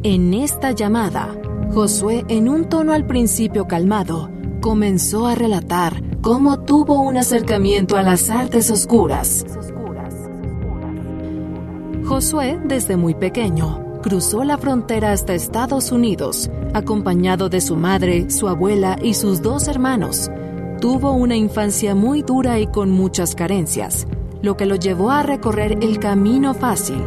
En 0.02 0.34
esta 0.34 0.72
llamada, 0.72 1.40
Josué, 1.72 2.26
en 2.30 2.50
un 2.50 2.68
tono 2.68 2.94
al 2.94 3.06
principio 3.06 3.68
calmado, 3.68 4.32
comenzó 4.60 5.28
a 5.28 5.36
relatar 5.36 6.02
cómo 6.22 6.62
tuvo 6.62 7.00
un 7.00 7.18
acercamiento 7.18 7.96
a 7.96 8.02
las 8.02 8.32
artes 8.32 8.72
oscuras. 8.72 9.46
Josué, 12.06 12.60
desde 12.66 12.98
muy 12.98 13.14
pequeño, 13.14 13.87
cruzó 14.08 14.46
la 14.46 14.58
frontera 14.58 15.12
hasta 15.12 15.34
Estados 15.34 15.92
Unidos, 15.92 16.50
acompañado 16.74 17.50
de 17.50 17.60
su 17.60 17.76
madre, 17.76 18.30
su 18.30 18.48
abuela 18.48 18.98
y 19.02 19.16
sus 19.16 19.42
dos 19.42 19.68
hermanos. 19.68 20.32
Tuvo 20.80 21.12
una 21.12 21.36
infancia 21.36 21.94
muy 21.94 22.22
dura 22.22 22.58
y 22.58 22.68
con 22.68 22.90
muchas 22.90 23.36
carencias, 23.36 24.08
lo 24.42 24.56
que 24.56 24.66
lo 24.66 24.76
llevó 24.76 25.12
a 25.12 25.24
recorrer 25.24 25.80
el 25.82 26.00
camino 26.00 26.54
fácil. 26.54 27.04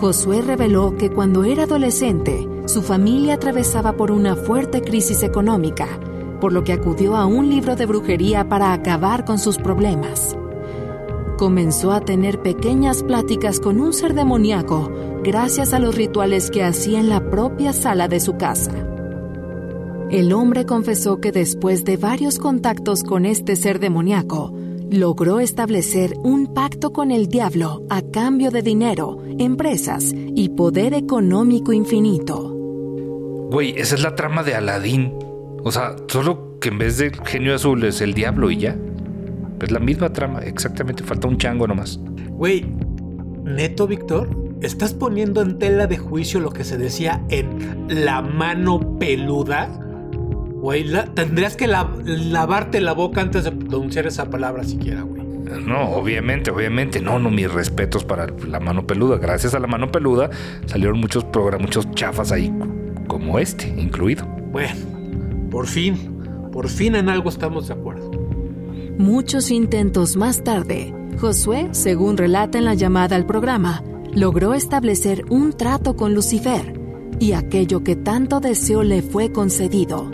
Josué 0.00 0.42
reveló 0.42 0.96
que 0.96 1.10
cuando 1.10 1.42
era 1.42 1.64
adolescente, 1.64 2.46
su 2.66 2.82
familia 2.82 3.34
atravesaba 3.34 3.94
por 3.94 4.12
una 4.12 4.36
fuerte 4.36 4.80
crisis 4.80 5.24
económica, 5.24 5.88
por 6.40 6.52
lo 6.52 6.62
que 6.62 6.72
acudió 6.72 7.16
a 7.16 7.26
un 7.26 7.50
libro 7.50 7.74
de 7.74 7.86
brujería 7.86 8.48
para 8.48 8.72
acabar 8.72 9.24
con 9.24 9.40
sus 9.40 9.58
problemas. 9.58 10.36
Comenzó 11.36 11.90
a 11.90 12.00
tener 12.00 12.40
pequeñas 12.42 13.02
pláticas 13.02 13.58
con 13.58 13.80
un 13.80 13.92
ser 13.92 14.14
demoníaco, 14.14 14.88
gracias 15.22 15.72
a 15.72 15.78
los 15.78 15.94
rituales 15.94 16.50
que 16.50 16.64
hacía 16.64 16.98
en 16.98 17.08
la 17.08 17.30
propia 17.30 17.72
sala 17.72 18.08
de 18.08 18.20
su 18.20 18.36
casa. 18.36 18.72
El 20.10 20.32
hombre 20.32 20.66
confesó 20.66 21.20
que 21.20 21.32
después 21.32 21.84
de 21.84 21.96
varios 21.96 22.38
contactos 22.38 23.02
con 23.04 23.24
este 23.24 23.56
ser 23.56 23.78
demoníaco, 23.78 24.52
logró 24.90 25.40
establecer 25.40 26.14
un 26.22 26.52
pacto 26.52 26.92
con 26.92 27.10
el 27.10 27.28
diablo 27.28 27.82
a 27.88 28.02
cambio 28.02 28.50
de 28.50 28.60
dinero, 28.62 29.22
empresas 29.38 30.12
y 30.14 30.50
poder 30.50 30.92
económico 30.92 31.72
infinito. 31.72 32.50
Güey, 33.50 33.78
esa 33.78 33.94
es 33.94 34.02
la 34.02 34.14
trama 34.14 34.42
de 34.42 34.54
Aladín. 34.54 35.14
O 35.64 35.70
sea, 35.70 35.96
solo 36.08 36.58
que 36.58 36.68
en 36.68 36.78
vez 36.78 36.98
de 36.98 37.12
genio 37.24 37.54
azul 37.54 37.82
es 37.84 38.00
el 38.00 38.12
diablo 38.12 38.50
y 38.50 38.58
ya. 38.58 38.76
Es 39.60 39.70
la 39.70 39.78
misma 39.78 40.12
trama, 40.12 40.40
exactamente. 40.40 41.04
Falta 41.04 41.28
un 41.28 41.38
chango 41.38 41.66
nomás. 41.66 41.98
Güey, 42.30 42.66
neto, 43.44 43.86
Víctor, 43.86 44.28
estás 44.62 44.94
poniendo 44.94 45.42
en 45.42 45.58
tela 45.58 45.86
de 45.86 45.98
juicio 45.98 46.40
lo 46.40 46.50
que 46.50 46.64
se 46.64 46.78
decía 46.78 47.22
en 47.28 47.86
la 47.88 48.22
mano 48.22 48.98
peluda. 48.98 49.68
Güey, 50.54 50.84
la- 50.84 51.06
tendrías 51.06 51.56
que 51.56 51.66
la- 51.66 51.90
lavarte 52.04 52.80
la 52.80 52.92
boca 52.92 53.20
antes 53.20 53.44
de 53.44 53.52
pronunciar 53.52 54.06
esa 54.06 54.30
palabra 54.30 54.62
siquiera, 54.64 55.02
güey. 55.02 55.22
No, 55.66 55.90
obviamente, 55.90 56.50
obviamente. 56.50 57.00
No, 57.00 57.18
no, 57.18 57.30
mis 57.30 57.52
respetos 57.52 58.04
para 58.04 58.26
la 58.48 58.60
mano 58.60 58.86
peluda. 58.86 59.18
Gracias 59.18 59.54
a 59.54 59.58
la 59.58 59.66
mano 59.66 59.90
peluda 59.90 60.30
salieron 60.66 60.98
muchos 61.00 61.24
programas, 61.24 61.66
muchos 61.66 61.90
chafas 61.92 62.32
ahí, 62.32 62.52
como 63.08 63.38
este, 63.38 63.68
incluido. 63.68 64.24
Bueno, 64.50 64.74
por 65.50 65.66
fin, 65.66 65.96
por 66.52 66.68
fin 66.68 66.94
en 66.94 67.08
algo 67.08 67.28
estamos 67.28 67.68
de 67.68 67.74
acuerdo. 67.74 68.10
Muchos 68.98 69.50
intentos 69.50 70.16
más 70.16 70.42
tarde, 70.44 70.94
Josué, 71.20 71.68
según 71.72 72.16
relata 72.16 72.56
en 72.58 72.64
la 72.64 72.74
llamada 72.74 73.16
al 73.16 73.26
programa, 73.26 73.82
logró 74.14 74.54
establecer 74.54 75.24
un 75.30 75.52
trato 75.52 75.96
con 75.96 76.14
Lucifer 76.14 76.80
y 77.18 77.32
aquello 77.32 77.82
que 77.82 77.96
tanto 77.96 78.40
deseó 78.40 78.82
le 78.82 79.02
fue 79.02 79.32
concedido. 79.32 80.10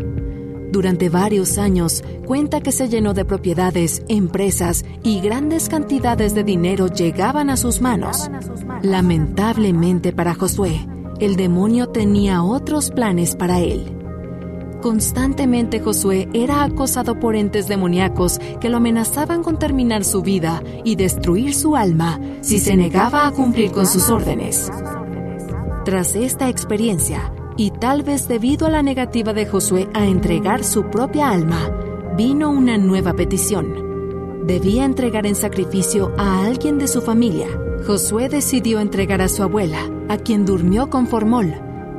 Durante 0.71 1.09
varios 1.09 1.57
años, 1.57 2.05
cuenta 2.27 2.61
que 2.61 2.73
se 2.73 2.89
llenó 2.89 3.15
de 3.15 3.25
propiedades, 3.25 4.03
empresas 4.09 4.85
y 5.03 5.21
grandes 5.21 5.69
cantidades 5.69 6.35
de 6.35 6.45
dinero 6.45 6.89
llegaban 6.89 7.49
a 7.49 7.57
sus 7.57 7.81
manos. 7.81 8.31
Lamentablemente 8.83 10.13
para 10.13 10.35
Josué, 10.35 10.87
el 11.21 11.37
demonio 11.37 11.89
tenía 11.89 12.43
otros 12.43 12.91
planes 12.91 13.35
para 13.35 13.61
él. 13.61 13.98
Constantemente 14.81 15.81
Josué 15.81 16.29
era 16.33 16.63
acosado 16.63 17.19
por 17.19 17.35
entes 17.35 17.67
demoníacos 17.67 18.39
que 18.61 18.69
lo 18.69 18.77
amenazaban 18.77 19.43
con 19.43 19.59
terminar 19.59 20.05
su 20.05 20.23
vida 20.23 20.63
y 20.85 20.95
destruir 20.95 21.53
su 21.55 21.75
alma 21.75 22.21
si 22.43 22.61
se 22.61 22.77
negaba 22.77 23.27
a 23.27 23.33
cumplir 23.33 23.73
con 23.73 23.87
sus 23.87 24.09
órdenes. 24.09 24.71
Tras 25.85 26.15
esta 26.15 26.49
experiencia, 26.49 27.33
y 27.57 27.73
tal 27.73 28.05
vez 28.05 28.29
debido 28.29 28.67
a 28.67 28.71
la 28.71 28.83
negativa 28.83 29.33
de 29.33 29.47
Josué 29.47 29.89
a 29.95 30.07
entregar 30.07 30.63
su 30.63 30.85
propia 30.85 31.31
alma, 31.31 31.71
vino 32.17 32.51
una 32.51 32.79
nueva 32.79 33.15
petición. 33.15 34.47
Debía 34.47 34.85
entregar 34.85 35.27
en 35.27 35.35
sacrificio 35.35 36.13
a 36.17 36.45
alguien 36.47 36.79
de 36.79 36.87
su 36.87 37.01
familia. 37.01 37.49
Josué 37.85 38.29
decidió 38.29 38.79
entregar 38.79 39.23
a 39.23 39.29
su 39.29 39.43
abuela, 39.43 39.81
a 40.09 40.19
quien 40.19 40.47
durmió 40.47 40.89
con 40.89 41.09
formol, 41.09 41.53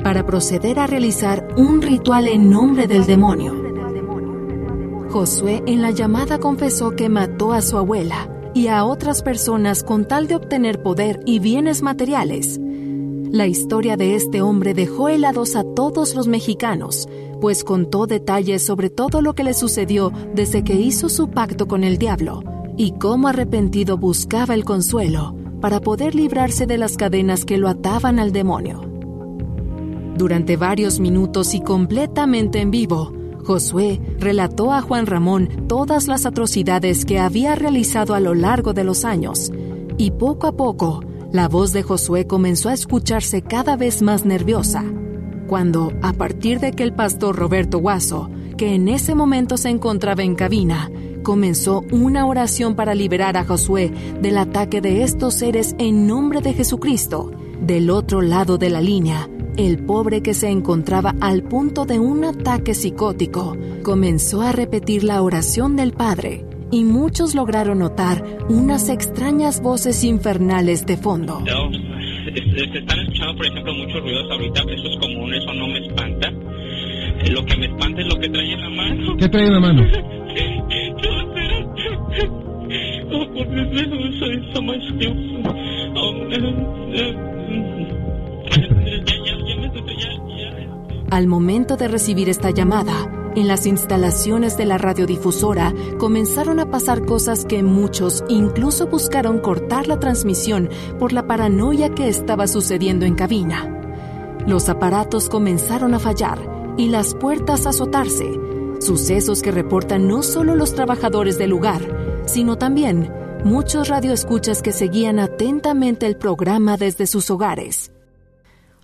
para 0.03 0.25
proceder 0.25 0.79
a 0.79 0.87
realizar 0.87 1.47
un 1.57 1.81
ritual 1.81 2.27
en 2.27 2.49
nombre 2.49 2.87
del 2.87 3.05
demonio. 3.05 3.69
Josué 5.09 5.63
en 5.65 5.81
la 5.81 5.91
llamada 5.91 6.39
confesó 6.39 6.91
que 6.91 7.09
mató 7.09 7.51
a 7.51 7.61
su 7.61 7.77
abuela 7.77 8.29
y 8.53 8.67
a 8.67 8.85
otras 8.85 9.23
personas 9.23 9.83
con 9.83 10.07
tal 10.07 10.27
de 10.27 10.35
obtener 10.35 10.83
poder 10.83 11.19
y 11.25 11.39
bienes 11.39 11.81
materiales. 11.81 12.59
La 13.31 13.47
historia 13.47 13.95
de 13.95 14.15
este 14.15 14.41
hombre 14.41 14.73
dejó 14.73 15.09
helados 15.09 15.55
a 15.55 15.63
todos 15.63 16.15
los 16.15 16.27
mexicanos, 16.27 17.07
pues 17.41 17.63
contó 17.63 18.07
detalles 18.07 18.65
sobre 18.65 18.89
todo 18.89 19.21
lo 19.21 19.33
que 19.33 19.43
le 19.43 19.53
sucedió 19.53 20.11
desde 20.33 20.63
que 20.63 20.75
hizo 20.75 21.09
su 21.09 21.29
pacto 21.29 21.67
con 21.67 21.83
el 21.83 21.97
diablo 21.97 22.43
y 22.77 22.93
cómo 22.93 23.27
arrepentido 23.27 23.97
buscaba 23.97 24.53
el 24.53 24.65
consuelo 24.65 25.35
para 25.61 25.79
poder 25.79 26.15
librarse 26.15 26.65
de 26.65 26.77
las 26.77 26.97
cadenas 26.97 27.45
que 27.45 27.57
lo 27.57 27.67
ataban 27.67 28.19
al 28.19 28.31
demonio. 28.31 28.81
Durante 30.19 30.57
varios 30.57 30.99
minutos 30.99 31.53
y 31.53 31.61
completamente 31.61 32.59
en 32.59 32.71
vivo, 32.71 33.13
Josué 33.45 34.01
relató 34.19 34.73
a 34.73 34.81
Juan 34.81 35.05
Ramón 35.05 35.47
todas 35.69 36.09
las 36.09 36.25
atrocidades 36.25 37.05
que 37.05 37.19
había 37.19 37.55
realizado 37.55 38.13
a 38.13 38.19
lo 38.19 38.35
largo 38.35 38.73
de 38.73 38.83
los 38.83 39.05
años, 39.05 39.49
y 39.97 40.11
poco 40.11 40.47
a 40.47 40.51
poco, 40.51 40.99
la 41.31 41.47
voz 41.47 41.71
de 41.71 41.83
Josué 41.83 42.27
comenzó 42.27 42.67
a 42.67 42.73
escucharse 42.73 43.43
cada 43.43 43.77
vez 43.77 44.01
más 44.01 44.25
nerviosa, 44.25 44.83
cuando, 45.47 45.93
a 46.01 46.11
partir 46.11 46.59
de 46.59 46.73
que 46.73 46.83
el 46.83 46.93
pastor 46.93 47.37
Roberto 47.37 47.77
Guaso, 47.77 48.29
que 48.57 48.75
en 48.75 48.89
ese 48.89 49.15
momento 49.15 49.55
se 49.55 49.69
encontraba 49.69 50.23
en 50.23 50.35
cabina, 50.35 50.91
comenzó 51.23 51.85
una 51.93 52.25
oración 52.25 52.75
para 52.75 52.93
liberar 52.93 53.37
a 53.37 53.45
Josué 53.45 53.93
del 54.21 54.37
ataque 54.37 54.81
de 54.81 55.01
estos 55.03 55.35
seres 55.35 55.77
en 55.79 56.07
nombre 56.07 56.41
de 56.41 56.53
Jesucristo, 56.53 57.31
del 57.61 57.89
otro 57.89 58.21
lado 58.21 58.57
de 58.57 58.69
la 58.69 58.81
línea, 58.81 59.29
el 59.57 59.83
pobre 59.85 60.21
que 60.21 60.33
se 60.33 60.49
encontraba 60.49 61.15
al 61.21 61.43
punto 61.43 61.85
de 61.85 61.99
un 61.99 62.23
ataque 62.23 62.73
psicótico 62.73 63.57
comenzó 63.83 64.41
a 64.41 64.51
repetir 64.51 65.03
la 65.03 65.21
oración 65.21 65.75
del 65.75 65.93
Padre 65.93 66.45
y 66.71 66.83
muchos 66.83 67.35
lograron 67.35 67.79
notar 67.79 68.23
unas 68.49 68.89
extrañas 68.89 69.61
voces 69.61 70.03
infernales 70.03 70.85
de 70.85 70.97
fondo. 70.97 71.39
No, 71.39 71.71
se 71.71 72.77
están 72.77 72.99
escuchando, 72.99 73.35
por 73.37 73.45
ejemplo, 73.47 73.73
muchos 73.73 74.01
ruidos 74.01 74.31
ahorita. 74.31 74.61
Eso 74.61 74.87
es 74.87 74.99
común, 74.99 75.33
eso 75.33 75.53
no 75.53 75.67
me 75.67 75.87
espanta. 75.87 76.29
Eh, 76.29 77.31
Lo 77.31 77.45
que 77.45 77.57
me 77.57 77.65
espanta 77.65 78.01
es 78.01 78.07
lo 78.07 78.19
que 78.19 78.29
trae 78.29 78.53
en 78.53 78.61
la 78.61 78.69
mano. 78.69 79.17
¿Qué 79.17 79.27
trae 79.29 79.47
en 79.47 79.53
la 79.53 79.59
mano? 79.59 79.81
No. 79.81 80.19
Oh, 83.11 83.25
por 83.33 83.49
Dios, 83.49 83.67
eso 83.73 84.25
es 84.25 84.61
más 84.61 84.77
Al 91.11 91.25
momento 91.25 91.75
de 91.75 91.87
recibir 91.87 92.29
esta 92.29 92.51
llamada, 92.51 93.09
en 93.35 93.47
las 93.47 93.65
instalaciones 93.65 94.57
de 94.57 94.65
la 94.65 94.77
radiodifusora 94.77 95.73
comenzaron 95.97 96.59
a 96.59 96.69
pasar 96.69 97.03
cosas 97.03 97.45
que 97.45 97.63
muchos 97.63 98.23
incluso 98.29 98.85
buscaron 98.85 99.39
cortar 99.39 99.87
la 99.87 99.99
transmisión 99.99 100.69
por 100.99 101.11
la 101.11 101.25
paranoia 101.25 101.89
que 101.95 102.09
estaba 102.09 102.45
sucediendo 102.45 103.07
en 103.07 103.15
cabina. 103.15 103.75
Los 104.45 104.69
aparatos 104.69 105.29
comenzaron 105.29 105.95
a 105.95 105.99
fallar 105.99 106.37
y 106.77 106.89
las 106.89 107.15
puertas 107.15 107.65
a 107.65 107.69
azotarse, 107.69 108.31
sucesos 108.79 109.41
que 109.41 109.51
reportan 109.51 110.07
no 110.07 110.21
solo 110.21 110.53
los 110.53 110.75
trabajadores 110.75 111.39
del 111.39 111.49
lugar, 111.49 111.81
sino 112.27 112.59
también 112.59 113.11
muchos 113.43 113.87
radioescuchas 113.87 114.61
que 114.61 114.71
seguían 114.71 115.17
atentamente 115.17 116.05
el 116.05 116.17
programa 116.17 116.77
desde 116.77 117.07
sus 117.07 117.31
hogares. 117.31 117.91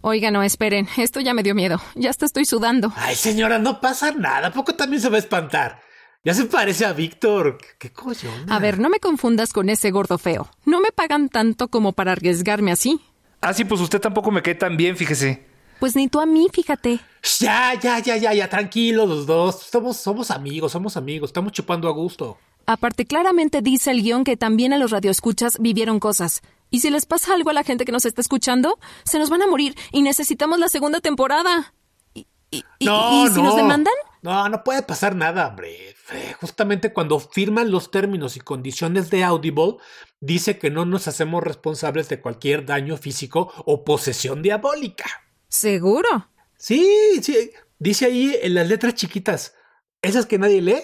Oiga, 0.08 0.30
no, 0.30 0.44
esperen, 0.44 0.88
esto 0.98 1.20
ya 1.20 1.34
me 1.34 1.42
dio 1.42 1.56
miedo, 1.56 1.82
ya 1.96 2.12
hasta 2.12 2.28
estoy 2.28 2.46
sudando. 2.46 2.94
Ay, 2.96 3.16
señora, 3.16 3.58
no 3.58 3.82
pasa 3.82 4.12
nada. 4.12 4.50
¿A 4.50 4.54
poco 4.54 4.76
también 4.76 5.02
se 5.02 5.10
va 5.10 5.16
a 5.16 5.20
espantar? 5.20 5.82
Ya 6.24 6.36
se 6.36 6.46
parece 6.46 6.86
a 6.86 6.94
Víctor. 6.94 7.58
¿Qué 7.80 7.92
coño? 7.92 8.30
A 8.48 8.60
ver, 8.60 8.78
no 8.78 8.92
me 8.92 9.00
confundas 9.00 9.52
con 9.52 9.68
ese 9.68 9.90
gordo 9.90 10.20
feo. 10.20 10.48
No 10.64 10.80
me 10.80 10.92
pagan 10.92 11.28
tanto 11.30 11.70
como 11.70 11.94
para 11.94 12.12
arriesgarme 12.12 12.72
así. 12.72 13.02
Ah, 13.42 13.56
sí, 13.56 13.66
pues 13.66 13.82
usted 13.82 14.00
tampoco 14.00 14.30
me 14.30 14.44
cae 14.44 14.54
tan 14.54 14.78
bien, 14.78 14.96
fíjese. 14.96 15.44
Pues 15.80 15.96
ni 15.96 16.08
tú 16.08 16.20
a 16.22 16.28
mí, 16.28 16.50
fíjate. 16.54 17.00
Ya, 17.40 17.74
ya, 17.74 17.98
ya, 17.98 18.16
ya, 18.16 18.32
ya, 18.32 18.48
tranquilos 18.48 19.10
los 19.10 19.26
dos. 19.26 19.60
Somos, 19.72 19.98
somos 19.98 20.30
amigos, 20.30 20.72
somos 20.72 20.98
amigos. 20.98 21.30
Estamos 21.30 21.52
chupando 21.52 21.88
a 21.88 21.92
gusto. 21.92 22.38
Aparte, 22.68 23.06
claramente 23.06 23.62
dice 23.62 23.90
el 23.90 24.04
guion 24.04 24.24
que 24.24 24.38
también 24.38 24.72
a 24.72 24.78
los 24.78 24.92
radioescuchas 24.92 25.58
vivieron 25.60 26.00
cosas. 26.00 26.44
Y 26.76 26.82
si 26.82 26.90
les 26.90 27.06
pasa 27.06 27.34
algo 27.34 27.52
a 27.52 27.54
la 27.54 27.64
gente 27.64 27.86
que 27.86 27.94
nos 27.94 28.04
está 28.04 28.20
escuchando, 28.20 28.78
se 29.06 29.18
nos 29.18 29.30
van 29.30 29.42
a 29.42 29.48
morir 29.48 29.78
y 29.94 30.02
necesitamos 30.02 30.60
la 30.60 30.68
segunda 30.68 31.00
temporada. 31.00 31.74
¿Y, 32.14 32.66
No, 32.82 33.26
y 33.26 33.30
si 33.30 33.38
no. 33.38 33.44
nos 33.44 33.56
demandan? 33.56 33.94
No, 34.22 34.50
no 34.50 34.62
puede 34.62 34.82
pasar 34.84 35.16
nada, 35.16 35.48
hombre. 35.48 35.96
Justamente 36.42 36.92
cuando 36.92 37.18
firman 37.22 37.72
los 37.72 37.92
términos 37.92 38.36
y 38.36 38.42
condiciones 38.42 39.10
de 39.10 39.24
Audible, 39.24 39.78
dice 40.20 40.60
que 40.60 40.70
no 40.70 40.84
nos 40.84 41.08
hacemos 41.08 41.42
responsables 41.46 42.10
de 42.10 42.20
cualquier 42.20 42.66
daño 42.66 42.98
físico 42.98 43.54
o 43.66 43.86
posesión 43.86 44.42
diabólica. 44.42 45.06
¿Seguro? 45.48 46.28
Sí, 46.58 46.86
sí. 47.22 47.52
Dice 47.80 48.08
ahí 48.08 48.38
en 48.42 48.54
las 48.54 48.68
letras 48.68 48.96
chiquitas, 48.96 49.54
esas 50.02 50.26
que 50.26 50.38
nadie 50.38 50.62
lee. 50.62 50.82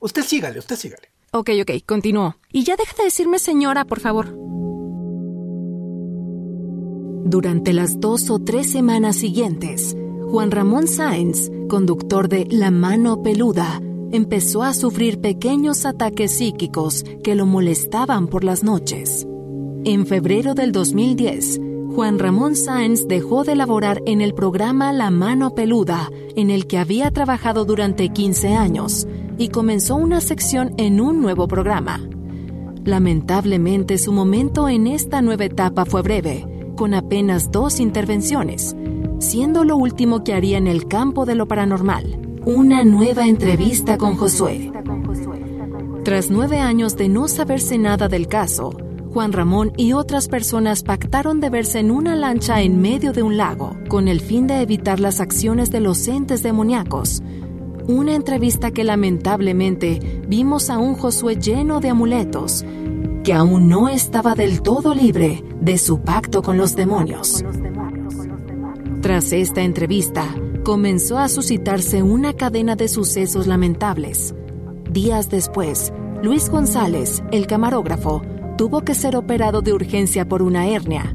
Usted 0.00 0.22
sígale, 0.22 0.58
usted 0.58 0.76
sígale. 0.76 1.08
Ok, 1.32 1.48
ok, 1.62 1.70
continúo. 1.86 2.36
Y 2.52 2.64
ya 2.64 2.76
deja 2.76 2.94
de 2.98 3.04
decirme 3.04 3.38
señora, 3.38 3.86
por 3.86 4.00
favor. 4.00 4.34
Durante 7.28 7.74
las 7.74 8.00
dos 8.00 8.30
o 8.30 8.38
tres 8.38 8.72
semanas 8.72 9.16
siguientes, 9.16 9.94
Juan 10.30 10.50
Ramón 10.50 10.88
Sáenz, 10.88 11.50
conductor 11.68 12.26
de 12.26 12.46
La 12.48 12.70
Mano 12.70 13.22
Peluda, 13.22 13.82
empezó 14.12 14.62
a 14.62 14.72
sufrir 14.72 15.20
pequeños 15.20 15.84
ataques 15.84 16.32
psíquicos 16.38 17.04
que 17.22 17.34
lo 17.34 17.44
molestaban 17.44 18.28
por 18.28 18.44
las 18.44 18.64
noches. 18.64 19.28
En 19.84 20.06
febrero 20.06 20.54
del 20.54 20.72
2010, 20.72 21.60
Juan 21.94 22.18
Ramón 22.18 22.56
Sáenz 22.56 23.06
dejó 23.06 23.44
de 23.44 23.56
laborar 23.56 24.00
en 24.06 24.22
el 24.22 24.32
programa 24.32 24.94
La 24.94 25.10
Mano 25.10 25.54
Peluda, 25.54 26.08
en 26.34 26.48
el 26.48 26.66
que 26.66 26.78
había 26.78 27.10
trabajado 27.10 27.66
durante 27.66 28.08
15 28.08 28.54
años, 28.54 29.06
y 29.36 29.48
comenzó 29.48 29.96
una 29.96 30.22
sección 30.22 30.72
en 30.78 30.98
un 30.98 31.20
nuevo 31.20 31.46
programa. 31.46 32.00
Lamentablemente 32.84 33.98
su 33.98 34.12
momento 34.12 34.66
en 34.66 34.86
esta 34.86 35.20
nueva 35.20 35.44
etapa 35.44 35.84
fue 35.84 36.00
breve, 36.00 36.57
con 36.78 36.94
apenas 36.94 37.50
dos 37.50 37.80
intervenciones, 37.80 38.76
siendo 39.18 39.64
lo 39.64 39.76
último 39.76 40.22
que 40.22 40.32
haría 40.32 40.58
en 40.58 40.68
el 40.68 40.86
campo 40.86 41.26
de 41.26 41.34
lo 41.34 41.48
paranormal, 41.48 42.20
una 42.46 42.84
nueva 42.84 43.26
entrevista 43.26 43.98
con 43.98 44.14
Josué. 44.14 44.70
Tras 46.04 46.30
nueve 46.30 46.60
años 46.60 46.96
de 46.96 47.08
no 47.08 47.26
saberse 47.26 47.78
nada 47.78 48.06
del 48.06 48.28
caso, 48.28 48.70
Juan 49.12 49.32
Ramón 49.32 49.72
y 49.76 49.92
otras 49.92 50.28
personas 50.28 50.84
pactaron 50.84 51.40
de 51.40 51.50
verse 51.50 51.80
en 51.80 51.90
una 51.90 52.14
lancha 52.14 52.62
en 52.62 52.80
medio 52.80 53.12
de 53.12 53.24
un 53.24 53.36
lago, 53.36 53.76
con 53.88 54.06
el 54.06 54.20
fin 54.20 54.46
de 54.46 54.62
evitar 54.62 55.00
las 55.00 55.18
acciones 55.18 55.72
de 55.72 55.80
los 55.80 56.06
entes 56.06 56.44
demoníacos. 56.44 57.24
Una 57.88 58.14
entrevista 58.14 58.70
que 58.70 58.84
lamentablemente 58.84 60.22
vimos 60.28 60.70
a 60.70 60.78
un 60.78 60.94
Josué 60.94 61.40
lleno 61.40 61.80
de 61.80 61.88
amuletos, 61.88 62.64
que 63.28 63.34
aún 63.34 63.68
no 63.68 63.90
estaba 63.90 64.34
del 64.34 64.62
todo 64.62 64.94
libre 64.94 65.44
de 65.60 65.76
su 65.76 66.00
pacto 66.00 66.40
con 66.40 66.56
los 66.56 66.74
demonios. 66.74 67.44
Tras 69.02 69.32
esta 69.34 69.60
entrevista, 69.60 70.34
comenzó 70.64 71.18
a 71.18 71.28
suscitarse 71.28 72.02
una 72.02 72.32
cadena 72.32 72.74
de 72.74 72.88
sucesos 72.88 73.46
lamentables. 73.46 74.34
Días 74.90 75.28
después, 75.28 75.92
Luis 76.22 76.48
González, 76.48 77.22
el 77.30 77.46
camarógrafo, 77.46 78.22
tuvo 78.56 78.80
que 78.80 78.94
ser 78.94 79.14
operado 79.14 79.60
de 79.60 79.74
urgencia 79.74 80.26
por 80.26 80.40
una 80.40 80.66
hernia. 80.66 81.14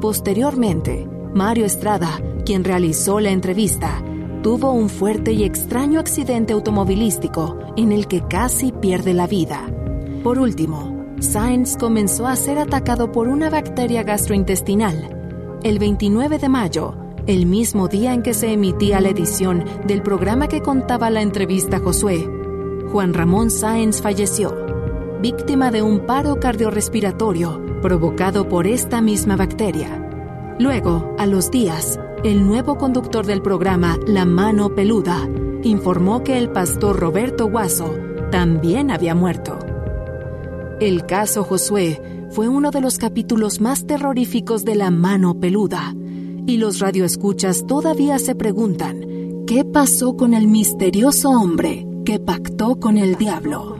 Posteriormente, 0.00 1.06
Mario 1.34 1.66
Estrada, 1.66 2.22
quien 2.46 2.64
realizó 2.64 3.20
la 3.20 3.32
entrevista, 3.32 4.02
tuvo 4.42 4.72
un 4.72 4.88
fuerte 4.88 5.32
y 5.32 5.44
extraño 5.44 6.00
accidente 6.00 6.54
automovilístico 6.54 7.58
en 7.76 7.92
el 7.92 8.06
que 8.06 8.22
casi 8.26 8.72
pierde 8.72 9.12
la 9.12 9.26
vida. 9.26 9.66
Por 10.22 10.38
último, 10.38 10.89
Sainz 11.20 11.76
comenzó 11.76 12.26
a 12.26 12.34
ser 12.34 12.58
atacado 12.58 13.12
por 13.12 13.28
una 13.28 13.50
bacteria 13.50 14.02
gastrointestinal. 14.02 15.58
El 15.62 15.78
29 15.78 16.38
de 16.38 16.48
mayo, 16.48 16.94
el 17.26 17.44
mismo 17.44 17.88
día 17.88 18.14
en 18.14 18.22
que 18.22 18.32
se 18.32 18.52
emitía 18.52 19.02
la 19.02 19.10
edición 19.10 19.64
del 19.86 20.02
programa 20.02 20.48
que 20.48 20.62
contaba 20.62 21.10
la 21.10 21.20
entrevista 21.20 21.76
a 21.76 21.80
Josué, 21.80 22.26
Juan 22.90 23.12
Ramón 23.12 23.50
Sáenz 23.50 24.00
falleció, 24.00 24.56
víctima 25.20 25.70
de 25.70 25.82
un 25.82 26.06
paro 26.06 26.40
cardiorrespiratorio 26.40 27.80
provocado 27.82 28.48
por 28.48 28.66
esta 28.66 29.02
misma 29.02 29.36
bacteria. 29.36 30.08
Luego, 30.58 31.14
a 31.18 31.26
los 31.26 31.50
días, 31.50 32.00
el 32.24 32.46
nuevo 32.46 32.78
conductor 32.78 33.26
del 33.26 33.42
programa 33.42 33.98
La 34.06 34.24
Mano 34.24 34.74
Peluda 34.74 35.28
informó 35.64 36.24
que 36.24 36.38
el 36.38 36.48
pastor 36.50 36.98
Roberto 36.98 37.50
Guaso 37.50 37.94
también 38.30 38.90
había 38.90 39.14
muerto. 39.14 39.58
El 40.80 41.04
caso 41.04 41.44
Josué 41.44 42.00
fue 42.30 42.48
uno 42.48 42.70
de 42.70 42.80
los 42.80 42.96
capítulos 42.96 43.60
más 43.60 43.86
terroríficos 43.86 44.64
de 44.64 44.74
La 44.76 44.90
Mano 44.90 45.38
Peluda, 45.38 45.94
y 46.46 46.56
los 46.56 46.78
radioescuchas 46.78 47.66
todavía 47.66 48.18
se 48.18 48.34
preguntan, 48.34 49.44
¿qué 49.46 49.66
pasó 49.66 50.16
con 50.16 50.32
el 50.32 50.48
misterioso 50.48 51.28
hombre 51.28 51.86
que 52.06 52.18
pactó 52.18 52.80
con 52.80 52.96
el 52.96 53.16
diablo? 53.16 53.76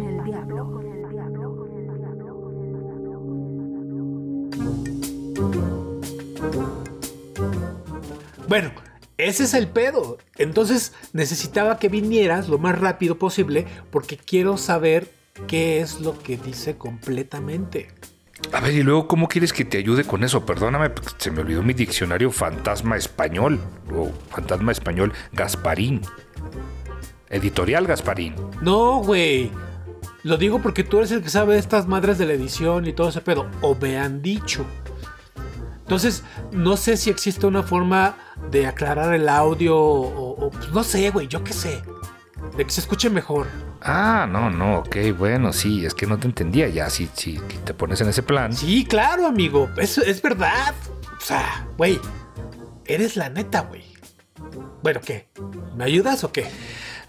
Bueno, 8.46 8.72
ese 9.16 9.44
es 9.44 9.54
el 9.54 9.68
pedo. 9.68 10.18
Entonces 10.36 10.92
necesitaba 11.14 11.78
que 11.78 11.88
vinieras 11.88 12.50
lo 12.50 12.58
más 12.58 12.78
rápido 12.78 13.16
posible 13.16 13.66
porque 13.90 14.18
quiero 14.18 14.58
saber 14.58 15.19
qué 15.46 15.80
es 15.80 16.00
lo 16.00 16.18
que 16.18 16.36
dice 16.36 16.76
completamente. 16.76 17.88
A 18.52 18.60
ver, 18.60 18.74
y 18.74 18.82
luego, 18.82 19.06
¿cómo 19.06 19.28
quieres 19.28 19.52
que 19.52 19.64
te 19.64 19.78
ayude 19.78 20.04
con 20.04 20.24
eso? 20.24 20.44
Perdóname, 20.44 20.90
porque 20.90 21.12
se 21.18 21.30
me 21.30 21.40
olvidó 21.40 21.62
mi 21.62 21.74
diccionario 21.74 22.30
fantasma 22.30 22.96
español. 22.96 23.60
O 23.94 24.10
fantasma 24.30 24.72
español 24.72 25.12
Gasparín. 25.32 26.00
Editorial 27.28 27.86
Gasparín. 27.86 28.34
No, 28.62 29.02
güey. 29.02 29.50
Lo 30.22 30.36
digo 30.36 30.60
porque 30.60 30.84
tú 30.84 30.98
eres 30.98 31.12
el 31.12 31.22
que 31.22 31.30
sabe 31.30 31.54
de 31.54 31.60
estas 31.60 31.86
madres 31.86 32.18
de 32.18 32.26
la 32.26 32.32
edición 32.32 32.86
y 32.86 32.92
todo 32.92 33.10
ese 33.10 33.20
pedo. 33.20 33.46
O 33.60 33.74
me 33.74 33.98
han 33.98 34.20
dicho. 34.20 34.64
Entonces, 35.82 36.24
no 36.52 36.76
sé 36.76 36.96
si 36.96 37.10
existe 37.10 37.46
una 37.46 37.62
forma 37.62 38.16
de 38.50 38.66
aclarar 38.66 39.12
el 39.14 39.28
audio 39.28 39.76
o, 39.76 40.46
o, 40.46 40.50
pues, 40.50 40.70
no 40.72 40.82
sé, 40.82 41.10
güey, 41.10 41.28
yo 41.28 41.42
qué 41.44 41.52
sé. 41.52 41.82
De 42.56 42.64
que 42.64 42.70
se 42.70 42.80
escuche 42.80 43.10
mejor. 43.10 43.46
Ah, 43.82 44.26
no, 44.30 44.50
no, 44.50 44.78
ok, 44.80 44.96
bueno, 45.16 45.52
sí, 45.52 45.86
es 45.86 45.94
que 45.94 46.06
no 46.06 46.18
te 46.18 46.26
entendía 46.26 46.68
ya, 46.68 46.90
si 46.90 47.08
sí, 47.14 47.38
sí, 47.38 47.58
te 47.64 47.72
pones 47.72 48.00
en 48.00 48.08
ese 48.08 48.22
plan. 48.22 48.52
Sí, 48.52 48.84
claro, 48.84 49.26
amigo, 49.26 49.70
es, 49.76 49.96
es 49.98 50.20
verdad. 50.20 50.74
O 51.16 51.20
sea, 51.20 51.66
güey, 51.78 51.98
eres 52.84 53.16
la 53.16 53.30
neta, 53.30 53.60
güey. 53.62 53.84
Bueno, 54.82 55.00
¿qué? 55.04 55.28
¿Me 55.76 55.84
ayudas 55.84 56.24
o 56.24 56.32
qué? 56.32 56.46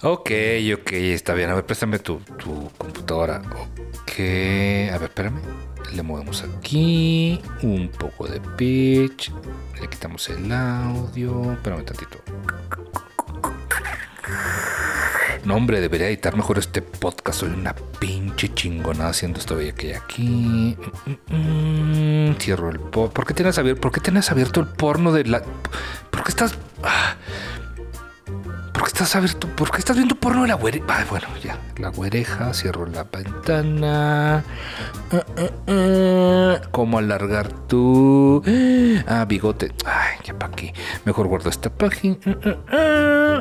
Ok, 0.04 0.32
ok, 0.74 0.92
está 0.94 1.34
bien. 1.34 1.50
A 1.50 1.56
ver, 1.56 1.66
préstame 1.66 2.00
tu, 2.00 2.20
tu 2.38 2.70
computadora. 2.78 3.42
Ok, 4.02 4.20
a 4.20 4.98
ver, 4.98 5.04
espérame. 5.04 5.42
Le 5.94 6.04
movemos 6.04 6.44
aquí 6.44 7.42
un 7.62 7.90
poco 7.90 8.28
de 8.28 8.40
pitch. 8.42 9.32
Le 9.80 9.88
quitamos 9.88 10.28
el 10.30 10.52
audio. 10.52 11.52
Espérame 11.54 11.86
tantito. 11.86 12.18
No, 15.44 15.56
hombre, 15.56 15.82
debería 15.82 16.08
editar 16.08 16.36
mejor 16.36 16.60
este 16.60 16.82
podcast. 16.82 17.40
Soy 17.40 17.50
una 17.50 17.74
pinche 18.00 18.54
chingona 18.54 19.08
haciendo 19.08 19.40
esto 19.40 19.56
de 19.56 19.70
aquí. 19.70 19.92
aquí. 19.92 20.24
Mm, 20.28 20.76
mm, 21.34 22.30
mm. 22.30 22.36
Cierro 22.40 22.70
el. 22.70 22.80
¿Por 22.80 23.26
qué 23.26 23.34
tienes 23.34 23.58
abierto? 23.58 23.82
¿Por 23.82 23.92
qué 23.92 24.02
tienes 24.02 24.30
abierto 24.32 24.60
el 24.60 24.68
porno 24.68 25.12
de 25.12 25.26
la. 25.26 25.42
¿Por 26.12 26.24
qué 26.24 26.30
estás.? 26.30 26.56
Ah. 26.84 27.16
¿Por 28.82 28.92
qué 28.92 29.04
estás? 29.04 29.36
¿Por 29.36 29.70
qué 29.70 29.78
estás 29.78 29.96
viendo 29.96 30.16
porno 30.16 30.42
de 30.42 30.48
la 30.48 30.56
güereja? 30.56 30.86
Ah, 30.90 31.06
bueno, 31.08 31.28
ya. 31.44 31.56
La 31.78 31.90
güereja, 31.90 32.52
cierro 32.52 32.88
la 32.88 33.04
ventana. 33.04 34.44
¿Cómo 36.72 36.98
alargar 36.98 37.68
tu. 37.68 38.42
Ah, 39.06 39.24
bigote. 39.26 39.72
Ay, 39.86 40.18
ya 40.24 40.34
para 40.34 40.52
aquí. 40.52 40.74
Mejor 41.06 41.28
guardo 41.28 41.52
esta 41.52 41.70
página. 41.70 42.18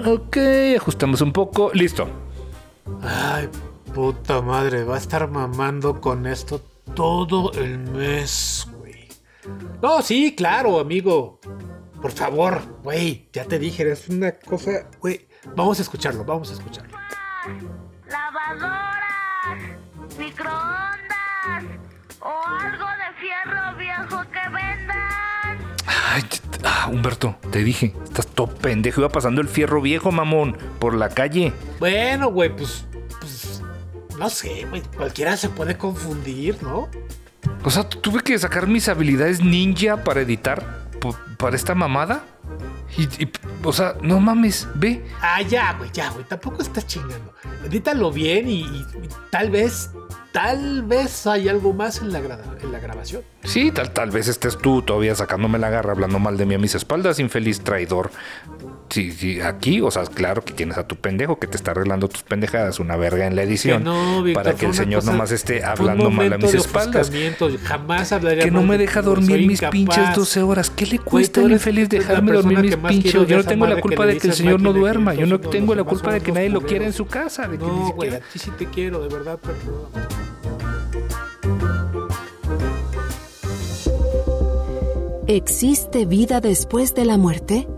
Ok, 0.04 0.36
ajustamos 0.76 1.22
un 1.22 1.32
poco. 1.32 1.70
Listo. 1.72 2.06
Ay, 3.00 3.48
puta 3.94 4.42
madre, 4.42 4.84
va 4.84 4.96
a 4.96 4.98
estar 4.98 5.26
mamando 5.30 6.02
con 6.02 6.26
esto 6.26 6.60
todo 6.94 7.50
el 7.54 7.78
mes, 7.78 8.68
güey. 8.78 9.08
No, 9.80 10.02
sí, 10.02 10.34
claro, 10.36 10.78
amigo. 10.78 11.40
Por 12.02 12.12
favor, 12.12 12.60
güey, 12.82 13.30
ya 13.32 13.46
te 13.46 13.58
dije, 13.58 13.90
es 13.90 14.06
una 14.10 14.32
cosa, 14.32 14.86
güey. 15.00 15.29
Vamos 15.56 15.78
a 15.78 15.82
escucharlo, 15.82 16.24
vamos 16.24 16.50
a 16.50 16.54
escucharlo. 16.54 16.96
lavadoras, 18.08 19.62
microondas 20.18 21.64
o 22.20 22.46
algo 22.60 22.86
de 22.86 23.18
fierro 23.18 23.76
viejo 23.78 24.22
que 24.30 24.48
vendan. 24.50 25.58
Ay, 25.86 26.22
ah, 26.64 26.88
Humberto, 26.90 27.36
te 27.50 27.64
dije, 27.64 27.94
estás 28.04 28.26
todo 28.26 28.48
pendejo. 28.48 29.00
Iba 29.00 29.08
pasando 29.08 29.40
el 29.40 29.48
fierro 29.48 29.80
viejo, 29.80 30.12
mamón, 30.12 30.58
por 30.78 30.94
la 30.94 31.08
calle. 31.08 31.52
Bueno, 31.78 32.30
güey, 32.30 32.54
pues, 32.54 32.84
pues, 33.18 33.62
no 34.18 34.28
sé, 34.28 34.66
güey, 34.68 34.82
cualquiera 34.96 35.36
se 35.36 35.48
puede 35.48 35.78
confundir, 35.78 36.62
¿no? 36.62 36.88
O 37.64 37.70
sea, 37.70 37.88
tuve 37.88 38.22
que 38.22 38.38
sacar 38.38 38.66
mis 38.66 38.88
habilidades 38.88 39.42
ninja 39.42 40.04
para 40.04 40.20
editar 40.20 40.80
para 41.38 41.56
esta 41.56 41.74
mamada. 41.74 42.24
Y, 42.96 43.02
y, 43.22 43.30
o 43.64 43.72
sea, 43.72 43.94
no 44.02 44.18
mames, 44.20 44.66
ve. 44.74 45.04
Ah, 45.22 45.42
ya, 45.42 45.74
güey, 45.74 45.90
ya, 45.92 46.10
güey, 46.10 46.24
tampoco 46.24 46.60
estás 46.62 46.86
chingando. 46.86 47.32
Edítalo 47.64 48.10
bien 48.12 48.48
y, 48.48 48.60
y- 48.62 48.86
y 49.02 49.08
tal 49.30 49.50
vez, 49.50 49.90
tal 50.32 50.82
vez 50.82 51.26
hay 51.26 51.48
algo 51.48 51.72
más 51.72 52.00
en 52.00 52.12
la, 52.12 52.20
gra- 52.20 52.40
en 52.62 52.72
la 52.72 52.78
grabación. 52.80 53.22
Sí, 53.44 53.70
tal, 53.70 53.92
tal 53.92 54.10
vez 54.10 54.28
estés 54.28 54.58
tú 54.58 54.82
todavía 54.82 55.14
sacándome 55.14 55.58
la 55.58 55.70
garra, 55.70 55.92
hablando 55.92 56.18
mal 56.18 56.36
de 56.36 56.46
mí 56.46 56.54
a 56.54 56.58
mis 56.58 56.74
espaldas, 56.74 57.18
infeliz 57.20 57.60
traidor. 57.62 58.10
Sí, 58.90 59.12
sí, 59.12 59.40
aquí, 59.40 59.80
o 59.80 59.88
sea, 59.90 60.02
claro 60.04 60.44
que 60.44 60.52
tienes 60.52 60.76
a 60.76 60.84
tu 60.84 60.96
pendejo 60.96 61.38
que 61.38 61.46
te 61.46 61.56
está 61.56 61.70
arreglando 61.70 62.08
tus 62.08 62.24
pendejadas, 62.24 62.80
una 62.80 62.96
verga 62.96 63.24
en 63.28 63.36
la 63.36 63.44
edición. 63.44 63.78
Que 63.78 63.84
no, 63.84 64.22
Víctor, 64.24 64.42
para 64.42 64.56
que 64.56 64.66
el 64.66 64.74
señor 64.74 65.00
cosa- 65.02 65.12
nomás 65.12 65.30
esté 65.30 65.62
hablando 65.64 66.10
mal 66.10 66.32
a 66.32 66.38
mis 66.38 66.50
de 66.50 66.58
espaldas. 66.58 67.12
Jamás 67.62 68.10
hablaría 68.10 68.42
Que 68.42 68.50
no 68.50 68.62
me 68.64 68.76
de 68.76 68.86
deja 68.86 69.00
dormir 69.00 69.46
mis 69.46 69.60
pinches 69.60 69.96
incapaz. 69.98 70.16
12 70.16 70.42
horas. 70.42 70.70
¿Qué 70.70 70.86
le 70.86 70.98
cuesta 70.98 71.40
al 71.40 71.52
infeliz 71.52 71.88
dejarme 71.88 72.32
dormir 72.32 72.58
mis 72.58 72.76
pinches? 72.76 73.12
Yo 73.12 73.36
no 73.36 73.44
tengo 73.44 73.66
la 73.66 73.80
culpa 73.80 74.06
de 74.06 74.18
que 74.18 74.26
el 74.26 74.34
señor 74.34 74.60
no 74.60 74.72
duerma. 74.72 75.14
Yo 75.14 75.26
no 75.26 75.38
tengo 75.38 75.74
la 75.76 75.84
culpa 75.84 76.12
de 76.12 76.20
que 76.20 76.32
nadie 76.32 76.50
lo 76.50 76.60
quiera 76.62 76.84
en 76.84 76.92
su 76.92 77.06
casa. 77.06 77.46
De 77.46 77.58
que 77.58 77.64
ni 77.64 77.70
No, 77.70 77.92
güey, 77.92 78.10
siquiera- 78.10 78.16
a 78.16 78.32
ti 78.32 78.38
sí 78.40 78.50
te 78.58 78.66
quiero, 78.66 79.00
de 79.06 79.08
verdad, 79.14 79.38
perdón. 79.38 80.10
¿Existe 85.26 86.06
vida 86.06 86.40
después 86.40 86.94
de 86.94 87.04
la 87.04 87.16
muerte? 87.16 87.68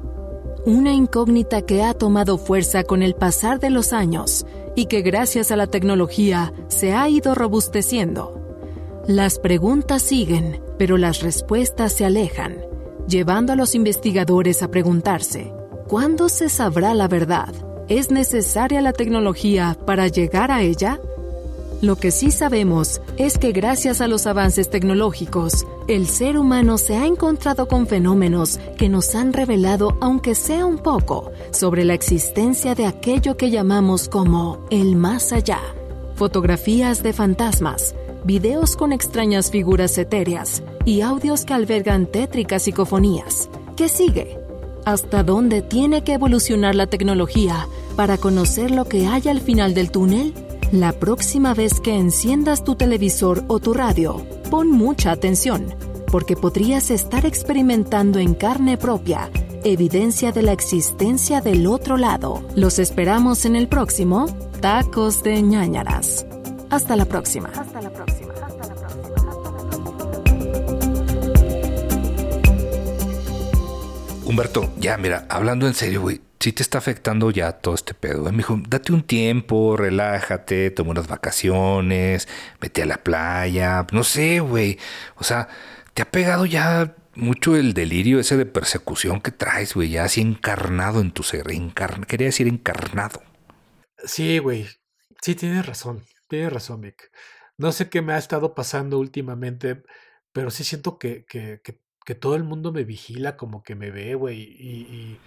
Una 0.65 0.93
incógnita 0.93 1.63
que 1.63 1.83
ha 1.83 1.93
tomado 1.93 2.39
fuerza 2.39 2.85
con 2.85 3.03
el 3.03 3.15
pasar 3.17 3.59
de 3.59 3.69
los 3.69 3.93
años 3.93 4.47
y 4.77 4.87
que 4.87 5.03
gracias 5.03 5.51
a 5.51 5.57
la 5.57 5.67
tecnología 5.67 6.53
se 6.69 6.93
ha 6.93 7.09
ido 7.09 7.35
robusteciendo. 7.35 8.41
Las 9.09 9.41
preguntas 9.41 10.03
siguen, 10.03 10.63
pero 10.79 10.99
las 10.99 11.21
respuestas 11.21 11.95
se 11.95 12.05
alejan, 12.05 12.59
llevando 13.09 13.53
a 13.53 13.57
los 13.57 13.75
investigadores 13.75 14.63
a 14.63 14.71
preguntarse, 14.71 15.53
¿cuándo 15.89 16.29
se 16.29 16.49
sabrá 16.49 16.95
la 16.95 17.09
verdad? 17.09 17.53
¿Es 17.89 18.13
necesaria 18.13 18.81
la 18.81 18.93
tecnología 18.93 19.77
para 19.85 20.07
llegar 20.07 20.53
a 20.53 20.63
ella? 20.63 21.01
Lo 21.83 21.97
que 21.97 22.13
sí 22.13 22.31
sabemos 22.31 23.01
es 23.17 23.39
que 23.39 23.51
gracias 23.51 24.01
a 24.01 24.07
los 24.07 24.29
avances 24.29 24.71
tecnológicos, 24.71 25.67
el 25.89 26.07
ser 26.07 26.39
humano 26.39 26.79
se 26.79 26.95
ha 26.95 27.07
encontrado 27.07 27.67
con 27.67 27.89
fenómenos 27.89 28.61
que 28.79 28.89
nos 28.89 29.17
han 29.17 29.33
revelado, 29.33 29.97
aunque 30.01 30.37
sea 30.37 30.65
un 30.65 30.79
poco, 30.79 31.33
sobre 31.51 31.85
la 31.85 31.95
existencia 31.95 32.77
de 32.77 32.87
aquello 32.87 33.37
que 33.37 33.51
llamamos 33.51 34.09
como 34.09 34.65
el 34.71 34.95
más 34.95 35.33
allá. 35.33 35.59
Fotografías 36.15 37.03
de 37.03 37.13
fantasmas, 37.13 37.97
videos 38.23 38.77
con 38.77 38.93
extrañas 38.93 39.51
figuras 39.51 39.99
etéreas 39.99 40.63
y 40.85 41.01
audios 41.01 41.45
que 41.45 41.55
albergan 41.55 42.07
tétricas 42.07 42.63
psicofonías. 42.63 43.49
¿Qué 43.75 43.89
sigue? 43.89 44.39
¿Hasta 44.85 45.25
dónde 45.25 45.63
tiene 45.63 46.05
que 46.05 46.13
evolucionar 46.13 46.77
la 46.77 46.87
tecnología 46.87 47.67
para 47.97 48.19
conocer 48.19 48.71
lo 48.71 48.85
que 48.85 49.09
hay 49.09 49.27
al 49.27 49.41
final 49.41 49.75
del 49.75 49.91
túnel? 49.91 50.33
La 50.73 50.95
próxima 50.95 51.53
vez 51.53 51.81
que 51.81 51.95
enciendas 51.95 52.65
tu 52.65 52.77
televisor 52.77 53.45
o 53.49 53.61
tu 53.61 53.75
radio, 53.75 54.27
pon 54.51 54.71
mucha 54.71 55.11
atención, 55.11 55.75
porque 56.11 56.35
podrías 56.35 56.91
estar 56.91 57.27
experimentando 57.27 58.19
en 58.19 58.33
carne 58.33 58.79
propia 58.79 59.31
evidencia 59.65 60.33
de 60.33 60.41
la 60.41 60.53
existencia 60.53 61.43
del 61.43 61.67
otro 61.67 61.99
lado. 61.99 62.43
Los 62.57 62.79
esperamos 62.79 63.45
en 63.45 63.55
el 63.55 63.69
próximo 63.69 64.25
Tacos 64.63 65.23
de 65.23 65.43
ñañaras. 65.43 66.25
Hasta 66.71 66.97
la 66.97 67.05
próxima. 67.05 67.51
Hasta 67.55 67.83
la 67.83 67.93
próxima. 67.93 68.33
Humberto, 74.25 74.73
ya 74.79 74.97
mira, 74.97 75.27
hablando 75.29 75.67
en 75.67 75.75
serio, 75.75 76.01
güey, 76.01 76.23
sí 76.43 76.53
te 76.53 76.63
está 76.63 76.79
afectando 76.79 77.31
ya 77.31 77.53
todo 77.53 77.75
este 77.75 77.95
pedo. 77.95 78.25
Me 78.25 78.39
dijo, 78.39 78.61
date 78.69 78.93
un 78.93 79.05
tiempo, 79.05 79.77
relájate, 79.77 80.71
toma 80.71 80.91
unas 80.91 81.07
vacaciones, 81.09 82.29
vete 82.61 82.83
a 82.83 82.87
la 82.87 82.99
playa, 82.99 83.87
no 83.93 84.03
sé, 84.03 84.41
güey. 84.41 84.79
O 85.17 85.25
sea, 85.25 85.49
te 85.95 86.03
ha 86.03 86.11
pegado 86.11 86.45
ya 86.47 86.97
mucho 87.15 87.57
el 87.57 87.75
delirio 87.75 88.19
ese 88.19 88.37
de 88.37 88.47
persecución 88.47 89.21
que 89.21 89.31
traes, 89.31 89.75
güey, 89.75 89.91
ya 89.91 90.05
así 90.05 90.21
encarnado 90.21 91.01
en 91.01 91.13
tu 91.13 91.23
ser. 91.23 91.47
Quería 92.09 92.27
decir 92.27 92.49
encarnado. 92.49 93.23
Sí, 94.05 94.39
güey. 94.39 94.67
Sí, 95.21 95.35
tienes 95.37 95.65
razón. 95.65 96.05
Tienes 96.29 96.53
razón, 96.53 96.81
Mick. 96.81 97.11
No 97.57 97.71
sé 97.71 97.89
qué 97.89 98.03
me 98.03 98.15
ha 98.15 98.19
estado 98.19 98.55
pasando 98.55 98.99
últimamente, 98.99 99.83
pero 100.33 100.51
sí 100.51 100.65
siento 100.65 100.99
que, 100.99 101.25
que, 101.27 101.61
que, 101.63 102.15
todo 102.15 102.35
el 102.35 102.43
mundo 102.43 102.73
me 102.73 102.85
vigila, 102.85 103.37
como 103.37 103.63
que 103.63 103.77
me 103.77 103.91
ve, 103.91 104.15
güey. 104.15 104.41
Y, 104.41 105.21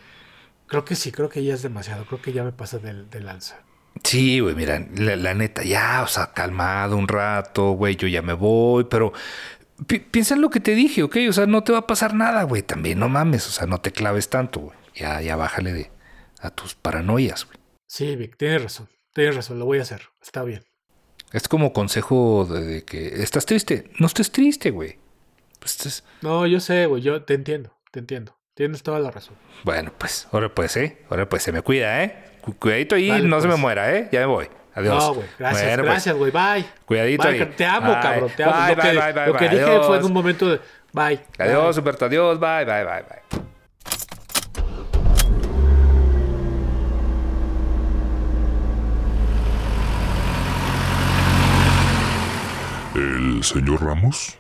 creo 0.76 0.84
que 0.84 0.96
sí, 0.96 1.12
creo 1.14 1.30
que 1.30 1.42
ya 1.42 1.54
es 1.54 1.62
demasiado. 1.62 2.06
Creo 2.06 2.22
que 2.22 2.34
ya 2.34 2.44
me 2.44 2.52
pasa 2.52 2.80
de, 2.80 3.06
de 3.06 3.22
lanza. 3.22 3.64
Sí, 4.04 4.42
güey, 4.42 4.56
mira, 4.56 4.86
la, 4.98 5.16
la, 5.16 5.34
neta, 5.34 5.64
ya, 5.64 6.02
o 6.04 6.08
sea, 6.08 6.34
calmado 6.34 6.98
un 6.98 7.08
rato, 7.08 7.72
güey, 7.72 7.96
yo 7.96 8.10
ya 8.10 8.22
me 8.22 8.34
voy, 8.34 8.84
pero 8.90 9.14
pi 9.88 10.00
piensa 10.00 10.36
en 10.36 10.42
lo 10.42 10.50
que 10.50 10.60
te 10.60 10.76
dije, 10.76 11.02
¿ok? 11.02 11.16
O 11.30 11.32
sea, 11.32 11.46
no 11.46 11.64
te 11.64 11.72
va 11.72 11.78
a 11.78 11.88
pasar 11.88 12.14
nada, 12.14 12.44
güey, 12.44 12.62
también 12.62 13.00
no 13.00 13.08
mames, 13.08 13.48
o 13.48 13.52
sea, 13.52 13.68
no 13.68 13.80
te 13.80 13.94
claves 13.94 14.30
tanto, 14.30 14.60
güey. 14.60 14.78
Ya, 14.94 15.22
ya 15.22 15.38
bájale 15.38 15.72
de, 15.72 15.92
a 16.42 16.50
tus 16.50 16.76
paranoias, 16.76 17.46
güey. 17.46 17.58
Sí, 17.88 18.18
Vic, 18.18 18.36
tienes 18.36 18.64
razón, 18.64 18.90
tienes 19.14 19.34
razón, 19.34 19.60
lo 19.60 19.66
voy 19.66 19.80
a 19.80 19.84
hacer, 19.84 20.02
está 20.22 20.44
bien. 20.44 20.66
Es 21.32 21.48
como 21.48 21.72
consejo 21.72 22.46
de, 22.52 22.66
de 22.66 22.84
que 22.84 23.24
estás 23.24 23.46
triste, 23.46 23.92
no 23.98 24.08
estés 24.08 24.30
triste, 24.30 24.72
güey. 24.72 25.00
Pues 25.60 25.86
es... 25.86 26.04
No, 26.22 26.46
yo 26.46 26.60
sé, 26.60 26.86
güey, 26.86 27.02
yo 27.02 27.24
te 27.24 27.34
entiendo, 27.34 27.78
te 27.94 28.00
entiendo. 28.00 28.36
Tienes 28.56 28.84
toda 28.84 29.00
la 29.00 29.12
razón. 29.12 29.36
Bueno, 29.66 29.92
pues, 29.98 30.30
ahora 30.32 30.48
pues, 30.48 30.78
¿eh? 30.78 31.00
Ahora 31.10 31.28
pues 31.28 31.44
se 31.44 31.52
me 31.52 31.62
cuida, 31.62 32.06
¿eh? 32.06 32.16
Cuidadito 32.58 32.96
ahí, 32.96 33.10
vale, 33.10 33.28
no 33.28 33.36
pues. 33.36 33.44
se 33.44 33.50
me 33.50 33.58
muera, 33.58 33.94
¿eh? 33.94 34.08
Ya 34.14 34.22
me 34.22 34.28
voy. 34.28 34.48
Adiós. 34.74 34.96
No, 34.96 35.14
güey. 35.16 35.28
Gracias, 35.38 35.64
bueno, 35.66 35.84
gracias, 35.84 36.16
güey. 36.16 36.32
Pues. 36.32 36.54
Bye. 36.56 36.66
Cuidadito 36.86 37.24
bye, 37.24 37.42
ahí. 37.42 37.54
Te 37.58 37.66
amo, 37.66 37.92
bye. 37.92 38.02
cabrón. 38.02 38.32
Te 38.38 38.44
amo. 38.46 38.54
Bye, 38.54 38.76
lo 38.76 38.82
que, 38.82 38.88
bye, 38.88 39.14
bye, 39.14 39.26
lo 39.28 39.34
que 39.34 39.40
bye. 39.40 39.50
dije 39.50 39.70
Adiós. 39.72 39.88
fue 39.88 39.98
en 39.98 40.06
un 40.06 40.14
momento 40.14 40.50
de. 40.50 40.62
Bye. 40.94 41.20
Adiós. 41.38 41.78
Humberto. 41.78 42.06
Adiós. 42.06 42.40
Bye, 42.40 42.64
bye, 42.64 42.86
bye, 42.86 43.04
bye. 43.04 43.42
¿El 52.96 53.44
señor 53.44 53.84
Ramos? 53.84 54.38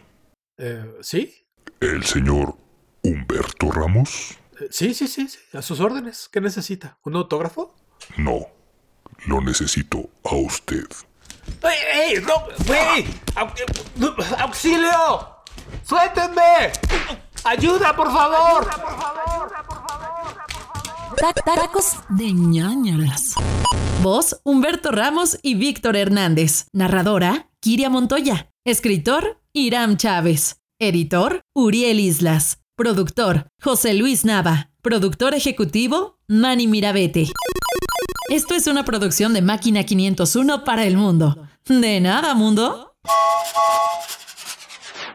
Eh, 0.57 0.86
¿Sí? 1.01 1.45
¿El 1.82 2.05
señor 2.05 2.55
Humberto 3.06 3.72
Ramos? 3.72 4.36
Eh, 4.60 4.68
sí, 4.72 4.95
sí, 4.95 5.08
sí, 5.08 5.28
sí. 5.28 5.38
A 5.53 5.62
sus 5.62 5.80
órdenes. 5.80 6.28
¿Qué 6.32 6.41
necesita? 6.41 6.97
¿Un 7.03 7.16
autógrafo? 7.16 7.76
No. 8.18 8.47
Lo 9.28 9.41
necesito 9.41 10.10
a 10.24 10.34
usted. 10.36 10.88
¡Ey, 11.62 12.16
ey! 12.16 12.24
¡No! 12.24 12.47
¡Güey! 12.66 13.06
¡Auxilio! 14.39 15.30
¡Suéltenme! 15.84 16.72
¡Ayuda, 17.43 17.95
por 17.95 18.12
favor! 18.12 18.68
¡Ayuda, 18.68 18.84
por 18.84 18.97
favor! 18.97 19.53
Tacos 21.45 21.97
de 22.10 22.34
ñañaras. 22.34 23.36
Voz, 24.01 24.41
Humberto 24.43 24.89
Ramos 24.91 25.38
y 25.43 25.53
Víctor 25.53 25.95
Hernández. 25.95 26.66
Narradora, 26.74 27.51
Kiria 27.60 27.91
Montoya. 27.91 28.49
Escritor, 28.66 29.43
Iram 29.53 29.97
Chávez. 29.97 30.64
Editor, 30.80 31.43
Uriel 31.53 31.99
Islas. 31.99 32.64
Productor, 32.78 33.47
José 33.61 33.93
Luis 33.93 34.26
Nava. 34.26 34.69
Productor 34.82 35.34
ejecutivo, 35.34 36.19
Manny 36.28 36.67
Mirabete. 36.67 37.30
Esto 38.30 38.53
es 38.53 38.67
una 38.67 38.84
producción 38.84 39.34
de 39.34 39.41
Máquina 39.41 39.86
501 39.86 40.65
para 40.65 40.84
el 40.84 40.97
mundo. 40.97 41.47
De 41.69 42.01
nada, 42.01 42.34
mundo. 42.34 42.93